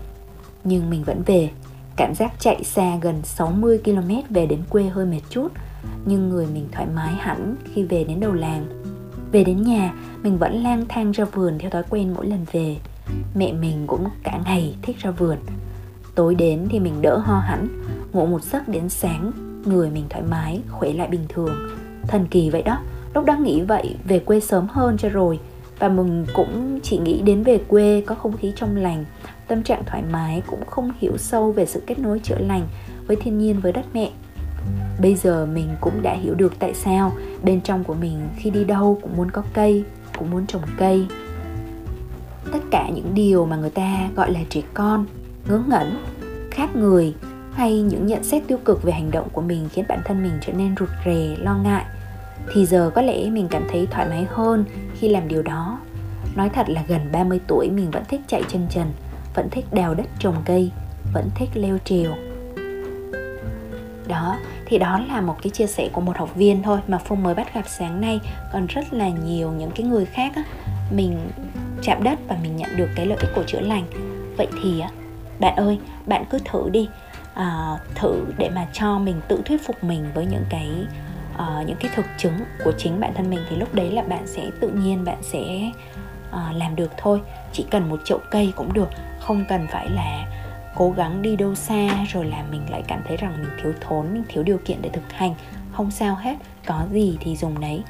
Nhưng 0.64 0.90
mình 0.90 1.04
vẫn 1.04 1.22
về. 1.26 1.50
Cảm 1.96 2.14
giác 2.14 2.32
chạy 2.40 2.64
xa 2.64 2.96
gần 3.00 3.20
60 3.24 3.80
km 3.84 4.34
về 4.34 4.46
đến 4.46 4.60
quê 4.68 4.82
hơi 4.82 5.06
mệt 5.06 5.20
chút, 5.30 5.48
Nhưng 6.04 6.28
người 6.28 6.46
mình 6.54 6.68
thoải 6.72 6.86
mái 6.94 7.14
hẳn 7.14 7.56
khi 7.74 7.82
về 7.82 8.04
đến 8.04 8.20
đầu 8.20 8.32
làng. 8.32 8.79
Về 9.32 9.44
đến 9.44 9.62
nhà, 9.62 9.94
mình 10.22 10.38
vẫn 10.38 10.62
lang 10.62 10.84
thang 10.88 11.12
ra 11.12 11.24
vườn 11.24 11.58
theo 11.58 11.70
thói 11.70 11.82
quen 11.90 12.14
mỗi 12.14 12.26
lần 12.26 12.44
về. 12.52 12.76
Mẹ 13.34 13.52
mình 13.52 13.84
cũng 13.86 14.08
cả 14.22 14.40
ngày 14.44 14.74
thích 14.82 14.96
ra 14.98 15.10
vườn. 15.10 15.36
Tối 16.14 16.34
đến 16.34 16.66
thì 16.70 16.80
mình 16.80 17.02
đỡ 17.02 17.18
ho 17.18 17.38
hẳn 17.38 17.68
Ngủ 18.12 18.26
một 18.26 18.42
giấc 18.42 18.68
đến 18.68 18.88
sáng 18.88 19.32
Người 19.64 19.90
mình 19.90 20.04
thoải 20.10 20.24
mái, 20.30 20.60
khỏe 20.70 20.92
lại 20.92 21.08
bình 21.08 21.24
thường. 21.28 21.54
Thần 22.08 22.26
kỳ 22.30 22.50
vậy 22.50 22.62
đó 22.62 22.78
Lúc 23.14 23.24
đang 23.24 23.42
nghĩ 23.42 23.60
vậy, 23.60 23.96
về 24.04 24.18
quê 24.18 24.40
sớm 24.40 24.66
hơn 24.70 24.96
cho 24.98 25.08
rồi. 25.08 25.40
Và 25.78 25.88
mình 25.88 26.26
cũng 26.34 26.80
chỉ 26.82 26.98
nghĩ 26.98 27.22
đến 27.22 27.42
về 27.42 27.58
quê 27.68 28.02
có 28.06 28.14
không 28.14 28.36
khí 28.36 28.52
trong 28.56 28.76
lành 28.76 29.04
tâm 29.50 29.62
trạng 29.62 29.84
thoải 29.86 30.02
mái 30.10 30.42
cũng 30.46 30.66
không 30.66 30.92
hiểu 30.98 31.16
sâu 31.16 31.52
về 31.52 31.66
sự 31.66 31.82
kết 31.86 31.98
nối 31.98 32.20
chữa 32.22 32.38
lành 32.38 32.68
với 33.06 33.16
thiên 33.16 33.38
nhiên 33.38 33.60
với 33.60 33.72
đất 33.72 33.84
mẹ 33.94 34.10
bây 35.00 35.14
giờ 35.14 35.46
mình 35.46 35.68
cũng 35.80 36.02
đã 36.02 36.14
hiểu 36.14 36.34
được 36.34 36.52
tại 36.58 36.74
sao 36.74 37.12
bên 37.42 37.60
trong 37.60 37.84
của 37.84 37.94
mình 37.94 38.28
khi 38.36 38.50
đi 38.50 38.64
đâu 38.64 38.98
cũng 39.02 39.16
muốn 39.16 39.30
có 39.30 39.42
cây 39.54 39.84
cũng 40.18 40.30
muốn 40.30 40.46
trồng 40.46 40.62
cây 40.78 41.06
tất 42.52 42.58
cả 42.70 42.88
những 42.94 43.14
điều 43.14 43.46
mà 43.46 43.56
người 43.56 43.70
ta 43.70 44.08
gọi 44.16 44.32
là 44.32 44.40
trẻ 44.48 44.60
con 44.74 45.06
ngớ 45.48 45.62
ngẩn 45.68 46.04
khác 46.50 46.76
người 46.76 47.14
hay 47.52 47.82
những 47.82 48.06
nhận 48.06 48.24
xét 48.24 48.42
tiêu 48.46 48.58
cực 48.64 48.82
về 48.82 48.92
hành 48.92 49.10
động 49.10 49.28
của 49.32 49.42
mình 49.42 49.68
khiến 49.72 49.84
bản 49.88 50.00
thân 50.04 50.22
mình 50.22 50.32
trở 50.40 50.52
nên 50.52 50.74
rụt 50.80 50.88
rè 51.04 51.36
lo 51.38 51.56
ngại 51.56 51.84
thì 52.52 52.66
giờ 52.66 52.90
có 52.94 53.02
lẽ 53.02 53.30
mình 53.30 53.48
cảm 53.50 53.62
thấy 53.70 53.86
thoải 53.90 54.08
mái 54.08 54.26
hơn 54.30 54.64
khi 54.98 55.08
làm 55.08 55.28
điều 55.28 55.42
đó. 55.42 55.78
Nói 56.36 56.48
thật 56.48 56.68
là 56.68 56.82
gần 56.88 57.00
30 57.12 57.40
tuổi 57.46 57.70
mình 57.70 57.90
vẫn 57.90 58.02
thích 58.08 58.20
chạy 58.26 58.42
chân 58.48 58.66
trần, 58.70 58.86
vẫn 59.34 59.50
thích 59.50 59.64
đào 59.72 59.94
đất 59.94 60.06
trồng 60.18 60.36
cây, 60.44 60.70
vẫn 61.14 61.28
thích 61.34 61.48
leo 61.54 61.78
trèo. 61.84 62.10
Đó, 64.10 64.36
thì 64.66 64.78
đó 64.78 65.00
là 65.08 65.20
một 65.20 65.36
cái 65.42 65.50
chia 65.50 65.66
sẻ 65.66 65.88
của 65.92 66.00
một 66.00 66.16
học 66.16 66.34
viên 66.34 66.62
thôi 66.62 66.80
mà 66.88 66.98
Phương 66.98 67.22
mới 67.22 67.34
bắt 67.34 67.54
gặp 67.54 67.64
sáng 67.66 68.00
nay. 68.00 68.20
Còn 68.52 68.66
rất 68.66 68.92
là 68.92 69.08
nhiều 69.08 69.52
những 69.52 69.70
cái 69.70 69.86
người 69.86 70.06
khác 70.06 70.32
á, 70.36 70.42
mình 70.90 71.30
chạm 71.82 72.02
đất 72.02 72.18
và 72.28 72.36
mình 72.42 72.56
nhận 72.56 72.76
được 72.76 72.88
cái 72.96 73.06
lợi 73.06 73.18
ích 73.20 73.30
của 73.34 73.44
chữa 73.46 73.60
lành. 73.60 73.84
Vậy 74.36 74.46
thì 74.62 74.80
á 74.80 74.88
bạn 75.40 75.56
ơi, 75.56 75.78
bạn 76.06 76.24
cứ 76.30 76.38
thử 76.44 76.70
đi, 76.70 76.88
à, 77.34 77.76
thử 77.94 78.24
để 78.38 78.50
mà 78.50 78.66
cho 78.72 78.98
mình 78.98 79.20
tự 79.28 79.42
thuyết 79.44 79.66
phục 79.66 79.84
mình 79.84 80.04
với 80.14 80.26
những 80.26 80.44
cái 80.50 80.70
uh, 81.34 81.66
những 81.66 81.76
cái 81.80 81.90
thực 81.94 82.06
chứng 82.18 82.38
của 82.64 82.72
chính 82.78 83.00
bản 83.00 83.14
thân 83.14 83.30
mình. 83.30 83.40
Thì 83.50 83.56
lúc 83.56 83.74
đấy 83.74 83.90
là 83.90 84.02
bạn 84.02 84.26
sẽ 84.26 84.50
tự 84.60 84.68
nhiên 84.68 85.04
bạn 85.04 85.18
sẽ 85.22 85.70
uh, 86.30 86.56
làm 86.56 86.76
được 86.76 86.90
thôi. 86.98 87.20
Chỉ 87.52 87.66
cần 87.70 87.88
một 87.88 88.00
chậu 88.04 88.18
cây 88.30 88.52
cũng 88.56 88.72
được 88.72 88.88
không 89.20 89.44
cần 89.48 89.66
phải 89.70 89.88
là 89.90 90.26
cố 90.74 90.90
gắng 90.90 91.22
đi 91.22 91.36
đâu 91.36 91.54
xa 91.54 92.04
rồi 92.12 92.24
là 92.24 92.44
mình 92.50 92.70
lại 92.70 92.82
cảm 92.88 93.02
thấy 93.08 93.16
rằng 93.16 93.32
mình 93.42 93.50
thiếu 93.62 93.72
thốn, 93.80 94.14
mình 94.14 94.24
thiếu 94.28 94.42
điều 94.42 94.58
kiện 94.64 94.82
để 94.82 94.90
thực 94.92 95.12
hành. 95.12 95.34
Không 95.72 95.90
sao 95.90 96.14
hết, 96.14 96.36
có 96.66 96.86
gì 96.92 97.18
thì 97.20 97.36
dùng 97.36 97.60
đấy. 97.60 97.82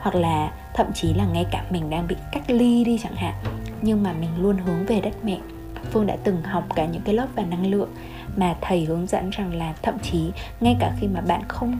Hoặc 0.00 0.14
là 0.14 0.52
thậm 0.74 0.86
chí 0.94 1.14
là 1.14 1.24
ngay 1.24 1.46
cả 1.50 1.64
mình 1.70 1.90
đang 1.90 2.06
bị 2.06 2.16
cách 2.32 2.50
ly 2.50 2.84
đi 2.84 2.98
chẳng 3.02 3.14
hạn, 3.14 3.34
nhưng 3.82 4.02
mà 4.02 4.12
mình 4.12 4.30
luôn 4.38 4.58
hướng 4.58 4.86
về 4.86 5.00
đất 5.00 5.24
mẹ. 5.24 5.38
Phương 5.90 6.06
đã 6.06 6.16
từng 6.24 6.42
học 6.42 6.64
cả 6.74 6.86
những 6.86 7.02
cái 7.02 7.14
lớp 7.14 7.26
về 7.36 7.44
năng 7.44 7.66
lượng 7.66 7.90
mà 8.36 8.54
thầy 8.60 8.84
hướng 8.84 9.06
dẫn 9.06 9.30
rằng 9.30 9.54
là 9.54 9.74
thậm 9.82 9.98
chí 9.98 10.30
ngay 10.60 10.76
cả 10.80 10.92
khi 11.00 11.06
mà 11.06 11.20
bạn 11.20 11.42
không 11.48 11.78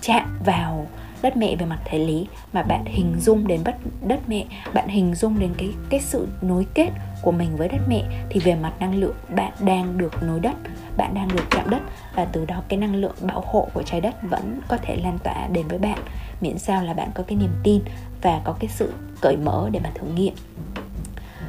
chạm 0.00 0.38
vào 0.44 0.86
đất 1.22 1.36
mẹ 1.36 1.56
về 1.56 1.66
mặt 1.66 1.78
thể 1.84 1.98
lý, 1.98 2.26
mà 2.52 2.62
bạn 2.62 2.84
hình 2.86 3.16
dung 3.20 3.46
đến 3.46 3.60
đất 3.64 3.76
đất 4.06 4.20
mẹ, 4.26 4.44
bạn 4.74 4.88
hình 4.88 5.14
dung 5.14 5.38
đến 5.38 5.54
cái 5.58 5.70
cái 5.90 6.00
sự 6.00 6.28
nối 6.42 6.66
kết 6.74 6.90
của 7.22 7.32
mình 7.32 7.56
với 7.56 7.68
đất 7.68 7.80
mẹ, 7.88 8.02
thì 8.30 8.40
về 8.40 8.54
mặt 8.54 8.72
năng 8.80 8.94
lượng 8.94 9.16
bạn 9.34 9.52
đang 9.60 9.98
được 9.98 10.22
nối 10.22 10.40
đất, 10.40 10.56
bạn 10.96 11.14
đang 11.14 11.28
được 11.28 11.44
chạm 11.50 11.70
đất, 11.70 11.82
và 12.14 12.24
từ 12.24 12.44
đó 12.44 12.62
cái 12.68 12.78
năng 12.78 12.94
lượng 12.94 13.14
bảo 13.20 13.44
hộ 13.46 13.68
của 13.74 13.82
trái 13.82 14.00
đất 14.00 14.14
vẫn 14.22 14.60
có 14.68 14.76
thể 14.76 14.96
lan 14.96 15.18
tỏa 15.24 15.46
đến 15.52 15.68
với 15.68 15.78
bạn, 15.78 15.98
miễn 16.40 16.58
sao 16.58 16.84
là 16.84 16.94
bạn 16.94 17.08
có 17.14 17.22
cái 17.22 17.38
niềm 17.38 17.54
tin 17.62 17.82
và 18.22 18.40
có 18.44 18.52
cái 18.52 18.68
sự 18.68 18.92
cởi 19.20 19.36
mở 19.36 19.68
để 19.72 19.80
mà 19.84 19.90
thử 19.94 20.06
nghiệm. 20.06 20.34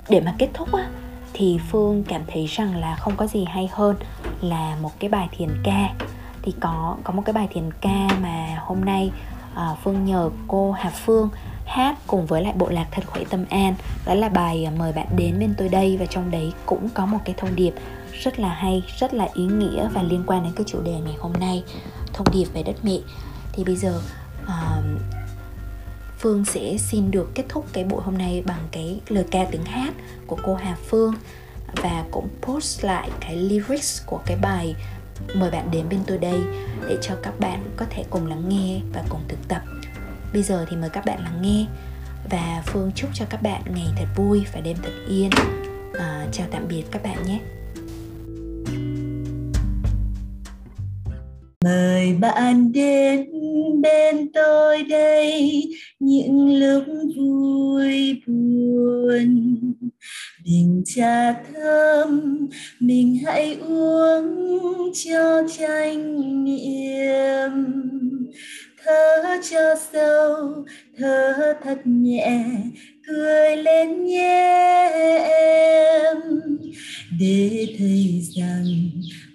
Để 0.09 0.21
mà 0.21 0.35
kết 0.37 0.49
thúc 0.53 0.73
á, 0.73 0.89
thì 1.33 1.59
phương 1.69 2.03
cảm 2.03 2.21
thấy 2.27 2.45
rằng 2.45 2.77
là 2.77 2.95
không 2.95 3.15
có 3.17 3.27
gì 3.27 3.45
hay 3.45 3.69
hơn 3.71 3.95
là 4.41 4.77
một 4.81 4.91
cái 4.99 5.09
bài 5.09 5.29
thiền 5.31 5.49
ca. 5.63 5.93
Thì 6.41 6.53
có 6.59 6.97
có 7.03 7.13
một 7.13 7.21
cái 7.25 7.33
bài 7.33 7.47
thiền 7.53 7.71
ca 7.81 8.07
mà 8.21 8.57
hôm 8.59 8.85
nay 8.85 9.11
à, 9.55 9.75
Phương 9.83 10.05
nhờ 10.05 10.29
cô 10.47 10.71
Hà 10.71 10.89
Phương 10.89 11.29
hát 11.65 11.95
cùng 12.07 12.25
với 12.25 12.43
lại 12.43 12.53
bộ 12.57 12.69
lạc 12.69 12.87
thật 12.91 13.03
khỏe 13.07 13.23
tâm 13.29 13.45
an. 13.49 13.75
Đó 14.05 14.13
là 14.13 14.29
bài 14.29 14.65
à, 14.65 14.71
mời 14.77 14.93
bạn 14.93 15.07
đến 15.17 15.39
bên 15.39 15.55
tôi 15.57 15.69
đây. 15.69 15.97
Và 15.97 16.05
trong 16.05 16.31
đấy 16.31 16.53
cũng 16.65 16.89
có 16.89 17.05
một 17.05 17.17
cái 17.25 17.35
thông 17.37 17.55
điệp 17.55 17.73
rất 18.23 18.39
là 18.39 18.49
hay 18.49 18.83
rất 18.99 19.13
là 19.13 19.27
ý 19.33 19.45
nghĩa 19.45 19.89
và 19.93 20.03
liên 20.03 20.23
quan 20.27 20.43
đến 20.43 20.53
cái 20.55 20.63
chủ 20.67 20.81
đề 20.81 20.91
ngày 20.91 21.15
hôm 21.19 21.33
nay 21.33 21.63
thông 22.13 22.27
điệp 22.33 22.45
về 22.53 22.63
đất 22.63 22.75
mẹ. 22.83 22.97
Thì 23.53 23.63
bây 23.63 23.75
giờ 23.75 24.01
uh, 24.43 25.01
Phương 26.19 26.45
sẽ 26.45 26.77
xin 26.77 27.11
được 27.11 27.31
kết 27.35 27.43
thúc 27.49 27.65
cái 27.73 27.83
buổi 27.83 28.01
hôm 28.03 28.17
nay 28.17 28.43
bằng 28.45 28.67
cái 28.71 28.99
lời 29.07 29.25
ca 29.31 29.45
tiếng 29.51 29.65
hát 29.65 29.93
của 30.27 30.37
cô 30.43 30.55
Hà 30.55 30.77
Phương 30.89 31.13
và 31.75 32.03
cũng 32.11 32.27
post 32.41 32.83
lại 32.83 33.09
cái 33.19 33.35
lyrics 33.35 34.01
của 34.05 34.19
cái 34.25 34.37
bài 34.41 34.75
mời 35.35 35.51
bạn 35.51 35.71
đến 35.71 35.85
bên 35.89 35.99
tôi 36.07 36.17
đây 36.17 36.39
để 36.89 36.97
cho 37.01 37.15
các 37.23 37.39
bạn 37.39 37.63
có 37.77 37.85
thể 37.89 38.03
cùng 38.09 38.27
lắng 38.27 38.49
nghe 38.49 38.81
và 38.93 39.03
cùng 39.09 39.21
thực 39.27 39.47
tập. 39.47 39.61
Bây 40.33 40.43
giờ 40.43 40.65
thì 40.69 40.77
mời 40.77 40.89
các 40.89 41.05
bạn 41.05 41.19
lắng 41.23 41.41
nghe 41.41 41.65
và 42.29 42.63
phương 42.65 42.91
chúc 42.95 43.09
cho 43.13 43.25
các 43.29 43.41
bạn 43.41 43.61
ngày 43.75 43.87
thật 43.97 44.05
vui 44.15 44.43
và 44.53 44.61
đêm 44.61 44.77
thật 44.83 44.93
yên. 45.09 45.29
À, 45.99 46.27
chào 46.31 46.47
tạm 46.51 46.67
biệt 46.69 46.83
các 46.91 47.03
bạn 47.03 47.17
nhé. 47.27 47.39
Mời 51.63 52.13
bạn 52.13 52.71
đến 52.71 53.25
bên 53.81 54.31
tôi 54.33 54.83
đây 54.83 55.63
những 55.99 56.59
lúc 56.59 56.83
vui 57.17 58.21
buồn 58.27 59.73
bình 60.45 60.83
trà 60.85 61.33
thơm, 61.33 62.37
mình 62.79 63.17
hãy 63.25 63.57
uống 63.69 64.91
cho 64.93 65.47
tranh 65.57 66.43
niệm. 66.43 67.51
Thở 68.85 69.37
cho 69.51 69.75
sâu, 69.91 70.65
thở 70.97 71.53
thật 71.63 71.77
nhẹ, 71.85 72.45
cười 73.07 73.57
lên 73.57 74.05
nhé 74.05 74.89
em 75.29 76.17
để 77.19 77.67
thấy 77.77 78.21
rằng 78.35 78.65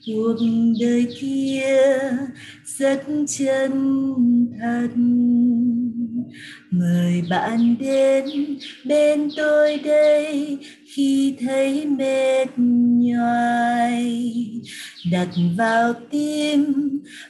cuộc 0.07 0.37
đời 0.81 1.07
kia 1.21 1.81
rất 2.65 3.03
chân 3.29 3.73
thật 4.61 4.89
mời 6.71 7.23
bạn 7.31 7.77
đến 7.81 8.25
bên 8.85 9.29
tôi 9.37 9.77
đây 9.85 10.59
khi 10.95 11.35
thấy 11.41 11.87
mệt 11.87 12.47
nhoài. 12.57 14.33
Đặt 15.13 15.29
vào 15.57 15.95
tim 16.11 16.75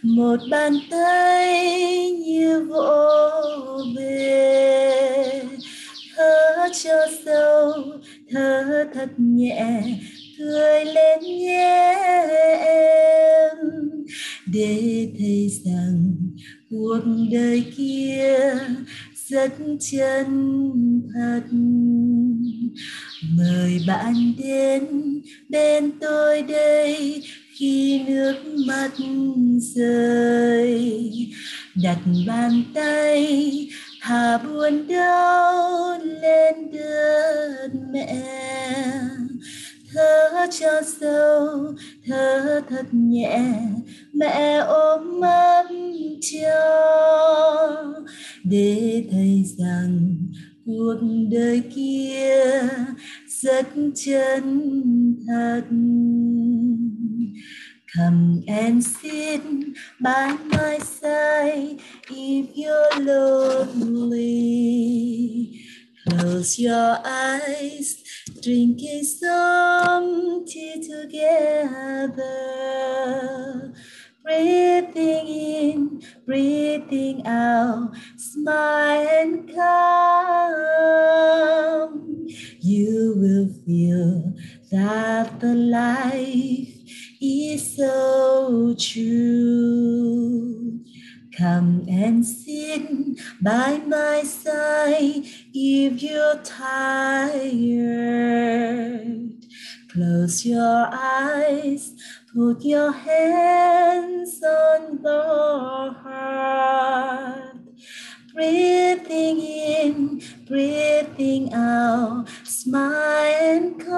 một 0.03 0.41
bàn 0.51 0.73
tay 0.91 2.11
như 2.13 2.65
vỗ 2.71 3.31
về. 3.97 5.43
Thở 6.17 6.69
cho 6.83 7.07
sâu, 7.25 7.73
thở 8.31 8.85
thật 8.95 9.09
nhẹ, 9.17 9.83
cười 10.39 10.85
lên 10.85 11.21
nhé 11.21 11.95
em. 12.65 13.57
Để 14.53 15.09
thấy 15.19 15.51
rằng 15.65 16.15
cuộc 16.71 17.01
đời 17.33 17.65
kia 17.77 18.59
rất 19.29 19.53
chân 19.81 20.27
thật. 21.15 21.43
Mời 23.37 23.81
bạn 23.89 24.15
đến 24.39 24.87
bên 25.49 25.91
tôi 26.01 26.43
đây 26.43 27.23
khi 27.59 28.03
nước 28.09 28.35
mắt 28.67 28.91
rơi. 29.61 31.13
Đặt 31.83 31.99
bàn 32.27 32.63
tay, 32.75 33.69
thả 34.01 34.39
buồn 34.39 34.87
đau 34.89 35.99
lên 36.05 36.55
đất 36.73 37.69
mẹ. 37.93 38.23
Thở 39.95 40.47
cho 40.61 40.83
sâu, 41.01 41.75
thở 42.07 42.61
thật 42.69 42.87
nhẹ. 42.93 43.41
Mẹ 44.13 44.57
ôm 44.57 45.21
ấp 45.21 45.67
cho 46.21 47.85
để 48.45 49.05
thấy 49.11 49.45
rằng 49.59 50.17
cuộc 50.67 50.99
đời 51.31 51.63
kia 51.75 52.69
rất 53.43 53.67
chân 53.95 54.73
thật 55.29 55.63
Come 57.97 58.43
and 58.47 58.85
sit 58.85 59.41
by 60.01 60.37
my 60.53 60.79
side 60.79 61.81
if 62.11 62.47
you're 62.55 63.01
lonely. 63.01 64.27
Close 66.05 66.59
your 66.59 66.99
eyes, 67.05 68.03
drinking 68.43 69.03
some 69.03 70.45
tea 70.47 70.87
together. 70.87 72.23
Breathing 74.27 75.29
in, 75.29 76.03
breathing 76.27 77.25
out, 77.29 77.93
smile 78.17 79.07
and 79.09 79.49
come. 79.55 79.87
You 82.61 83.15
will 83.19 83.47
feel 83.65 84.35
that 84.73 85.39
the 85.39 85.55
life 85.55 86.75
is 87.21 87.77
so 87.77 88.75
true. 88.77 90.81
Come 91.39 91.87
and 91.89 92.27
sit 92.27 92.83
by 93.41 93.79
my 93.87 94.25
side 94.25 95.23
if 95.55 96.03
you're 96.03 96.41
tired. 96.43 97.47
Close 99.93 100.45
your 100.45 100.89
eyes, 100.93 101.93
put 102.37 102.63
your 102.67 102.93
hands 102.93 104.43
on 104.45 105.03
the 105.03 105.95
heart. 106.05 107.57
Breathing 108.35 109.41
in, 109.41 110.21
breathing 110.47 111.55
out, 111.55 112.29
smile 112.45 113.33
and 113.41 113.81
calm. 113.81 113.97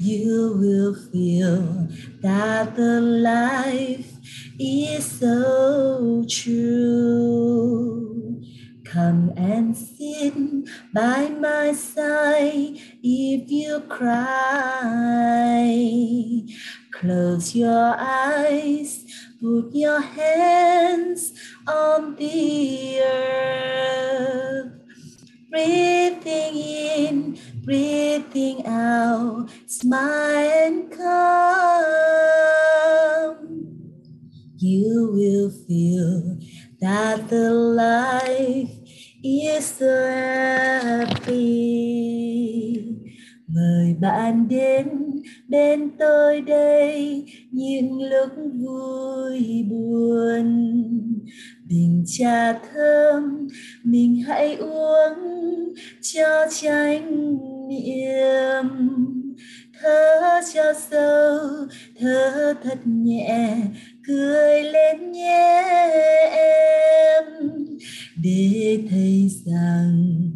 You 0.00 0.56
will 0.58 0.96
feel 1.12 1.86
that 2.22 2.74
the 2.74 3.00
life 3.00 4.10
is 4.58 5.04
so 5.20 6.24
true. 6.28 8.19
Come 8.90 9.32
and 9.36 9.76
sit 9.76 10.34
by 10.92 11.28
my 11.28 11.72
side 11.72 12.76
if 13.04 13.48
you 13.48 13.78
cry. 13.88 14.10
Close 16.90 17.54
your 17.54 17.94
eyes, 17.96 19.04
put 19.40 19.72
your 19.72 20.00
hands 20.00 21.32
on 21.68 22.16
the 22.16 23.00
earth. 23.00 24.72
Breathing 25.50 26.56
in, 26.56 27.38
breathing 27.62 28.66
out, 28.66 29.50
smile 29.66 30.50
and 30.66 30.90
come. 30.90 32.10
You 34.56 35.12
will 35.12 35.50
feel 35.50 36.38
that 36.80 37.28
the 37.28 37.50
life 37.52 38.19
is 39.22 39.74
so 39.78 39.86
happy. 40.82 41.40
Mời 43.46 43.94
bạn 44.00 44.48
đến 44.48 44.88
bên 45.48 45.90
tôi 45.98 46.40
đây 46.40 47.24
những 47.50 48.02
lúc 48.02 48.28
vui 48.54 49.64
buồn. 49.70 50.76
Bình 51.68 52.04
trà 52.06 52.52
thơm, 52.52 53.48
mình 53.84 54.22
hãy 54.26 54.54
uống 54.54 55.14
cho 56.02 56.46
tránh 56.60 57.36
niệm. 57.68 58.68
Thở 59.82 60.40
cho 60.54 60.72
sâu, 60.90 61.38
thở 62.00 62.54
thật 62.62 62.78
nhẹ, 62.84 63.56
cười 64.06 64.62
lên 64.62 65.12
nhé 65.12 65.62
em 66.32 67.24
để 68.16 68.78
thấy 68.90 69.30
rằng 69.46 70.30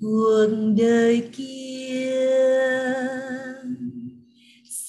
cuộc 0.00 0.48
đời 0.78 1.22
kia 1.32 1.72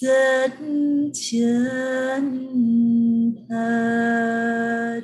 rất 0.01 0.51
chân 1.13 2.49
thật. 3.49 5.01